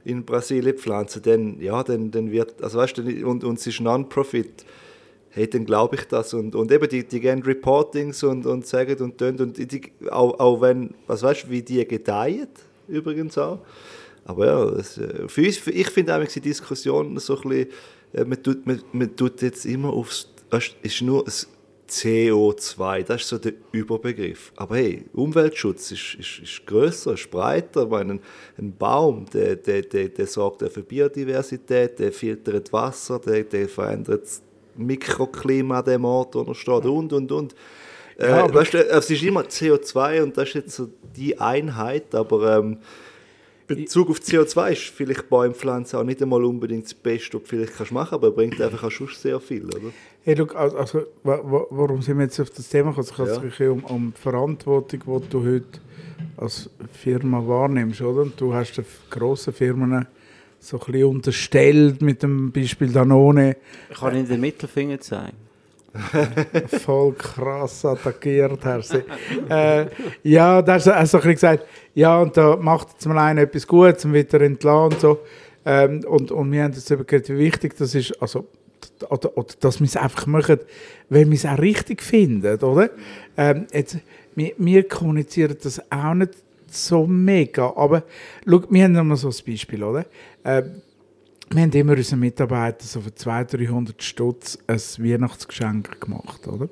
[0.04, 3.80] in Brasilien pflanzen, dann, ja, dann, dann wird, also weißt du, und, und es ist
[3.80, 4.64] Non-Profit,
[5.30, 6.34] hey, dann glaube ich das.
[6.34, 10.38] Und, und eben, die, die gehen Reportings und, und sagen und tun, und die, auch,
[10.38, 12.48] auch wenn, was weißt du, wie die gedeihen,
[12.88, 13.60] übrigens auch.
[14.24, 17.68] Aber ja, das, äh, für uns, für, ich finde eigentlich die Diskussion so ein bisschen,
[18.12, 20.31] äh, man, tut, man, man tut jetzt immer aufs,
[20.82, 21.48] ist nur das
[21.88, 24.52] CO2, das ist so der Überbegriff.
[24.56, 27.82] Aber hey, Umweltschutz ist, ist, ist grösser, ist breiter.
[27.84, 28.20] Ich meine, ein,
[28.58, 34.22] ein Baum, der, der, der, der sorgt für Biodiversität, der filtert Wasser, der, der verändert
[34.22, 34.42] das
[34.76, 37.54] Mikroklima an dem Ort, wo er steht und, und, und.
[38.18, 41.38] Äh, Ja, aber- weißt du, es ist immer CO2 und das ist jetzt so die
[41.38, 42.78] Einheit, aber ähm,
[43.66, 47.74] Bezug auf CO2 ist vielleicht Bäumpflanzen auch nicht einmal unbedingt das Beste, was du vielleicht
[47.76, 49.92] kannst machen aber bringt einfach auch schon sehr viel, oder?
[50.24, 53.28] Hey, look, also, also, wa- wa- warum sind wir jetzt auf das Thema gekommen?
[53.28, 53.70] Es geht Ja.
[53.70, 55.80] um, um die Verantwortung, die du heute
[56.36, 58.22] als Firma wahrnimmst, oder?
[58.22, 60.06] Und du hast den grossen Firmen
[60.60, 63.56] so ein bisschen unterstellt mit dem Beispiel Danone,
[63.90, 65.36] Ich kann Ihnen den Mittelfinger zeigen.
[66.84, 68.94] voll krass attackiert hast.
[68.94, 69.02] du.
[69.50, 69.88] äh,
[70.22, 73.42] ja, da hast du du ein bisschen gesagt, ja, und da macht jetzt mal einer
[73.42, 75.18] etwas Gutes und wieder entlassen und so.
[75.66, 78.46] Ähm, und, und wir haben jetzt eben gehört, wie wichtig das ist, also,
[79.10, 80.58] oder, oder dass wir es einfach machen,
[81.08, 82.90] weil wir es auch richtig finden, oder?
[83.36, 83.98] Ähm, jetzt,
[84.34, 86.32] wir, wir kommunizieren das auch nicht
[86.68, 88.04] so mega, aber
[88.48, 90.06] schau, wir haben mal so ein Beispiel, oder?
[90.44, 90.82] Ähm,
[91.50, 96.68] wir haben immer unseren Mitarbeitern so für 200, 300 Stutz ein Weihnachtsgeschenk gemacht, oder?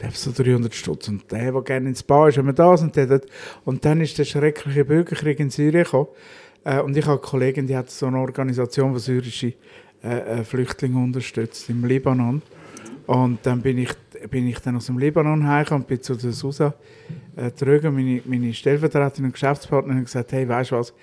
[0.00, 3.20] Der so 300 Stutz und der, der gerne ins Bar ist, haben das und der.
[3.64, 6.08] Und dann ist der schreckliche Bürgerkrieg in Syrien gekommen.
[6.64, 9.54] Äh, und ich habe eine Kollegin, die hat so eine Organisation, die syrische
[10.02, 12.42] äh, äh, Flüchtlinge unterstützt im Libanon.
[13.06, 13.90] Und dann bin ich,
[14.30, 16.74] bin ich dann aus dem Libanon heimgekommen und bin zu der Susa
[17.36, 20.94] äh, Tröger, meine, meine Stellvertreterin und Geschäftspartnerin, und gesagt, hey, weißt du was,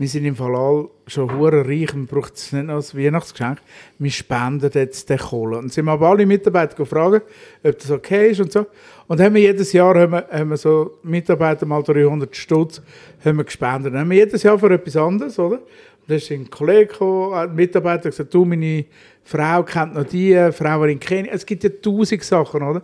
[0.00, 3.58] wir sind im Fall all schon hure reich, man braucht es nicht noch als Weihnachtsgeschenk,
[3.98, 5.58] wir spenden jetzt den Kohle.
[5.58, 7.26] Und sind aber alle Mitarbeiter gefragt,
[7.62, 8.64] ob das okay ist und so.
[9.08, 12.80] Und haben wir jedes Jahr haben wir, haben wir so Mitarbeiter mal 300 Stutz
[13.22, 13.92] haben gespendet.
[13.92, 15.60] Dann haben wir jedes Jahr für etwas anderes, oder?
[16.10, 18.84] Und da ist ein Kollege gekommen, ein Mitarbeiter hat gesagt, du, meine
[19.22, 21.32] Frau kennt noch die, Frau in Kenia.
[21.32, 22.82] Es gibt ja tausend Sachen, oder?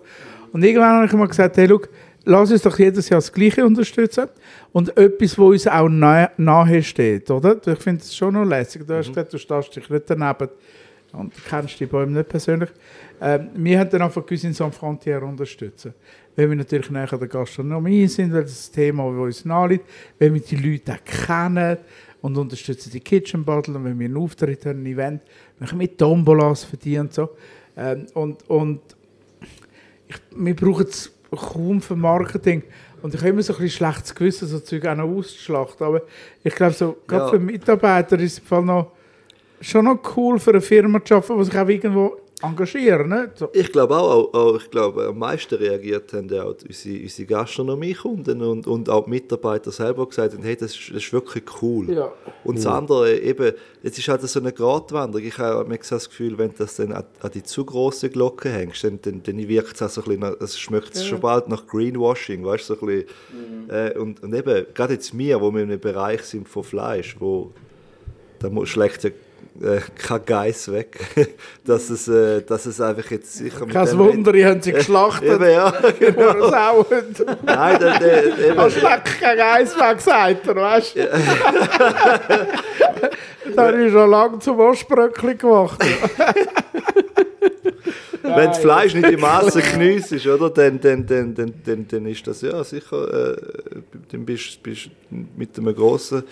[0.53, 1.81] Und irgendwann habe ich mal gesagt, hey, schau,
[2.24, 4.29] lass uns doch jedes Jahr das Gleiche unterstützen
[4.70, 7.57] und etwas, wo uns auch nahe, nahe steht, oder?
[7.66, 8.87] Ich finde das schon noch lässig.
[8.87, 10.49] Du hast gesagt, du stehst dich nicht daneben
[11.12, 12.70] und du kennst die Bäume nicht persönlich.
[13.20, 15.95] Ähm, wir haben dann einfach Cuisine Sans Frontières unterstützen.
[16.37, 19.87] Weil wir natürlich näher der Gastronomie sind, weil das ein Thema, das uns nahe liegt,
[20.20, 21.79] weil wir die Leute auch kennen
[22.27, 25.22] und unterstützen die Kitchen Battle und wenn wir einen Auftritt haben, ein Event,
[25.59, 27.31] machen wir Tombolas für die und so.
[27.77, 28.81] Ähm, und, und
[30.09, 32.62] ich, wir brauchen es kaum für Marketing.
[33.03, 35.87] Und ich habe immer so ein bisschen schlechtes Gewissen, so Zeug auch noch auszuschlachten.
[35.87, 36.03] Aber
[36.43, 37.31] ich glaube, so, gerade Ja.
[37.31, 38.93] für Mitarbeiter ist es im Fall noch,
[39.61, 43.09] schon noch cool für eine Firma zu arbeiten, die sich auch irgendwo engagieren.
[43.09, 43.30] Ne?
[43.34, 43.49] So.
[43.55, 47.26] Ich glaube auch, auch, auch, ich glaube, am meisten reagiert haben ja auch unsere, unsere
[47.26, 51.45] Gastronomiekunden und, und auch die Mitarbeiter selber gesagt haben, hey, das ist, das ist wirklich
[51.62, 51.91] cool.
[51.93, 52.12] Ja.
[52.45, 55.26] Und das andere eben, jetzt ist halt so eine Gratwanderung.
[55.26, 58.51] Ich habe mir das Gefühl, wenn du das dann an, an die zu große Glocke
[58.51, 61.49] hängst, dann, dann, dann wirkt es auch so ein bisschen, nach- es schmeckt schon bald
[61.49, 63.70] nach Greenwashing, weißt du, so ein bisschen.
[63.70, 67.16] Äh, und, und eben, gerade jetzt wir, wo wir in einem Bereich sind von Fleisch,
[67.18, 67.53] wo
[68.39, 69.11] da schlägt ja
[69.62, 70.98] äh, kein Geiss weg,
[71.64, 75.28] dass es, äh, dass es einfach jetzt sicher Kein Wunder, die haben sie geschlachtet.
[75.32, 76.86] Eben, ja, genau.
[77.44, 81.09] Nein, der, der, eben, Als schmeckt kein Eis weg, sagt er, weißt du?
[83.54, 85.80] Da habe ich schon lange zum Waschbröckli gemacht.
[88.22, 92.07] Wenn das Fleisch nicht im Maße genießt ist, oder, dann, dann, dann, dann, dann, dann
[92.07, 93.36] ist das ja sicher, äh,
[94.11, 94.70] dann bist du
[95.36, 96.24] mit einem grossen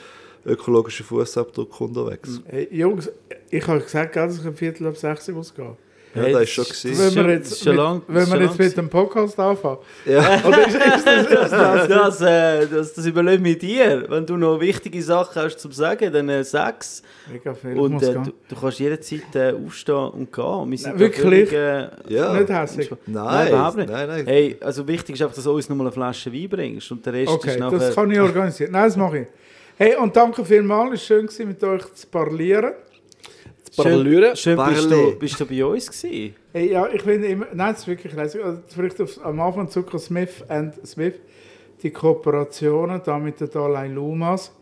[0.47, 2.41] ökologischen Fußabdruck unterwegs.
[2.47, 3.11] Hey, Jungs,
[3.51, 5.77] ich habe gesagt, dass ich ein Viertel ab 6 Uhr muss gehen.
[6.17, 7.17] Ja, das ist schon das gewesen.
[7.17, 9.41] Wenn wir das ist jetzt, schon mit, lang- das wenn wir jetzt mit dem Podcast
[9.41, 9.79] anfangen.
[10.07, 10.45] Ja.
[10.47, 14.05] Oder ist, ist das, ist das, Das, äh, das, das überlege ich dir.
[14.09, 17.03] Wenn du noch wichtige Sachen hast zum Sagen, dann äh, sag's.
[17.33, 17.73] Mega viel.
[17.73, 20.71] Ich Und äh, du, du kannst jederzeit äh, aufstehen und gehen.
[20.71, 21.21] Wir sind Nein, wirklich?
[21.49, 22.33] völlig, Äh, ja.
[22.35, 22.91] Nicht hässlich.
[23.07, 23.91] Nein, überhaupt nicht.
[23.91, 24.25] nein, nein.
[24.25, 26.93] Hey, also wichtig ist einfach, dass du uns noch mal eine Flasche Wein bringst.
[26.93, 27.77] Und der Rest Okay, ist nachher...
[27.79, 28.71] das kann ich organisieren.
[28.71, 29.27] Nein, das mache ich.
[29.77, 30.95] Hey, und danke vielmals.
[30.95, 32.73] Es war schön, gewesen, mit euch zu parlieren.
[33.77, 34.37] Parallüre.
[34.37, 35.11] Schön bist Parley.
[35.13, 36.37] du, bist du bei uns gewesen.
[36.53, 38.45] Hey, ja, ich finde immer, nein, das ist wirklich lässig.
[38.45, 41.15] Also, vielleicht auf, am Anfang Zucker Smith and Smith,
[41.83, 44.53] die Kooperationen da mit den Dalai Lamas.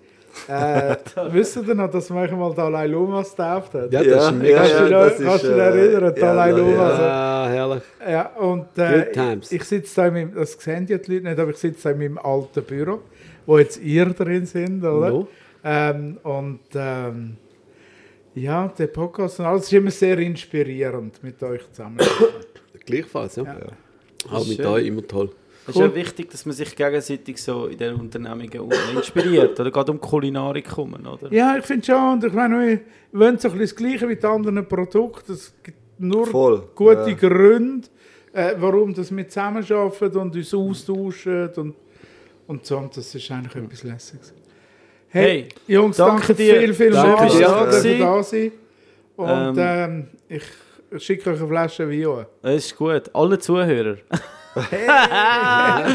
[0.48, 0.96] Äh,
[1.30, 3.92] wisst ihr noch, dass man mal Dalai Lamas getauft hat?
[3.92, 4.84] Ja, das ist mega Kannst du schön.
[4.86, 5.60] dich noch- das ist, kannst du dich äh,
[5.92, 6.70] erinnern, Dalai ja, Lama?
[6.72, 6.82] ja.
[6.88, 7.82] Also, Ah, herrlich.
[8.08, 9.52] Ja, und äh, Good times.
[9.52, 11.90] ich, ich sitze da in meinem, das sehen die Leute nicht, aber ich sitze da
[11.90, 13.00] in meinem alten Büro,
[13.46, 15.10] wo jetzt ihr drin sind, oder?
[15.10, 15.28] No.
[15.64, 17.36] Ähm, und ähm,
[18.34, 21.98] ja, der Podcast und alles ist immer sehr inspirierend mit euch zusammen.
[22.86, 23.44] Gleichfalls, ja.
[23.44, 23.54] Ja.
[24.30, 24.66] Auch mit schön.
[24.66, 25.30] euch immer toll.
[25.64, 29.58] Es ist ja wichtig, dass man sich gegenseitig so in den Unternehmungen inspiriert.
[29.60, 31.32] Oder gerade um Kulinarik kommen, oder?
[31.32, 32.80] ja, ich finde schon, und ich meine, wir
[33.20, 35.34] wollen so ein bisschen das Gleiche wie die anderen Produkte.
[35.34, 36.64] Es gibt nur Voll.
[36.74, 37.14] gute Ja.
[37.14, 37.86] Gründe,
[38.32, 41.74] äh, warum das wir zusammenarbeiten und uns austauschen und,
[42.46, 42.78] und so.
[42.78, 44.32] Und das ist eigentlich etwas Lässiges.
[45.08, 46.58] Hey, Hey, Jungs, danke danke, dir.
[46.60, 47.48] viel, viel Danke mal, dir.
[47.66, 48.52] dass ihr da seid.
[49.16, 52.26] Und Ähm, ähm, ich schicke euch eine Flasche Wein.
[52.40, 53.10] Das ist gut.
[53.14, 53.96] Alle Zuhörer.
[54.54, 55.86] Ja,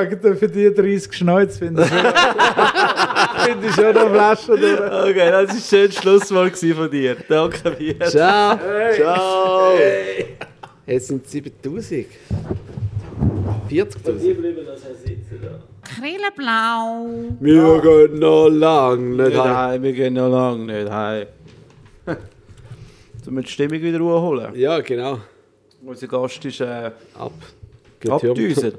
[0.00, 1.88] wegen der für die 30 Schnäuz finde ich,
[3.44, 4.80] finde ich schon eine Flasche durch.
[4.80, 7.16] Okay, das war ein schönes Schlusswort von dir.
[7.28, 7.98] Danke dir.
[8.06, 8.58] Ciao.
[8.94, 9.72] Ciao!
[10.86, 12.06] Jetzt sind es 7000.
[13.70, 14.34] 40.000.
[14.34, 15.58] bleiben das sitzen da.
[15.96, 17.36] Krilleblau.
[17.40, 19.56] Wir gehen noch lang nicht heim.
[19.56, 21.26] heim, wir gehen noch lange nicht heim.
[23.24, 24.52] Sollen wir die Stimmung wieder holen?
[24.54, 25.18] Ja, genau.
[25.84, 27.32] Unser Gast ist äh, Ab.
[28.08, 28.78] abgedüset.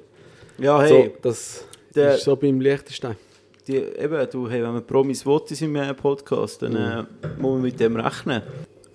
[0.58, 3.16] Ja, So, hey, das Der- ist so beim Liechtenstein.
[3.68, 7.04] die, eben, du, hey, wenn man Promis will in seinem Podcast, dann äh,
[7.40, 8.42] muss man mit dem rechnen.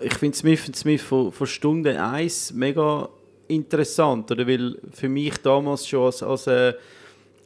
[0.00, 3.08] Ich finde Smith Smith von, von Stunde 1 mega
[3.48, 4.46] interessant, oder?
[4.46, 6.74] weil für mich damals schon als, als äh,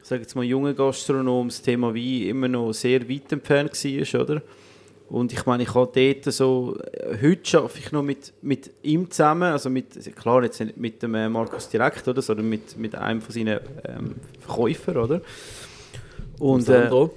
[0.03, 4.41] sag jetzt mal, junger Gastronom das Thema Wein immer noch sehr weit entfernt war, oder?
[5.09, 9.09] Und ich meine, ich habe dort so, äh, heute arbeite ich noch mit, mit ihm
[9.11, 12.95] zusammen, also mit, klar jetzt nicht mit dem äh, Markus direkt, oder, sondern mit, mit
[12.95, 15.21] einem von seinen ähm, Verkäufern, oder?
[16.39, 17.13] Und, äh, Sandro.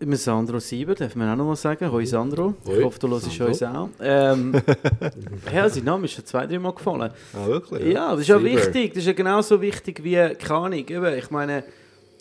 [0.00, 1.90] mit Sandro Sieber, darf man auch noch mal sagen.
[1.90, 2.54] Hoi Sandro.
[2.64, 3.88] Ich Hoi, hoffe, du hörst uns auch.
[4.00, 4.60] Ähm,
[5.54, 7.10] ja, sein Name ist schon zwei, drei Mal gefallen.
[7.32, 7.94] Ah, wirklich?
[7.94, 8.92] Ja, das ist ja wichtig.
[8.92, 11.64] Das ist ja genauso wichtig wie, keine Ahnung, ich meine,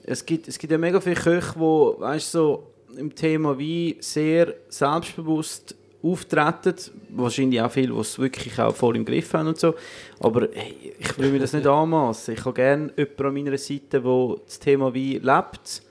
[0.07, 4.55] es gibt, es gibt ja mega viele Köche, die, weißt so im Thema Wein sehr
[4.69, 6.75] selbstbewusst auftreten.
[7.09, 9.75] Wahrscheinlich auch viele, die es wirklich auch voll im Griff haben und so.
[10.19, 12.33] Aber hey, ich will mir das nicht anmassen.
[12.33, 15.83] Ich habe gerne jemanden an meiner Seite, der das Thema Wein lebt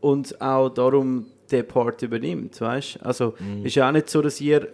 [0.00, 3.02] und auch darum den Part übernimmt, weißt?
[3.02, 3.34] Also
[3.64, 4.68] ist ja auch nicht so, dass ihr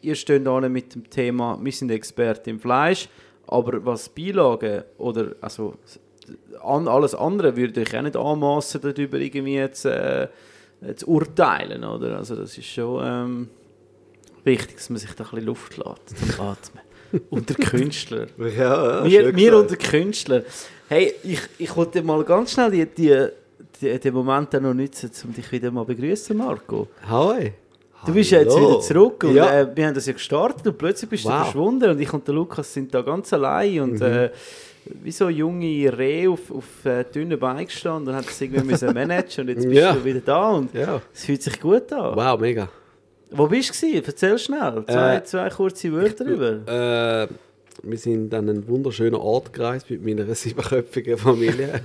[0.00, 3.08] ihr steht da mit dem Thema, wir sind Experten im Fleisch,
[3.46, 5.74] aber was Beilagen oder also
[6.62, 10.28] an, alles andere würde ich auch nicht anmassen, darüber irgendwie jetzt äh,
[10.96, 12.16] zu urteilen, oder?
[12.18, 13.48] Also das ist schon ähm,
[14.44, 16.82] wichtig, dass man sich da ein bisschen Luft lässt zum Atmen.
[17.30, 18.28] unter Künstlern.
[18.38, 20.42] Ja, ja, Wir, wir unter Künstlern.
[20.88, 23.28] Hey, ich, ich wollte mal ganz schnell die, die,
[23.80, 26.88] die, den Moment noch nutzen, um dich wieder mal begrüßen, Marco.
[27.08, 27.52] Hi.
[28.06, 29.60] Du bist ja jetzt wieder zurück und Ja.
[29.60, 31.42] äh, wir haben das ja gestartet und plötzlich bist du Wow.
[31.42, 34.30] verschwunden und ich und der Lukas sind da ganz allein und äh,
[35.02, 38.92] wie so junge Rehe auf, auf äh, dünnen Beinen gestanden und haben das irgendwie müssen
[38.94, 39.92] managen und jetzt bist Ja.
[39.94, 41.00] du wieder da und Ja.
[41.14, 42.14] es fühlt sich gut an.
[42.16, 42.68] Wow, mega.
[43.30, 43.86] Wo bist du?
[43.94, 44.84] Erzähl schnell.
[44.86, 47.26] Zwei, Äh, zwei kurze Wörter darüber.
[47.26, 47.28] Äh,
[47.82, 51.80] wir sind an einen wunderschönen Ort gereist mit meiner siebenköpfigen Familie.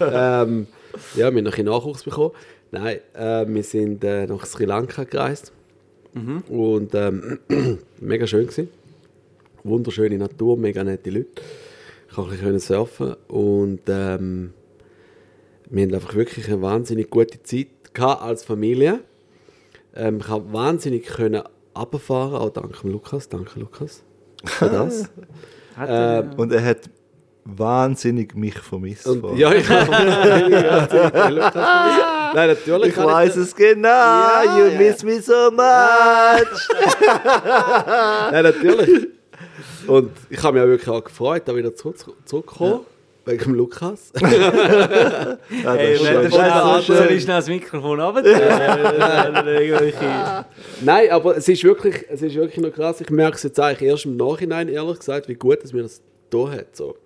[0.00, 0.66] ähm,
[1.14, 2.32] ja, wir haben noch ein bisschen Nachwuchs bekommen.
[2.70, 5.52] Nein, äh, wir sind äh, nach Sri Lanka gereist.
[6.48, 7.38] Und ähm,
[8.00, 8.68] mega schön gewesen.
[9.66, 11.42] Wunderschöne Natur, mega nette Leute.
[12.08, 14.52] Ich konnte ein bisschen surfen und ähm,
[15.68, 19.00] wir haben einfach wirklich eine wahnsinnig gute Zeit gehabt als Familie.
[19.94, 21.42] Ähm, ich habe wahnsinnig können
[21.76, 23.28] runterfahren, auch dank dem Lukas.
[23.28, 24.04] Danke, Lukas,
[24.44, 25.10] für das.
[25.76, 26.78] Hat, äh, äh, Und er hat
[27.44, 29.06] wahnsinnig mich vermisst.
[29.06, 31.54] Und, ja, ich habe Lukas vermisst.
[32.34, 32.88] Nein, natürlich.
[32.88, 33.88] Ich weiß es genau.
[33.88, 34.78] Ja, you ja.
[34.78, 35.60] miss me so much.
[38.32, 39.08] Nein, natürlich.
[39.88, 42.80] Und ich habe mich auch wirklich auch gefreut, da wieder zurück, zurückzukommen.
[43.24, 44.12] Wegen dem Lukas.
[44.20, 45.38] Ja, das
[45.78, 48.22] Hey, ist wenn so soll ich schnell das Mikrofon runter?
[50.82, 53.00] Nein, aber es ist, wirklich, es ist wirklich noch krass.
[53.00, 56.00] Ich merke es jetzt eigentlich erst im Nachhinein, ehrlich gesagt, wie gut dass mir das
[56.30, 56.76] da hat.
[56.76, 56.96] So.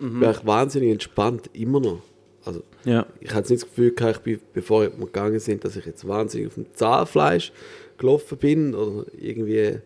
[0.00, 2.00] Ich bin wahnsinnig entspannt, immer noch.
[2.44, 3.04] Also, Ja.
[3.20, 6.06] ich hatte nicht das Gefühl, gehabt, ich bin, bevor wir gegangen sind, dass ich jetzt
[6.06, 7.52] wahnsinnig auf dem Zahnfleisch
[7.98, 9.78] gelaufen bin oder irgendwie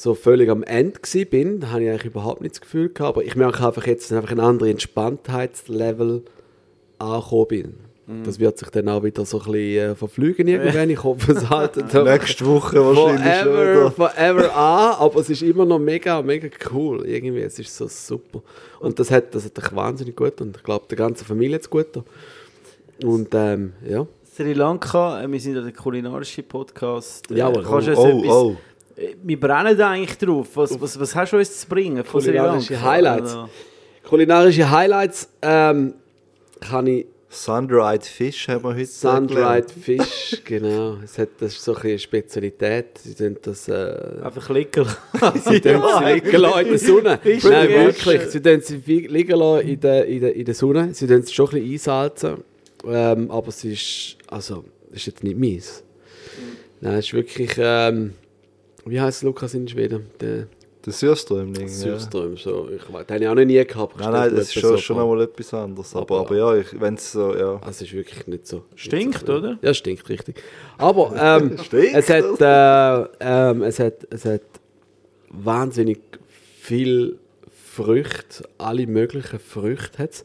[0.00, 1.60] so völlig am Ende bin.
[1.60, 3.16] Da habe ich eigentlich überhaupt nicht das Gefühl gehabt.
[3.16, 6.22] Aber ich merke einfach jetzt, dass ich einfach ein anderes Entspanntheitslevel
[6.98, 7.74] angekommen bin.
[8.24, 10.90] Das wird sich dann auch wieder so ein bisschen äh, verflügen irgendwann.
[10.90, 13.90] Ich hoffe, es haltet Nächste Woche wahrscheinlich schon forever, wieder.
[13.92, 17.06] forever an, aber es ist immer noch mega, mega cool.
[17.06, 18.42] Irgendwie, es ist so super.
[18.80, 21.62] Und das hat, das hat dich wahnsinnig gut und ich glaube, der ganzen Familie hat
[21.62, 21.86] es gut.
[23.04, 24.04] Und ähm, ja.
[24.24, 27.30] Sri Lanka, äh, wir sind ja der kulinarische Podcast.
[27.30, 27.62] Äh, Jawohl.
[27.62, 28.56] kannst du uns Oh, etwas, oh.
[29.00, 30.48] Äh, Wir brennen eigentlich drauf.
[30.54, 32.80] Was, was, was hast du uns zu bringen Kulinarische?
[32.80, 33.34] Highlights.
[33.34, 33.48] Also,
[34.04, 35.94] Kulinarische Highlights ähm,
[36.60, 40.96] kann ich Sun-dried Fish haben wir heute Sun-dried Fish, genau.
[41.04, 42.98] Es hat, das ist so ein eine Spezialität.
[42.98, 43.68] Sie tun das...
[43.68, 44.84] Äh, Einfach liegen.
[45.44, 47.18] Sie tun sie liegen lassen in der Sonne.
[47.22, 48.22] Fisch Nein, wirklich.
[48.22, 50.92] Sie tun sie liegen lassen in der, in der, in der Sonne.
[50.92, 52.44] Sie tun sie schon ein bisschen einsalzen.
[52.84, 55.84] Ähm, aber es ist, also, es ist jetzt nicht meins.
[56.80, 58.14] Nein, es ist wirklich, ähm,
[58.90, 60.06] wie heißt Lukas in Schweden?
[60.20, 60.46] Der
[60.84, 61.68] Der Surströmling.
[61.68, 61.74] Ja.
[61.98, 62.36] Surström.
[62.36, 62.68] So.
[62.74, 63.98] Ich weiß, den habe ich auch noch nie gehabt.
[64.00, 65.94] Nein, nein, das ist schon, so schon einmal etwas anderes.
[65.94, 67.54] Aber, Aber- aber ja, wenn es so, ja.
[67.56, 68.64] Also, es ist wirklich nicht so.
[68.74, 69.58] Stinkt, nicht so, oder?
[69.62, 70.42] Ja, stinkt richtig.
[70.78, 74.42] Aber ähm, Stinkt, es, hat, äh, ähm, es, hat, es hat
[75.28, 76.00] wahnsinnig
[76.60, 77.18] viel
[77.72, 80.24] Früchte, alle möglichen Früchte hat's.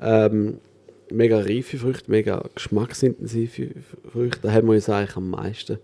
[0.00, 0.58] Ähm,
[1.10, 3.70] mega reife Früchte, mega geschmacksintensive
[4.12, 4.40] Früchte.
[4.42, 5.78] Da haben wir uns eigentlich am meisten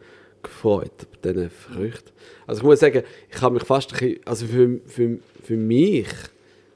[0.44, 0.92] gefreut,
[1.22, 2.10] bei diesen Früchten.
[2.46, 3.02] Also ich muss sagen,
[3.34, 6.06] ich habe mich fast ein bisschen, also für, für, für mich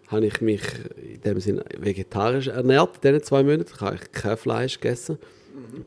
[0.09, 0.62] habe ich mich
[1.15, 3.70] in dem Sinne vegetarisch ernährt in diesen zwei Monaten.
[3.74, 5.19] Ich habe kein Fleisch gegessen.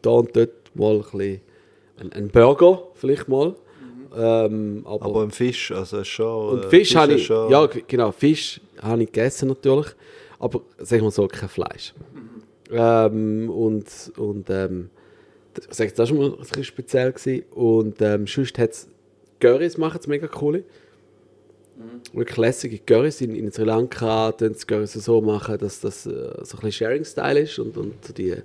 [0.02, 1.42] Da und dort mal ein bisschen
[2.00, 3.56] ein, ein Burger, vielleicht mal.
[4.16, 6.50] Ähm, aber, Aber im Fisch, also schon.
[6.60, 9.88] und äh, Fisch, habe ist ich, schon- ja genau, Fisch habe ich gegessen natürlich,
[10.38, 11.94] aber sagen wir so, kein Fleisch.
[12.70, 13.86] Ähm, und
[14.18, 14.90] und ähm,
[15.58, 17.44] ich sage, das war schon mal ein bisschen speziell gewesen.
[17.52, 18.88] und ähm, sonst hat es
[19.40, 20.64] Currys machen es mega coole.
[22.14, 26.10] Wirklich lässige Currys in, in Sri Lanka, tun sie Currys so machen, dass das äh,
[26.10, 28.36] so ein bisschen Sharing-Style ist und, und die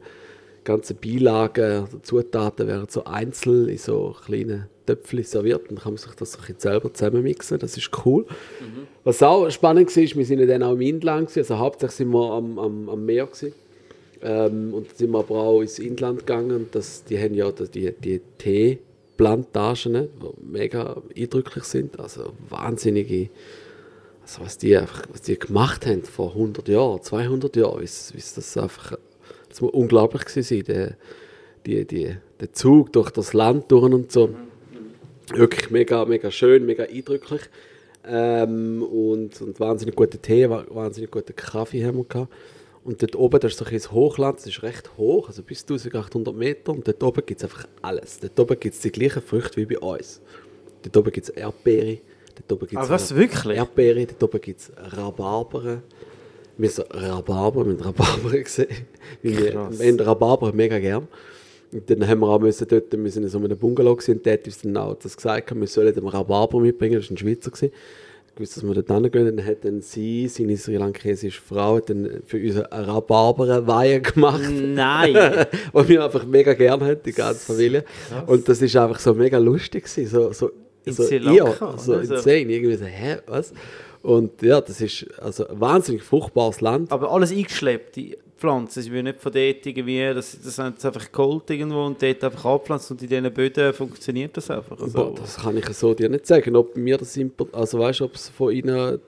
[0.65, 5.93] ganzen Beilagen oder Zutaten werden so einzeln in so kleinen Töpfchen serviert und dann kann
[5.93, 7.59] man sich das so ein bisschen selber zusammenmixen.
[7.59, 8.27] Das ist cool.
[9.05, 12.33] Was auch spannend war, wir sind ja dann auch im Inland, also hauptsächlich sind wir
[12.33, 13.27] am, am, am Meer.
[13.27, 13.53] Gewesen.
[14.29, 16.67] Ähm, und sind wir aber auch ins Inland gegangen.
[16.73, 22.01] Das, die haben ja die, die Teeplantagen, ne, die mega eindrücklich sind.
[22.01, 23.29] Also wahnsinnige,
[24.23, 28.35] also was die, einfach, was die gemacht haben vor 100 Jahren, 200 Jahren, wie es
[28.35, 28.99] das einfach,
[29.49, 30.97] das muss unglaublich gewesen sein, der,
[31.65, 34.31] die, die, der Zug durch das Land durch und so.
[35.35, 37.43] Wirklich mega, mega schön, mega eindrücklich.
[38.09, 42.33] Ähm, und, und wahnsinnig guten Tee, wa- wahnsinnig guten Kaffee haben wir gehabt.
[42.87, 46.33] Und dort oben, das ist so ein Hochland, das ist recht hoch, also bis 1800
[46.33, 46.71] Meter.
[46.71, 48.21] Und dort oben gibt es einfach alles.
[48.21, 50.21] Dort oben gibt es die gleichen Früchte wie bei uns.
[50.83, 51.99] Dort oben gibt es Erdbeere,
[52.37, 53.59] dort oben gibt Ah, was, wirklich?
[53.59, 55.83] Erdbeere, dort oben gibt es Rhabarberen.
[56.59, 58.69] Wir haben Rhabarber mit Rhabarber gesehen.
[59.21, 61.09] Wir, wir haben Rhabarber mega gern.
[61.73, 64.25] Und dann haben wir auch müssen dort, wir sind in so einem Bungalow gewesen, und
[64.25, 67.19] der hat uns dann auch das gesagt, wir sollen den Rhabarber mitbringen, das war ein
[67.19, 67.51] Schweizer.
[67.51, 67.73] Gewesen.
[68.37, 69.37] Ich wusste, dass wir dort hingehen.
[69.37, 74.51] Dann hat dann sie, seine sri lankesische Frau, hat dann für uns eine Rhabarberweihe gemacht.
[74.53, 75.17] Nein.
[75.73, 77.85] Und wir einfach mega gerne haben, die ganze Familie.
[78.27, 80.51] Und das ist einfach so mega lustig gewesen, so, so,
[80.85, 81.79] In so, Sri ja?
[81.79, 81.95] So.
[81.95, 83.55] insane, irgendwie so, hä, was?
[84.03, 86.93] Und ja, das ist also ein wahnsinnig fruchtbares Land.
[86.93, 88.83] Aber alles eingeschleppt, die Pflanzen.
[88.83, 92.23] Sie werden nicht von dort irgendwie, das, das haben sie einfach geholt irgendwo und dort
[92.23, 94.79] einfach abgepflanzt und in diesen Böden funktioniert das einfach.
[94.79, 97.19] Also, Boah, das kann ich so dir nicht sagen, ob mir das
[97.53, 99.01] also weißt ob es von ihnen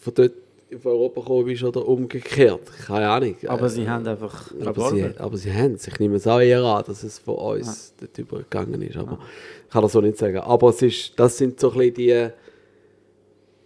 [0.00, 0.32] von dort
[0.74, 2.60] auf Europa gekommen ist oder umgekehrt.
[2.86, 3.36] Keine Ahnung.
[3.46, 5.88] aber sie haben einfach aber sie, aber sie haben es.
[5.88, 8.96] Ich nehme es auch eher an, dass es von uns dort übergegangen ist.
[8.96, 9.18] Aber
[9.66, 10.38] ich kann das so nicht sagen.
[10.38, 12.28] Aber es ist, das sind so ein bisschen die,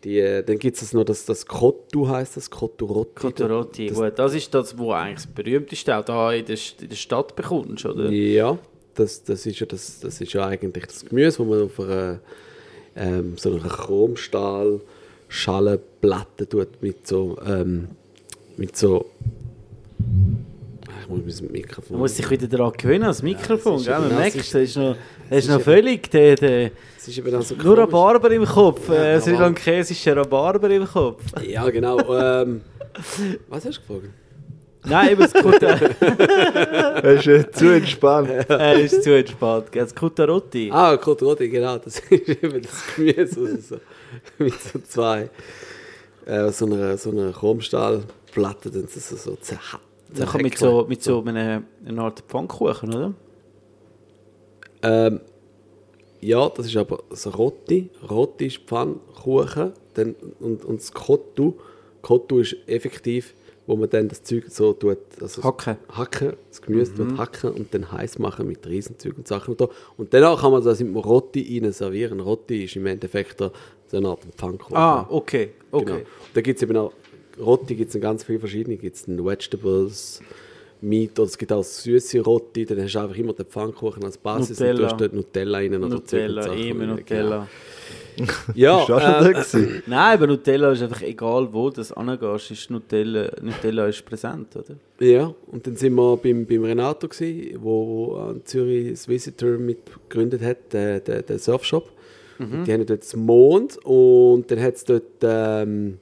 [0.05, 3.21] die dann gibt es noch das, das Kottu heisst das, Koturotti.
[3.21, 4.13] Kotorotti, Das- gut.
[4.19, 7.85] Das ist das, wo eigentlich das berühmteste auch da in der, in der Stadt bekommst,
[7.87, 8.11] oder?
[8.11, 8.59] Ja,
[8.95, 12.21] das, das, ist ja das, das ist ja eigentlich das Gemüse, das man auf einer,
[12.97, 17.89] ähm, so einer Chromstahl-Schallenplatte tut mit so, ähm,
[18.57, 19.07] mit so,
[21.05, 21.99] Ich muss Man Mikrofon.
[21.99, 23.77] muss sich wieder daran gewöhnen, das Mikrofon.
[23.77, 23.99] ist gell?
[23.99, 24.97] Man das merkt, ist- das ist noch,
[25.31, 27.79] das ist noch völlig der, der, Es ist eben dann so nur komisch.
[27.81, 28.89] Rhabarber im Kopf.
[28.89, 29.45] Ja, Äh, Sri Rhabarber.
[29.45, 31.23] Lankesischer Rhabarber im Kopf.
[31.47, 31.99] Ja, genau.
[32.15, 32.63] ähm,
[33.49, 34.13] was hast du gefragt?
[34.87, 35.67] Nein, eben das Kuta,
[37.03, 38.29] Er ist äh, zu entspannt.
[38.51, 39.69] äh, ist zu entspannt.
[39.73, 40.69] Das Kutarotti.
[40.71, 41.79] Ah, Kotroti, genau.
[41.79, 43.21] Das ist eben das Gemüse.
[43.21, 43.77] Also so,
[44.39, 45.31] mit so zwei.
[46.27, 49.37] Äh, so einer, so einer Chromstahlplatte, dann das so, so
[50.15, 53.15] zerha- Nachher mit so, mit so einem, einer Art Pfannkuchen, oder?
[54.83, 55.21] Ähm,
[56.21, 57.91] ja, das ist aber so Rotti.
[58.11, 59.73] Rotti ist Pfannkuchen.
[59.95, 61.55] Dann, und, und das Kottu,
[62.03, 63.35] Kottu ist effektiv,
[63.67, 64.99] wo man dann das Zeug so tut.
[65.21, 65.77] Also Hacken.
[65.89, 69.53] Hacken, das Gemüse tut hacken und dann heiß machen mit Riesenzeug und Sachen.
[69.53, 69.69] Und, da.
[69.97, 72.21] und danach kann man das mit dem Rotti rein servieren.
[72.21, 74.77] Rotti ist im Endeffekt so eine Art Pfannkuchen.
[74.77, 75.53] Ah, okay.
[75.71, 75.85] okay.
[75.85, 75.99] Genau.
[76.35, 76.93] Da gibt es eben auch,
[77.39, 78.77] Rotti gibt es ganz viele verschiedene.
[78.77, 80.21] Gibt es Vegetables,
[80.81, 82.65] Meat oder es gibt auch süße Rotti.
[82.65, 84.73] Dann hast du einfach immer den Pfannkuchen als Basis Nutella.
[84.73, 86.87] und du hast dort Nutella rein oder Nutella, immer.
[86.87, 87.37] Nutella.
[87.37, 87.47] Genau.
[88.55, 89.83] Ja, Bist du auch schon äh?
[89.87, 94.77] Nein, aber Nutella ist einfach egal, wo du angehst, ist Nutella, Nutella ist präsent, oder?
[95.05, 100.73] ja, und dann sind wir beim, beim Renato, gewesen, wo, Zürich das Visitor mitgegründet hat,
[100.73, 101.91] den, den, den Surfshop.
[102.39, 105.99] Und Die haben dort das Mond und dann hat es dort ähm,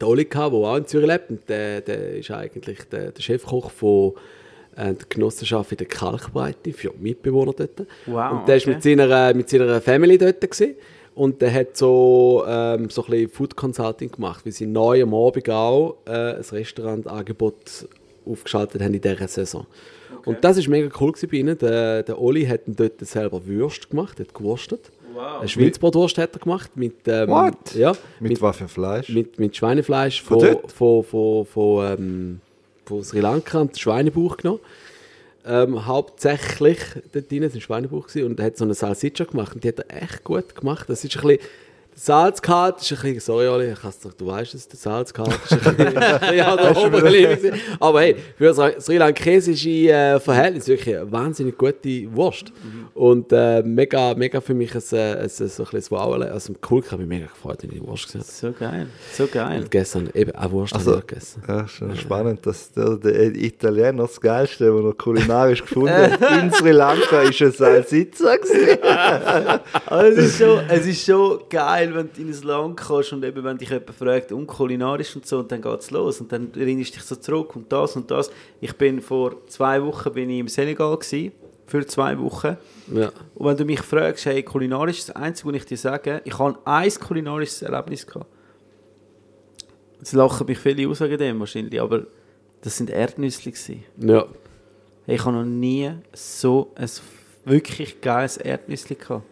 [0.00, 1.30] den Oli der auch in Zürich lebt.
[1.30, 4.12] Und der, der ist eigentlich der, der Chefkoch von
[4.76, 7.86] äh, der Genossenschaft in der Kalkbreite für Mitbewohner dort.
[8.06, 8.70] Wow, und der okay.
[8.70, 10.74] mit seiner, mit seiner Family dort gewesen.
[11.14, 15.14] Und der hat so, ähm, so ein bisschen Food Consulting gemacht, weil sie neu am
[15.14, 17.88] Abend auch äh, ein Restaurantangebot
[18.26, 19.66] aufgeschaltet haben in dieser Saison.
[20.26, 21.56] Und das war mega cool gewesen bei ihnen.
[21.56, 24.90] Der, der Oli hat dort selber Würst gemacht, hat gewurstet.
[25.16, 25.40] Wow.
[25.40, 27.74] Eine Schweinsbratwurst hat er gemacht mit, ähm, What?
[27.74, 29.08] Ja, Mit, mit, was für Fleisch?
[29.08, 32.40] mit, mit Schweinefleisch Von von, von, von, von, ähm,
[32.84, 34.60] von Sri Lanka und Schweinebauch genommen.
[35.46, 36.78] Ähm, hauptsächlich
[37.12, 39.64] dort drin, das war ein Schweinebauch gewesen, und er hat so eine Salsiccia gemacht und
[39.64, 40.88] die hat er echt gut gemacht.
[40.90, 41.38] Das ist ein bisschen,
[41.96, 45.52] der Salzgehalt ist ein bisschen, sorry Oli, ich doch, du weißt es, der Salzgehalt ist
[45.66, 45.98] ein bisschen,
[46.40, 47.58] an der Oberlinie gewesen.
[47.80, 52.52] Aber hey, für das Sri Lankesische äh, Verhältnis wirklich eine wahnsinnig gute Wurst.
[52.92, 56.52] Und äh, mega, mega für mich ein, äh, ein, ein, so ein bisschen Wow, also
[56.70, 58.30] cool, ich habe mich mega gefreut, wenn ich die Wurst gesehen habe.
[58.30, 59.60] So geil, so geil.
[59.62, 61.42] Und gestern eben auch Wurst Also- gegessen.
[61.48, 66.52] Ja, schon spannend, dass der, der Italiener das Geilste, was er kulinarisch gefunden hat, in
[66.52, 68.78] Sri Lanka, ist ein Salsiccia gewesen.
[69.88, 73.42] Es ist, schon, es ist schon geil, wenn du in ein Land kommst und eben,
[73.44, 76.20] wenn dich jemand fragt, um kulinarisch und so, und dann geht es los.
[76.20, 78.30] Und dann erinnerst du dich so zurück und das und das.
[78.60, 81.32] Ich bin vor zwei Wochen bin ich im Senegal gewesen,
[81.66, 82.56] für zwei Wochen.
[82.94, 83.10] Ja.
[83.34, 86.58] Und wenn du mich fragst, hey, kulinarisch, das Einzige, was ich dir sage, ich habe
[86.64, 88.26] ein kulinarisches Erlebnis gehabt.
[89.98, 92.06] Jetzt lachen mich viele aus wegen dem wahrscheinlich, aber
[92.60, 93.84] das sind Erdnüsse gewesen.
[93.98, 94.26] ja.
[95.06, 96.90] Hey, ich habe noch nie so ein
[97.44, 99.22] wirklich geiles Erdnüsse gehabt.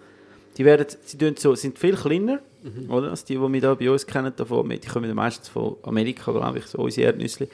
[0.56, 2.40] Die werden, sie so, sind viel kleiner,
[2.89, 3.10] oder?
[3.10, 6.59] Als die, die wir da bei uns kennen, davon, die kommen meistens von Amerika, glaube
[6.59, 7.48] ich, so unsere Erdnüsse.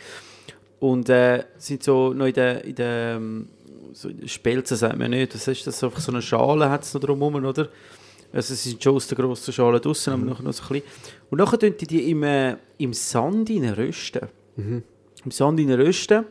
[0.78, 3.48] Und äh, sind so noch in der, in der ähm,
[3.92, 5.34] so Spelzen, sagt man nicht.
[5.34, 5.82] Was ist das?
[5.82, 7.68] Einfach so eine Schale hat es noch drumherum, oder?
[8.32, 10.82] Also sie sind schon aus der grossen Schale draussen, aber nachher noch so klein.
[11.30, 14.28] Und nachher tun die die im, äh, im Sand rein rösten.
[15.24, 16.24] Im Sand rösten.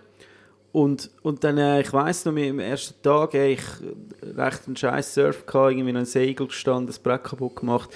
[0.71, 4.75] Und, und dann, äh, ich weiss noch, am ersten Tag, äh, ich äh, recht einen
[4.75, 7.89] scheiß Surf gehabt, irgendwie noch ein Segel gestanden, das Brett kaputt gemacht,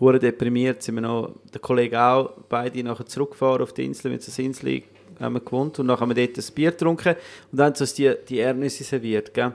[0.00, 4.22] hure deprimiert, sind wir noch, der Kollege auch, beide nachher zurückgefahren auf die Insel, mit
[4.22, 4.82] so Insel
[5.20, 7.14] haben wir gewohnt und dann haben wir dort ein Bier getrunken
[7.52, 9.52] und dann haben sie uns die, die Erdnüsse serviert, gell.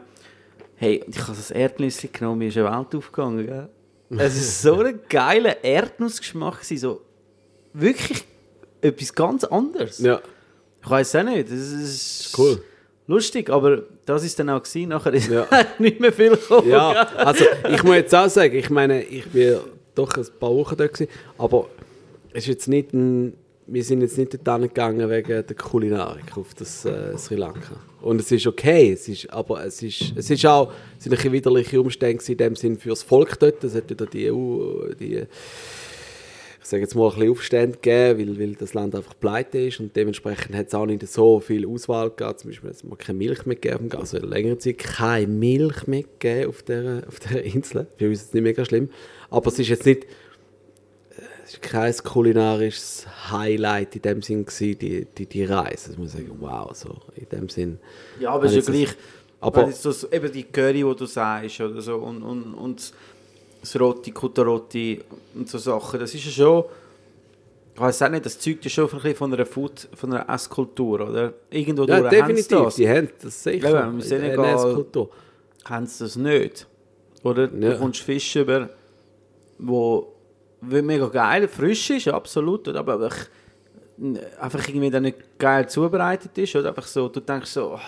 [0.76, 3.70] Hey, ich habe das Erdnüsse genommen, mir ist eine Welt aufgegangen, gell.
[4.10, 7.02] Es war so ein geiler Erdnussgeschmack, so
[7.74, 8.24] wirklich
[8.82, 10.00] etwas ganz anderes.
[10.00, 10.22] Ja,
[10.84, 11.50] Ich weiß auch nicht.
[11.50, 12.62] Das ist Cool.
[13.08, 14.90] Lustig, aber das ist dann auch gewesen.
[14.90, 15.48] Nachher ist Ja.
[15.80, 16.70] nicht mehr viel gekommen.
[16.70, 19.58] ja, also ich muss jetzt auch sagen, ich meine, ich bin
[19.96, 21.68] doch ein paar Wochen dort gewesen, aber
[22.32, 23.34] es ist jetzt nicht ein,
[23.68, 27.76] wir sind jetzt nicht dort gegangen wegen der Kulinarik auf das äh, Sri Lanka.
[28.02, 31.32] Und es ist okay, es ist, aber es ist, es ist auch es sind ein
[31.32, 33.64] widerliche Umstände in dem Sinn für das Volk dort.
[33.64, 35.24] Es hat wieder die EU, die,
[36.72, 39.96] sage jetzt mal, ein bisschen Aufstände gegeben, weil, weil das Land einfach pleite ist und
[39.96, 42.38] dementsprechend hat es auch nicht so viel Auswahl gegeben.
[42.38, 45.86] Zum Beispiel hat es mal keine Milch mehr gegeben, also in längere Zeit keine Milch
[45.88, 47.88] mehr gegeben auf dieser, auf dieser Insel.
[47.98, 48.90] Für uns ist es nicht mega schlimm.
[49.30, 50.08] Aber es ist jetzt nicht,
[51.44, 55.90] es ist kein kulinarisches Highlight in dem Sinn gewesen, die, die, die Reise.
[55.90, 57.80] Das muss ich sagen, wow, so in dem Sinn.
[58.20, 58.96] Ja, aber es ist ja gleich.
[59.42, 62.94] Aber- das, eben die Curry, die du sagst, oder so, und, und, und
[63.62, 65.00] das Rotti, Kutarotti
[65.36, 66.66] und so Sachen, das ist ja schon.
[67.74, 70.30] Ich weiß auch nicht, das zeugt ja schon ein bisschen von einer Food, von einer
[70.34, 71.34] Esskultur, oder?
[71.50, 72.64] Irgendwo Ja, durch haben sie definitiv.
[72.66, 72.76] das.
[72.76, 73.70] Die haben das sicher.
[73.84, 74.86] Eben, im Senegal-
[75.66, 76.68] haben sie das nicht.
[77.24, 77.72] Oder Ja.
[77.74, 78.70] du kommst Fisch über,
[79.58, 80.12] wo
[80.62, 83.16] mega geil, frisch ist, absolut, aber einfach,
[84.40, 86.56] einfach irgendwie dann nicht geil zubereitet ist.
[86.56, 87.80] Oder einfach so, du denkst so, oh,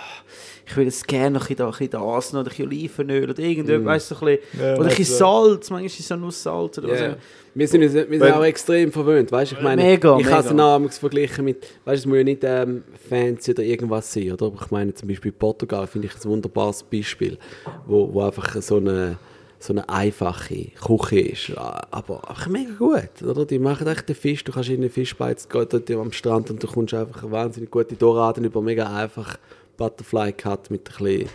[0.65, 2.67] ich will jetzt gerne noch ein bisschen, da- ein bisschen das noch, oder ein bisschen
[2.67, 5.99] Olivenöl oder irgendetwas, weißt du, so ein bisschen, Ja, oder ein bisschen Salz, manchmal ist
[5.99, 7.11] es ja nur Salz oder was Ja.
[7.13, 7.15] auch-
[7.55, 9.55] Wir sind, wir sind auch extrem verwöhnt, weißt du?
[9.57, 12.41] Ich meine, Mega, ich habe es damals verglichen mit, weißt du, es muss ja nicht
[12.43, 14.47] ähm, fancy oder irgendwas sein, oder?
[14.47, 17.37] Aber ich meine zum Beispiel Portugal finde ich ein wunderbares Beispiel,
[17.85, 19.17] wo, wo einfach so eine,
[19.63, 23.45] so eine einfache Küche ist, aber einfach mega gut, oder?
[23.45, 26.67] Die machen echt den Fisch, du kannst in den Fischbeiz gehen am Strand und du
[26.67, 29.37] kommst einfach eine wahnsinnig gute Dorraden über mega einfach
[29.77, 31.29] Butterfly Cut mit ein bisschen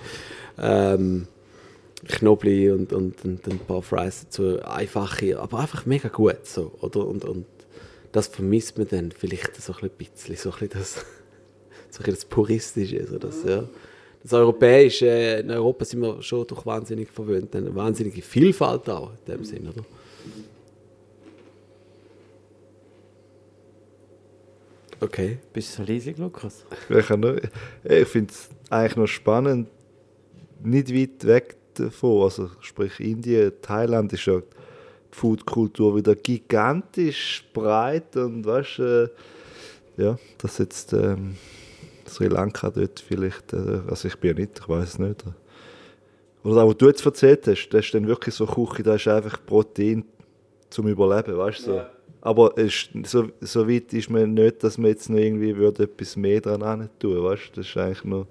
[0.59, 1.27] ähm,
[2.07, 4.63] Knoblauch und, und, und ein paar Fries dazu.
[4.63, 6.45] Einfache, aber einfach mega gut.
[6.45, 7.07] So, oder?
[7.07, 7.47] Und, und
[8.13, 10.95] das vermisst man dann vielleicht so ein bisschen, so ein bisschen das,
[11.91, 13.07] so ein bisschen das Puristische.
[13.07, 13.65] So das, ja.
[14.23, 17.55] Das Europäische, äh, in Europa sind wir schon durch wahnsinnig verwöhnt.
[17.55, 19.85] Eine wahnsinnige Vielfalt auch in dem Sinn, oder?
[25.01, 25.39] Okay.
[25.53, 26.65] Bist du so leise, Lukas?
[26.89, 27.07] Ich,
[28.09, 29.69] finde es eigentlich noch spannend,
[30.62, 38.16] nicht weit weg davon, also sprich Indien, Thailand ist ja die Foodkultur wieder gigantisch breit
[38.16, 39.09] und weißt äh,
[39.97, 41.36] ja, dass jetzt ähm,
[42.09, 45.25] Sri Lanka dort vielleicht, äh, also ich bin ja nicht, ich weiß es nicht.
[46.45, 49.09] Oder auch, was du jetzt erzählt hast, das ist dann wirklich so Küche, da ist
[49.09, 50.05] einfach Protein
[50.71, 51.73] zum Überleben, weißt du?
[51.73, 51.81] So.
[52.21, 55.85] Aber es ist, so, so weit ist man nicht, dass man jetzt noch irgendwie würde
[55.85, 57.61] etwas mehr dran tun, weißt du?
[57.61, 58.27] Das ist eigentlich noch...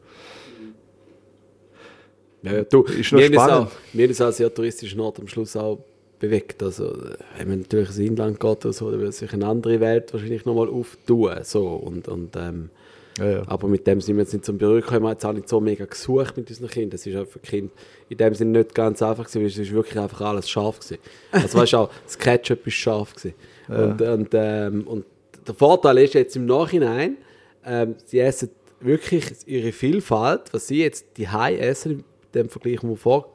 [2.44, 3.68] Ja, ja, du, Ist noch das spannend.
[3.68, 5.80] auch, mir ist auch sehr touristischen Ort am Schluss auch
[6.20, 6.62] bewegt.
[6.62, 9.80] Also, äh, wenn man natürlich ins Inland geht oder so, dann wird sich eine andere
[9.80, 11.32] Welt wahrscheinlich nochmal auftun.
[11.44, 11.68] So.
[11.68, 12.70] Und, und, ähm,
[13.18, 13.44] Ja, ja.
[13.48, 15.02] Aber mit dem sind wir jetzt nicht zum Büro gekommen.
[15.02, 16.90] Wir haben jetzt auch nicht so mega gesucht mit unseren Kindern.
[16.92, 17.72] Das ist auch für Kinder
[18.10, 21.02] in dem Sinne nicht ganz einfach gewesen, weil es ist wirklich einfach alles scharf gewesen.
[21.32, 23.36] Also weißt du auch, das Ketchup ist scharf gewesen.
[23.68, 25.06] Und, und, ähm, und
[25.46, 27.18] der Vorteil ist jetzt im Nachhinein,
[27.66, 28.50] ähm, sie essen
[28.80, 32.04] wirklich ihre Vielfalt, was sie jetzt die Hai essen, in
[32.34, 33.30] dem Vergleich, den wir vorher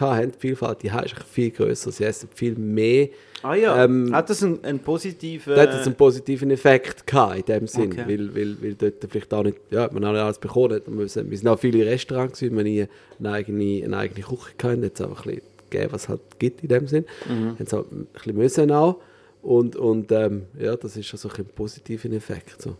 [0.00, 1.90] hatten, die Vielfalt, die Hai ist viel größer.
[1.92, 3.08] Sie essen viel mehr.
[3.42, 5.56] Ah ja, Ähm, hat das einen, einen positiven...
[5.56, 8.04] Hat es einen positiven Effekt gehabt, in dem Sinn, Okay.
[8.06, 10.82] weil, weil, weil dort vielleicht auch nicht, ja, man auch nicht alles bekommen hat.
[10.86, 12.86] Wir sind, auch viele Restaurants gewesen, wir haben nie
[13.18, 16.62] eine eigene, eine eigene Küche gehabt, jetzt einfach ein bisschen gegeben, was es halt gibt
[16.62, 17.04] in dem Sinn.
[17.28, 17.58] Mhm.
[17.58, 18.96] Haben halt ein bisschen müssen auch.
[19.42, 22.62] Und, und ähm, ja, das ist also ein positiven Effekt.
[22.62, 22.76] So.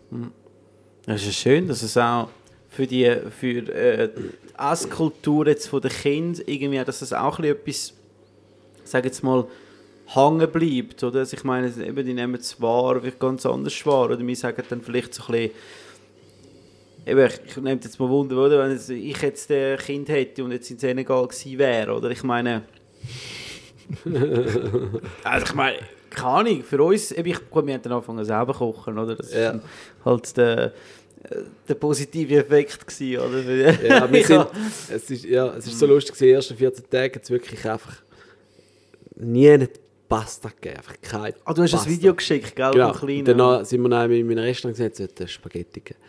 [1.06, 2.28] Es ist ja schön, dass es auch
[2.74, 7.92] für die, für, äh, die Esskultur jetzt von den Kindern irgendwie, dass es auch etwas,
[8.84, 9.44] sag jetzt mal,
[10.06, 11.20] hängen bleibt, oder?
[11.20, 14.62] Also ich meine, eben, die nehmen es wahr, wird ganz anders wahr, oder wir sagen
[14.68, 15.50] dann vielleicht so ein bisschen,
[17.06, 18.58] eben, ich, ich nehme jetzt mal Wunder, oder?
[18.68, 22.10] Wenn ich jetzt ein Kind hätte und jetzt in Senegal gewesen wäre, oder?
[22.10, 22.62] Ich meine,
[25.24, 25.78] also ich meine,
[26.10, 29.16] keine Ahnung, für uns, eben, ich, gut, wir haben dann angefangen selber kochen, oder?
[29.16, 29.50] Das Ja.
[29.52, 29.60] ist
[30.04, 30.72] halt der,
[31.68, 33.82] der positive Effekt gewesen, oder?
[33.88, 34.46] Ja, wir sind,
[34.90, 37.68] es, ist, ja, es ist so lustig, gewesen, die ersten 14 Tage hat es wirklich
[37.68, 38.02] einfach
[39.16, 39.68] nie eine
[40.08, 40.78] Pasta gegeben.
[40.78, 41.90] Einfach keine Ah, du hast ein Pasta.
[41.90, 42.72] Video geschickt, gell?
[42.72, 43.56] Genau.
[43.56, 46.00] Dann sind wir dann in meinem Restaurant es sollte Spaghetti geben.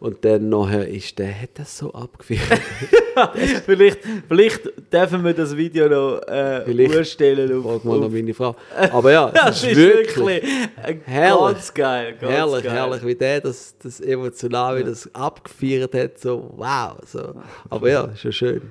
[0.00, 2.40] Und dann nachher ist der, hat das so abgeführt.
[3.66, 3.98] vielleicht,
[4.28, 7.62] vielleicht dürfen wir das Video noch äh, urstellen.
[7.62, 8.54] Frag mal noch meine Frau.
[8.92, 11.54] Aber ja, Das ist wirklich, äh, herrlich.
[11.54, 12.16] ganz geil.
[12.20, 12.72] Ganz herrlich, geil.
[12.72, 16.18] herrlich, wie der das, das emotional wie das abgefeiert hat.
[16.18, 16.96] So, wow.
[17.04, 17.34] So.
[17.68, 18.62] Aber ja, ist ja schön.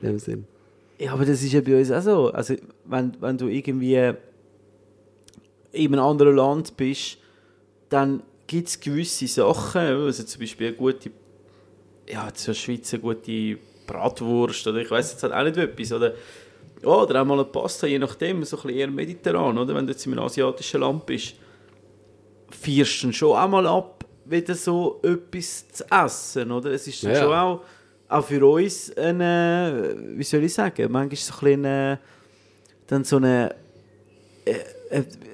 [0.00, 0.46] In dem Sinn.
[0.98, 2.32] Ja, aber das ist ja bei uns auch so.
[2.32, 2.54] Also,
[2.86, 4.12] wenn, wenn du irgendwie
[5.70, 7.18] in einem anderen Land bist,
[7.88, 8.22] dann
[8.52, 11.10] gibt es gewisse Sachen, also zum Beispiel eine gute,
[12.08, 13.56] ja, in der Schweiz eine gute
[13.86, 15.92] Bratwurst oder ich weiß jetzt halt auch nicht etwas.
[15.92, 16.12] Oder,
[16.82, 19.74] ja, oder auch mal eine Pasta, je nachdem, so ein bisschen eher mediterran, oder?
[19.74, 21.34] Wenn du jetzt in einem asiatischen Land bist,
[22.50, 26.72] feierst du schon auch mal ab, wieder so etwas zu essen, oder?
[26.72, 27.60] Es ist dann Ja, schon auch,
[28.08, 31.98] auch für uns eine, wie soll ich sagen, manchmal so ein bisschen eine,
[32.86, 33.54] dann so eine,
[34.44, 34.54] äh,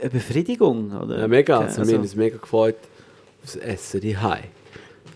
[0.01, 1.19] eine Befriedigung, oder?
[1.19, 1.59] Ja, mega.
[1.61, 2.77] Also, Also- mir hat uns mega gefreut
[3.43, 4.45] aufs Essen, die Hai.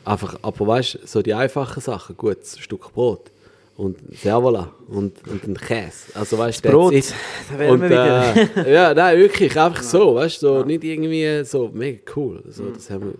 [0.05, 3.31] Einfach, aber weißt du, so die einfachen Sachen, gut, ein Stück Brot
[3.77, 6.15] und Servola und, und ein Käse.
[6.15, 7.15] Also weißt du, Brot, it.
[7.51, 8.67] da wären wir wieder.
[8.67, 12.43] äh, ja, nein, wirklich, einfach so, weißt du, so, nicht irgendwie so mega cool.
[12.49, 13.15] So, das haben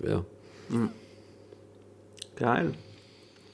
[0.00, 0.24] wir, ja.
[2.36, 2.72] Geil.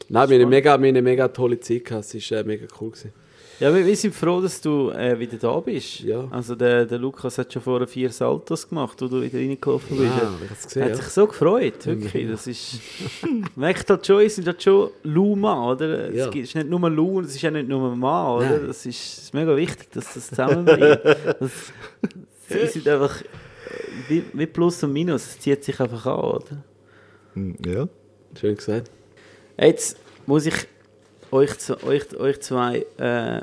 [0.09, 2.91] Nein, wir haben eine mega, tolle Zeit gehabt, es war äh, mega cool.
[2.91, 3.13] Gewesen.
[3.61, 6.01] Ja, wir, wir sind froh, dass du äh, wieder da bist.
[6.01, 6.29] Ja.
[6.31, 10.13] Also der, der Lukas hat schon vorher vier Saltos gemacht, wo du wieder reingelaufen bist.
[10.13, 10.97] Ah, ich hab's Er gesehen, hat ja.
[10.97, 12.29] sich so gefreut, wirklich.
[12.31, 12.81] Das ist...
[13.57, 16.13] merkt halt schon, es sind halt schon Luma, oder?
[16.15, 16.29] Ja.
[16.29, 18.51] Es ist nicht nur Lu, es ist ja nicht nur Mann, oder?
[18.51, 18.67] Nein.
[18.69, 21.01] Das ist, ist mega wichtig, dass das zusammenbringt.
[21.41, 21.73] das,
[22.49, 23.23] sie sind einfach...
[24.09, 26.65] Wie, wie Plus und Minus, es zieht sich einfach an, oder?
[27.35, 27.89] Hm, Ja.
[28.39, 28.91] Schön gesagt.
[29.59, 30.55] Jetzt muss ich
[31.33, 31.51] euch,
[31.87, 33.43] euch, euch zwei äh,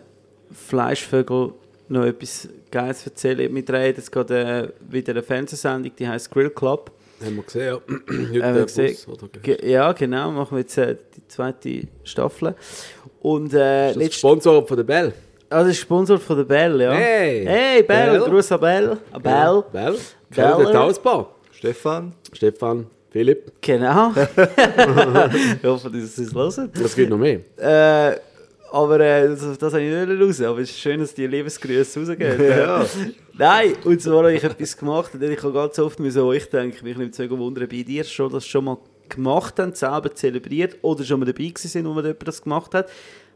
[0.51, 1.53] Fleischvögel
[1.87, 3.53] noch etwas Geiles erzählen.
[3.53, 6.91] Wir drehen jetzt gerade äh, wieder eine Fernsehsendung, die heißt Grill Club.
[7.23, 7.73] Haben wir gesehen, ja.
[7.87, 8.95] Heute Haben wir der gesehen.
[9.05, 9.23] Bus, oder?
[9.33, 12.55] Ist Ge ja, genau, machen wir jetzt äh, die zweite Staffel.
[13.21, 15.13] Und äh, das letzt- Sponsor von der Bell?
[15.49, 16.91] ah, das ist Sponsor von der Bell, ja.
[16.93, 17.45] Hey!
[17.45, 18.29] Hey, Bell, Bell.
[18.29, 18.97] Gruß an Bell.
[19.11, 19.63] An Bell.
[19.71, 19.95] Bell?
[20.29, 21.29] Bell, der Tausbau.
[21.51, 22.13] Stefan?
[22.33, 23.53] Stefan, Philipp.
[23.61, 24.11] Genau.
[24.11, 26.69] ich hoffe, dass Sie es hören.
[26.83, 27.39] Es gibt noch mehr.
[27.55, 28.19] Äh,
[28.73, 30.41] aber äh, das, das habe ich nicht raus.
[30.41, 32.43] Aber es ist schön, dass die Liebesgrüße rausgehen.
[32.45, 32.85] Ja.
[33.37, 36.83] Nein, und zwar habe ich etwas gemacht, und ich habe ganz oft an euch denken,
[36.83, 38.77] mich nimmt es mega wundern, bei dir schon das schon mal
[39.07, 42.73] gemacht haben, selber zelebriert oder schon mal dabei gewesen sind, wo man jemand das gemacht
[42.73, 42.89] hat.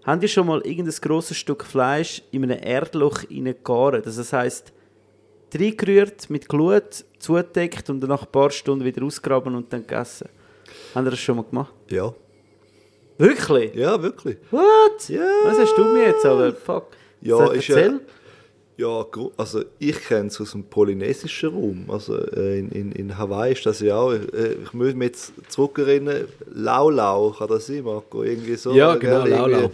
[0.03, 4.01] Habt ihr schon mal irgendein grosses Stück Fleisch in einem Erdloch reingegaren?
[4.03, 4.73] Das heisst,
[5.55, 10.29] reingerührt, mit Glut, zugedeckt und dann nach ein paar Stunden wieder ausgraben und dann gegessen.
[10.95, 11.73] Habt ihr das schon mal gemacht?
[11.89, 12.13] Ja.
[13.17, 13.75] Wirklich?
[13.75, 14.37] Ja, wirklich.
[14.51, 15.09] What?
[15.09, 15.21] Ja.
[15.43, 16.53] Was hast du mir jetzt aber?
[16.53, 16.87] Fuck.
[17.21, 17.99] Ja, ist ja- erzähl.
[18.77, 19.05] Ja,
[19.35, 21.85] also ich kenne es aus dem polynesischen Raum.
[21.89, 24.13] Also äh, in, in, in Hawaii ist das ja auch.
[24.13, 26.29] Äh, ich muss mich jetzt zurückerinnern.
[26.53, 28.23] Lau Lau, kann das sein, Marco?
[28.23, 28.71] Irgendwie so.
[28.71, 29.69] Ja, genau, Lau.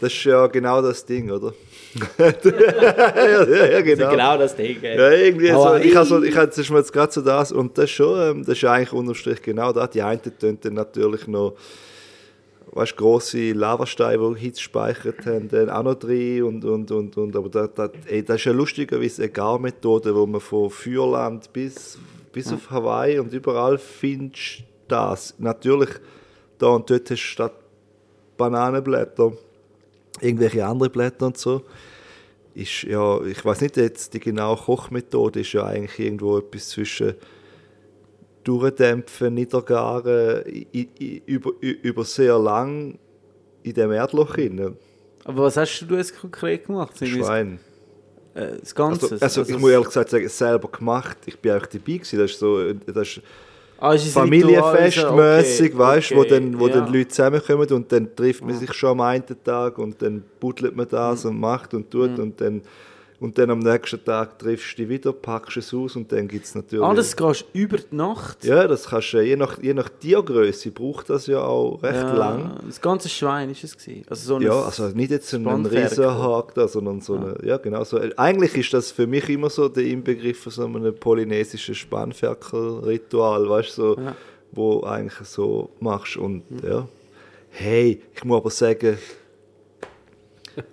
[0.00, 1.52] Das ist ja genau das Ding, oder?
[2.18, 4.10] ja, ja, genau.
[4.10, 4.82] Genau das Ding.
[4.82, 4.96] ey.
[4.96, 7.76] Ja, irgendwie so, ich habe so, ich habe jetzt mal jetzt gerade so das und
[7.76, 9.90] das ist schon, ähm, das ist eigentlich unterm Strich genau das.
[9.90, 11.54] Die einen tun dann natürlich noch,
[12.72, 17.36] weißt grosse Lavasteine, die Hitze gespeichert haben, dann auch noch drin und, und, und, und
[17.36, 21.98] aber das, das, ey, das ist ja lustigerweise eine Garmethode, wo man von Feuerland bis,
[22.32, 25.34] bis auf Hawaii und überall findest das.
[25.38, 25.90] Natürlich,
[26.58, 27.52] da und dort hast du statt
[28.36, 29.32] Bananenblätter
[30.20, 31.62] irgendwelche andere Blätter und so
[32.54, 37.14] ist ja, ich weiß nicht, jetzt die genaue Kochmethode ist ja eigentlich irgendwo etwas zwischen
[38.44, 42.98] durchdämpfen, niedergaren, i- i- über, ü- über sehr lang
[43.62, 44.76] in dem Erdloch hinein.
[45.24, 46.96] Aber was hast du jetzt konkret gemacht?
[47.04, 47.58] Schwein.
[48.34, 49.12] Äh, das Ganze?
[49.20, 51.18] Also, also ich muss ehrlich gesagt sagen, selber gemacht.
[51.26, 52.18] Ich bin auch dabei gewesen.
[52.20, 53.22] Das ist so, das ist
[53.78, 56.74] ah, familienfestmäßig, okay, weißt, wo okay, dann, wo ja.
[56.74, 60.74] dann Leute zusammenkommen und dann trifft man sich schon am einen Tag und dann buddelt
[60.76, 61.30] man das Mhm.
[61.30, 62.62] und macht und tut und dann
[63.18, 66.44] und dann am nächsten Tag triffst du dich wieder, packst es aus und dann gibt
[66.44, 66.86] es natürlich...
[66.94, 68.44] Das gehst über die Nacht?
[68.44, 72.14] ja, das kannst du, je nach, je nach Tiergröße braucht das ja auch recht Ja,
[72.14, 72.58] lang.
[72.66, 74.04] Das ganze Schwein ist es gewesen.
[74.10, 75.66] Also so ein Ja, also nicht jetzt so ein.
[75.66, 77.98] Riesenhag da, sondern so eine, ja genau so.
[78.16, 83.78] Eigentlich ist das für mich immer so der Inbegriff von so einem polynesischen Spannferkel-Ritual, weißt
[83.78, 84.14] du, so, Ja.
[84.52, 86.86] wo eigentlich so machst und ja.
[87.50, 88.98] Hey, ich muss aber sagen,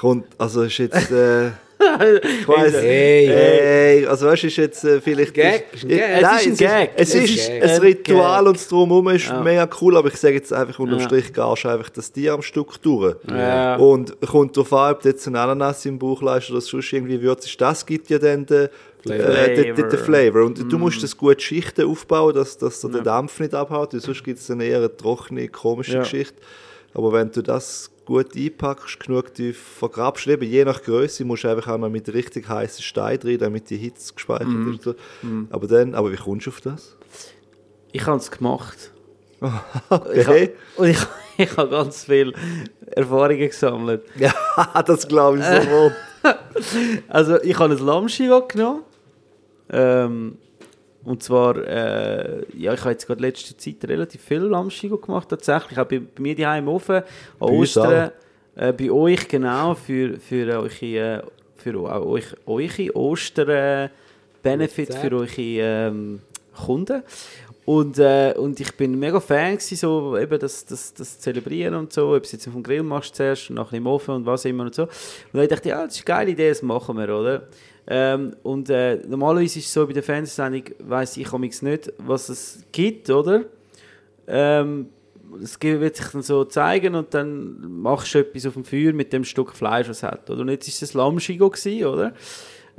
[0.00, 1.48] kommt, also ist jetzt, äh,
[1.78, 3.26] ich weiss, Hey.
[3.26, 5.34] hey, also weißt ist jetzt äh, vielleicht...
[5.34, 6.00] Gag, ist Gag.
[6.22, 6.90] Nein, Es ist ein Gag.
[6.96, 8.48] Es Es ist ein Ritual Gag.
[8.48, 9.42] und das Drumherum ist Ja.
[9.42, 11.04] mega cool, aber ich sage jetzt einfach unterm Ja.
[11.04, 13.16] Strich, gehst einfach das Tier am Stück durch.
[13.28, 13.76] Ja.
[13.76, 17.20] Und kommt darauf an, ob du jetzt ein Ananas im Bauch leist oder sonst irgendwie
[17.20, 17.60] würzest.
[17.60, 18.68] Das gibt ja dann den
[19.02, 19.28] Flavor.
[19.36, 20.42] äh, den, den, Flavor.
[20.44, 20.68] Und Mm.
[20.70, 24.46] du musst das gut Schichten aufbauen, dass, dass der Dampf nicht abhaut, sonst gibt es
[24.46, 25.98] dann eher eine trockene, komische Ja.
[26.00, 26.36] Geschichte.
[26.94, 31.48] Aber wenn du das gut einpackst, genug tief vergrabst, eben je nach Größe musst du
[31.48, 34.72] einfach auch noch mit richtig heißen Stein drin, damit die Hitze gespeichert Mm.
[34.72, 34.82] ist.
[34.82, 34.94] So.
[35.50, 36.96] Aber dann, aber wie kommst du auf das?
[37.92, 38.92] Ich habe es gemacht.
[40.14, 40.52] Ich Okay.
[40.76, 40.98] hab, und ich,
[41.38, 42.32] ich habe ganz viele
[42.86, 44.02] Erfahrungen gesammelt.
[44.16, 44.32] Ja,
[44.86, 45.92] das glaube ich sofort.
[47.08, 48.82] Also ich habe ein Lammschiva genommen.
[49.70, 50.38] Ähm,
[51.04, 55.78] und zwar, äh, ja, ich habe jetzt gerade letzte Zeit relativ viel Lammschiva gemacht tatsächlich.
[55.78, 58.10] Auch bei, bei mir daheim im Ofen, an Ostern.
[58.56, 61.24] Äh, bei euch genau, für, für, eure,
[61.56, 63.90] für auch euch, eure Ostern
[64.42, 66.20] Benefit für eure ähm,
[66.54, 67.02] Kunden.
[67.64, 71.92] Und, äh, und ich bin mega Fan gewesen, so eben das, das, das Zelebrieren und
[71.92, 74.64] so, ob du jetzt dem Grill machst zuerst und nachher im Ofen und was immer
[74.64, 74.82] und so.
[74.82, 74.90] Und
[75.32, 77.48] dann dachte ich, ja, das ist eine geile Idee, das machen wir, oder?
[77.86, 82.28] Ähm, und äh, normalerweise ist es so, bei der Fernsehsendung weiss ich amigs nicht, was
[82.28, 83.44] es gibt, oder?
[84.26, 84.88] Ähm,
[85.42, 89.12] es wird sich dann so zeigen und dann machst du etwas auf dem Feuer mit
[89.12, 90.30] dem Stück Fleisch, was es hat.
[90.30, 90.42] Oder?
[90.42, 91.52] Und jetzt war es Lammschigo,
[91.92, 92.12] oder?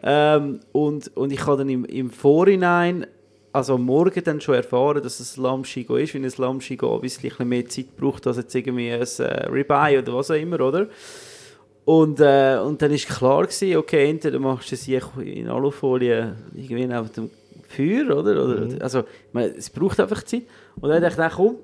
[0.02, 3.08] Ähm, und, und ich habe dann im, im Vorhinein,
[3.52, 7.48] also am Morgen dann schon erfahren, dass es Lammschigo ist, weil ein Lammschigo ein bisschen
[7.48, 10.88] mehr Zeit braucht als jetzt irgendwie ein äh, Ribeye oder was auch immer, oder?
[11.86, 16.88] Und, äh, und dann war klar, gewesen, okay, entweder machst du sie in Alufolie irgendwie
[16.88, 17.30] neben dem
[17.68, 18.44] Feuer, oder?
[18.44, 20.44] oder Also, ich meine, es braucht einfach Zeit.
[20.82, 21.58] Und dann dachte ich, komm,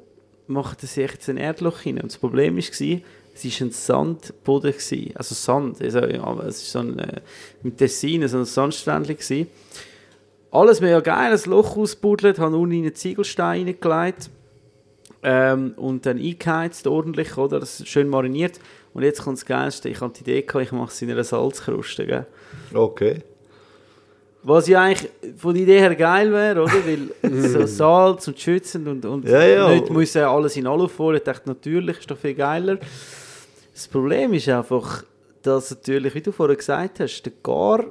[0.47, 1.95] mach das jetzt ein Erdloch rein.
[1.95, 4.71] Und das Problem war, es war ein Sandboden.
[4.71, 5.11] Gewesen.
[5.15, 7.21] Also Sand, also, ja, es war so ein, äh,
[7.63, 9.17] mit Tessin, so ein Sandsträndchen.
[9.17, 9.47] Gewesen.
[10.51, 14.29] Alles mega geil, ein Loch ausbuddelt, habe unten einen Ziegelstein reingelegt
[15.23, 17.59] ähm, und dann eingeheizt ordentlich, oder?
[17.59, 18.59] Das ist schön mariniert.
[18.93, 21.23] Und jetzt kommt das Geilste, ich hatte die Idee, gehabt, ich mache es in einer
[21.23, 22.25] Salzkruste, gell?
[22.73, 23.23] Okay.
[24.43, 26.73] Was ja eigentlich von der Idee her geil wäre, oder?
[26.85, 29.69] Weil so Salz und schützend und, und Ja, ja.
[29.69, 31.19] nicht muss ja alles in Alufolie.
[31.19, 32.77] Ich dachte, natürlich ist doch viel geiler.
[33.73, 35.03] Das Problem ist einfach,
[35.43, 37.85] dass natürlich, wie du vorher gesagt hast, der Gar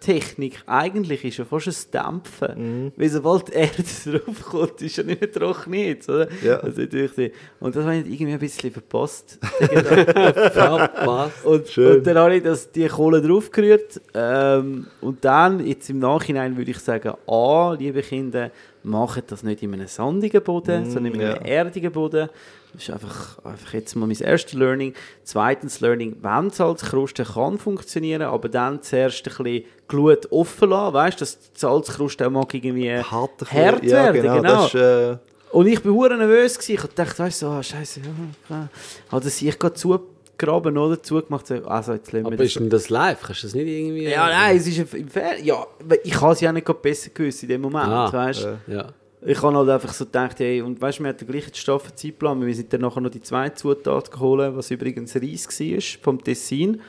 [0.00, 2.92] Technik eigentlich ist ja fast ein Dämpfen.
[2.96, 3.82] Weil sobald die Erde
[4.24, 6.28] draufkommt, ist ja nicht mehr trocknet, oder?
[6.42, 6.60] Ja.
[6.60, 9.38] Also natürlich und das habe ich irgendwie ein bisschen verpasst.
[9.58, 11.44] Verpasst.
[11.44, 11.96] Und, Schön.
[11.98, 14.00] und dann habe ich das, die Kohle draufgerührt.
[14.14, 18.50] Ähm, und dann, jetzt im Nachhinein würde ich sagen, A, liebe Kinder,
[18.84, 21.42] macht das nicht in einem sandigen Boden, sondern in einem ja.
[21.42, 22.28] erdigen Boden.
[22.72, 24.94] Das ist einfach, einfach jetzt mal mein erstes Learning.
[25.22, 31.20] Zweitens Learning, wenn Salzkruste kann funktionieren, aber dann zuerst ein bisschen Glut offen lassen, weißt
[31.20, 33.58] du, dass die Salzkruste auch irgendwie Hart, bisschen.
[33.58, 34.22] hart ja, werden.
[34.22, 34.36] genau.
[34.36, 34.66] genau.
[34.66, 35.16] Ist, äh,
[35.52, 36.58] Und ich war nervös.
[36.58, 36.84] Gewesen.
[36.84, 38.00] Ich dachte, weißt du, so, ah, Scheiße,
[38.50, 38.68] ja.
[39.10, 39.74] Hat er sich gerade
[40.38, 41.46] zugegraben oder zugemacht?
[41.46, 43.20] So, Also, jetzt lassen wir Aber das ist denn das live?
[43.22, 44.04] Kannst du das nicht irgendwie...
[44.08, 45.46] ja, nein, es ist im Fernsehen.
[45.46, 45.66] Ja,
[46.02, 48.88] ich habe es ja nicht gerade besser gewusst in dem Moment, Ah, weißt Ja.
[49.26, 51.92] Ich habe halt einfach so gedacht, hey, und weißt du, wir hatten den gleichen straffen
[51.96, 56.22] Zeitplan, wir sind dann nachher noch die zweite Zutat geholt, was übrigens Reis war, vom
[56.22, 56.80] Tessin.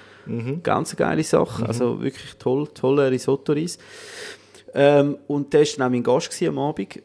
[0.64, 3.78] Ganz eine geile Sache, also wirklich toll, toller Risotto-Reis.
[4.74, 7.02] Ähm, und der war dann auch mein Gast am Abend.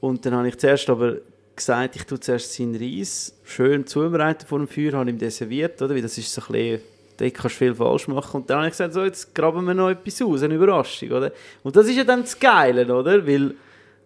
[0.00, 1.16] Und dann habe ich zuerst aber
[1.54, 5.94] gesagt, ich tue zuerst seinen Reis schön zubereiten vor dem Feuer, habe ihm serviert, oder?
[5.94, 6.80] Weil das ist so ein bisschen,
[7.18, 8.40] da kannst du viel falsch machen.
[8.40, 11.32] Und dann habe ich gesagt, so, jetzt graben wir noch etwas aus, eine Überraschung, oder?
[11.62, 13.26] Und das ist ja dann das Geile, oder?
[13.26, 13.54] Weil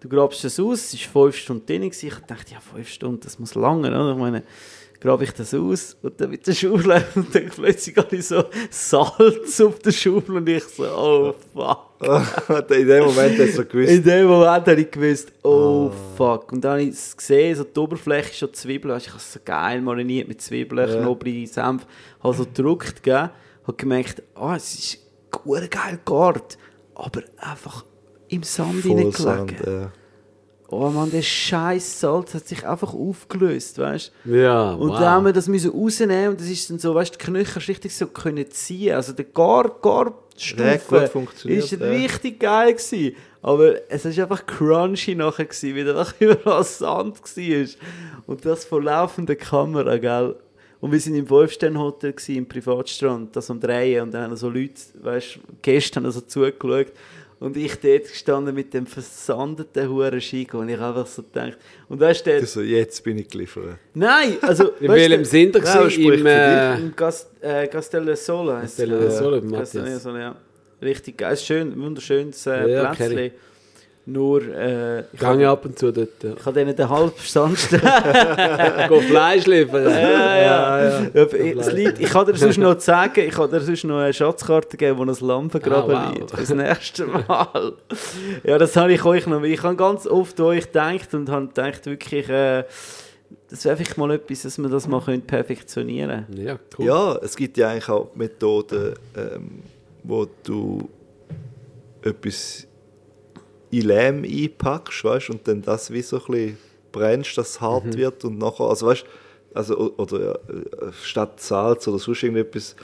[0.00, 3.38] du grabst das aus, es war fünf Stunden drin, ich dachte, ja, fünf Stunden, das
[3.38, 4.12] muss lange, oder?
[4.12, 4.42] Ich meine,
[5.00, 8.44] grabe ich das aus und dann mit der Schaufel und dann plötzlich habe ich so
[8.70, 11.88] Salz auf der Schaufel und ich so, oh fuck.
[12.70, 16.52] in dem Moment hast du gewusst, In dem Moment habe ich gewusst, oh fuck.
[16.52, 18.94] Und dann habe ich es gesehen, so die Oberfläche ist schon Zwiebeln.
[18.94, 21.00] Weißt, ich habe es so geil mariniert mit Zwiebeln, Ja.
[21.00, 21.86] Knoblauch, Senf.
[22.22, 23.30] Habe so gedruckt, gell.
[23.64, 24.98] Habe gemerkt, ah, es ist
[25.44, 26.56] geil gegart,
[26.94, 27.84] aber einfach
[28.28, 28.84] im Sand.
[29.14, 29.54] Sand.
[29.66, 29.92] Ja.
[30.70, 34.98] Oh Mann, der scheiß Salz hat sich einfach aufgelöst, weißt Ja, und wow.
[34.98, 37.62] dann haben wir das müssen rausnehmen und das ist dann so, weißt du, die Knöchel
[37.62, 38.94] richtig so können ziehen.
[38.94, 40.12] Also der Gar, Gar
[41.08, 41.86] funktioniert, ist ja.
[41.86, 43.16] richtig geil gewesen.
[43.40, 47.68] Aber es ist einfach crunchy nachher gewesen, weil einfach überall Sand war.
[48.26, 50.36] Und das vor laufender Kamera, gell.
[50.80, 54.48] Und wir sind im Wolfstein-Hotel gewesen, im Privatstrand, das am Drehen und dann haben so
[54.48, 56.92] Leute, weißt du, Gäste haben so zugeschaut.
[57.40, 61.56] Und ich dort gestanden mit dem versandeten Huren Schigo und ich einfach so gedacht,
[61.88, 63.78] und weißt du, der- Du so, jetzt bin ich geliefert.
[63.94, 64.70] Nein, also.
[64.80, 68.98] In welchem Sinn da Im, äh, Im Gast, äh, Castel del Sole heisst Castel es.
[68.98, 69.10] del Ja.
[69.18, 70.02] Sole, Castel del Matthias.
[70.02, 70.36] Sole, ja.
[70.82, 71.36] Richtig geil.
[71.36, 73.30] Schön, wunderschönes äh, Ja, Plätzchen.
[74.10, 76.22] Nur, äh, ich habe ab und zu dort.
[76.22, 76.30] Ja.
[76.38, 77.80] ich habe denen den halben Sandstein.
[78.88, 79.84] Go Fleisch liefern.
[79.84, 81.00] ja, ja.
[81.02, 81.24] ja.
[81.58, 84.78] Es liegt, ich kann dir sonst noch sagen, ich kann dir sonst noch eine Schatzkarte
[84.78, 86.14] geben, wo ein Lamm vergraben Ah, wow.
[86.18, 86.30] liegt.
[86.30, 87.72] Fürs nächste Mal.
[88.44, 89.42] ja, das habe ich euch noch.
[89.42, 92.64] Ich habe ganz oft an euch gedacht und habe gedacht, wirklich, äh,
[93.50, 96.46] das wäre vielleicht mal etwas, dass wir das mal können perfektionieren können.
[96.46, 96.86] Ja, cool.
[96.86, 99.62] Ja, es gibt ja eigentlich auch Methoden, ähm,
[100.02, 100.88] wo du
[102.00, 102.66] etwas
[103.70, 106.58] in Lehm einpackst, weißt, und dann das wie so ein bisschen
[106.92, 109.04] brennst, dass es hart wird und nachher, also weißt,
[109.54, 112.76] also oder ja, äh, statt Salz oder sonst irgendetwas,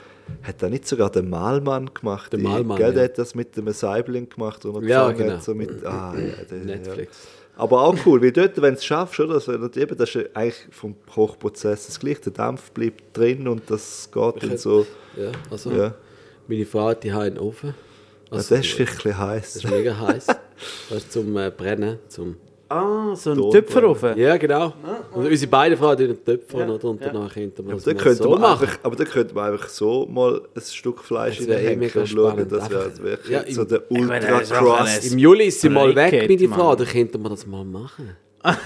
[0.43, 2.33] hat da nicht sogar der Malmann gemacht?
[2.33, 2.93] Der Malmann, Gell, ja.
[2.93, 5.33] der hat das mit dem Saibling gemacht, er Ja, genau.
[5.33, 7.17] hat, so mit, ah, ja, der, Netflix.
[7.23, 7.61] Ja.
[7.61, 9.35] Aber auch cool, weil dort, wenn du es schaffst, oder?
[9.35, 12.21] Also, und eben, das ist ja eigentlich vom Kochprozess das Gleiche.
[12.23, 14.85] Der Dampf bleibt drin und das geht und so.
[15.15, 15.93] Ja, also Ja.
[16.47, 17.73] meine Frau hat die einen Ofen.
[18.31, 19.53] Also, Also, das ist vielleicht ein bisschen heiß.
[19.53, 20.25] das ist mega heiß.
[20.27, 21.99] Das ist zum äh, Brennen.
[22.07, 22.37] Zum
[22.67, 24.17] Ah, so ein Töpferofen.
[24.17, 24.73] ja, genau.
[25.13, 26.85] Und unsere beiden Frauen tun Töpfer Ja, oder?
[26.89, 27.11] und ja.
[27.13, 28.63] danach könnte man Aber das könnte so man machen.
[28.63, 31.79] einfach, aber da könnte man einfach so mal ein Stück Fleisch Das wäre eh reinhängen
[31.81, 35.11] mega und schauen, das wäre wirklich Ja, so der Ultra Crust.
[35.11, 36.49] Im Juli ist sie mal weg, meine.
[36.49, 36.75] Frau.
[36.75, 38.17] Da könnte man das mal machen.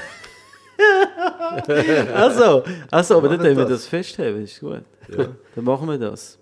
[2.13, 3.81] Also, also aber dann können wir das.
[3.81, 4.81] das festheben, ist gut.
[5.09, 6.37] Dann machen wir das.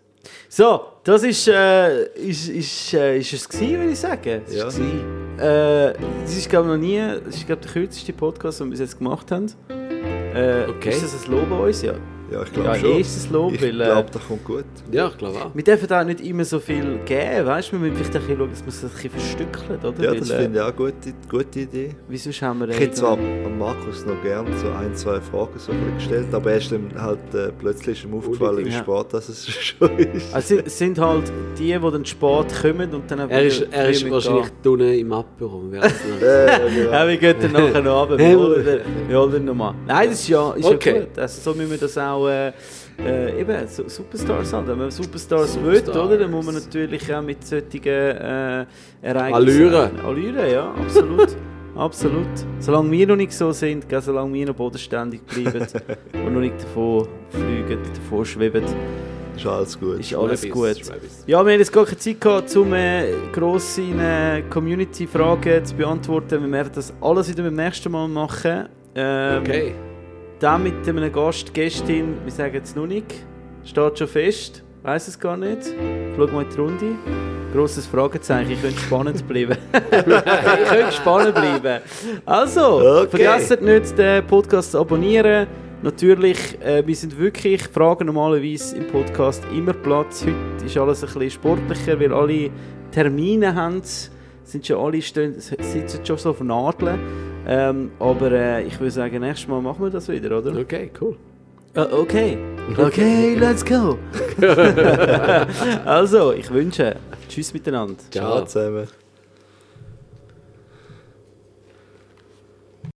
[0.50, 4.42] So, das ist, äh, ist, ist, äh, ist es gewesen, würde ich sagen.
[4.46, 4.66] Es ist Ja.
[4.70, 5.40] gewesen.
[5.40, 5.94] Äh,
[6.24, 8.98] das ist, glaube noch nie, das ist, glaube der kürzeste Podcast, den wir bis jetzt
[8.98, 9.46] gemacht haben.
[9.70, 10.90] Äh, Okay.
[10.90, 11.82] Ist das ein Lob an uns?
[11.82, 11.94] Ja.
[12.32, 12.98] Ja, ich glaube Ja, schon.
[12.98, 14.66] erstes Lob, ich weil, äh, glaube, das kommt gut.
[14.92, 15.52] Ja, ich glaube auch.
[15.56, 17.82] Wir dürfen auch nicht immer so viel geben, weißt du?
[17.82, 20.04] Wir müssen vielleicht ein bisschen schauen, dass man es ein bisschen verstückelt, oder?
[20.04, 21.96] Ja, das äh, finde ich auch eine gute, gute Idee.
[22.10, 25.58] Wie sonst haben wir Ich hätte zwar an Markus noch gern so ein, zwei Fragen
[25.58, 28.80] so gestellt, aber er ist dann halt äh, plötzlich ist ihm aufgefallen, wie Ja.
[28.80, 30.34] spät das es schon ist.
[30.34, 34.10] Also es sind halt die, die dann spät kommen und dann Er ist, er ist
[34.10, 35.12] wahrscheinlich unten im
[35.72, 35.84] nicht.
[36.22, 36.46] Äh,
[36.86, 36.92] ja.
[36.92, 38.18] Ja, wir gehen dann nachher noch runter.
[39.08, 39.74] Wir holen wir den nochmal.
[39.88, 40.94] Nein, das ist ja, ist Okay.
[40.94, 41.20] ja gut.
[41.20, 42.52] Also, so müssen wir das auch äh,
[43.06, 44.68] äh, eben, so, Superstars haben.
[44.68, 46.08] Wenn man Superstars will, Superstars.
[46.08, 48.66] oder, dann muss man natürlich auch mit solchen äh,
[49.02, 49.34] Ereignissen...
[49.34, 50.00] Allüren.
[50.00, 51.30] Allüren, ja, absolut.
[51.76, 52.28] absolut.
[52.60, 55.66] Solange wir noch nicht so sind, gell, solange wir noch bodenständig bleiben
[56.26, 58.64] und noch nicht davon fliegen, davon schweben,
[59.36, 60.00] Ist alles gut.
[60.00, 60.92] ist alles Rabbis, gut.
[60.96, 61.24] Rabbis.
[61.28, 66.42] Ja, wir haben jetzt gar keine Zeit gehabt, um äh, grosse äh, Community-Fragen zu beantworten.
[66.42, 68.66] Wir werden das alles wieder beim nächsten Mal machen.
[68.96, 69.76] Ähm, Okay.
[70.40, 73.06] Dann mit einem Gast, Gästin, wir sagen es noch nicht,
[73.64, 75.74] steht schon fest, weiß es gar nicht.
[76.16, 76.96] Schau mal in die Runde.
[77.54, 79.58] Grosses Fragezeichen, ich könnte spannend bleiben.
[79.74, 81.82] ich könnte spannend bleiben.
[82.26, 83.18] Also, Okay.
[83.18, 85.48] vergesst nicht, den Podcast zu abonnieren.
[85.82, 90.24] Natürlich, äh, wir sind wirklich, fragen normalerweise im Podcast immer Platz.
[90.26, 92.50] Heute ist alles ein bisschen sportlicher, weil alle
[92.92, 93.82] Termine haben.
[94.48, 96.98] Sind schon alle stehen, sitzen schon so auf Nadeln.
[97.46, 100.58] Ähm, aber äh, ich würde sagen, nächstes Mal machen wir das wieder, oder?
[100.58, 101.18] Okay, cool.
[101.74, 102.38] Äh, okay.
[102.78, 103.98] Okay, let's go.
[105.86, 106.98] also, ich wünsche,
[107.30, 107.96] tschüss miteinander.
[108.12, 108.88] Ciao zusammen.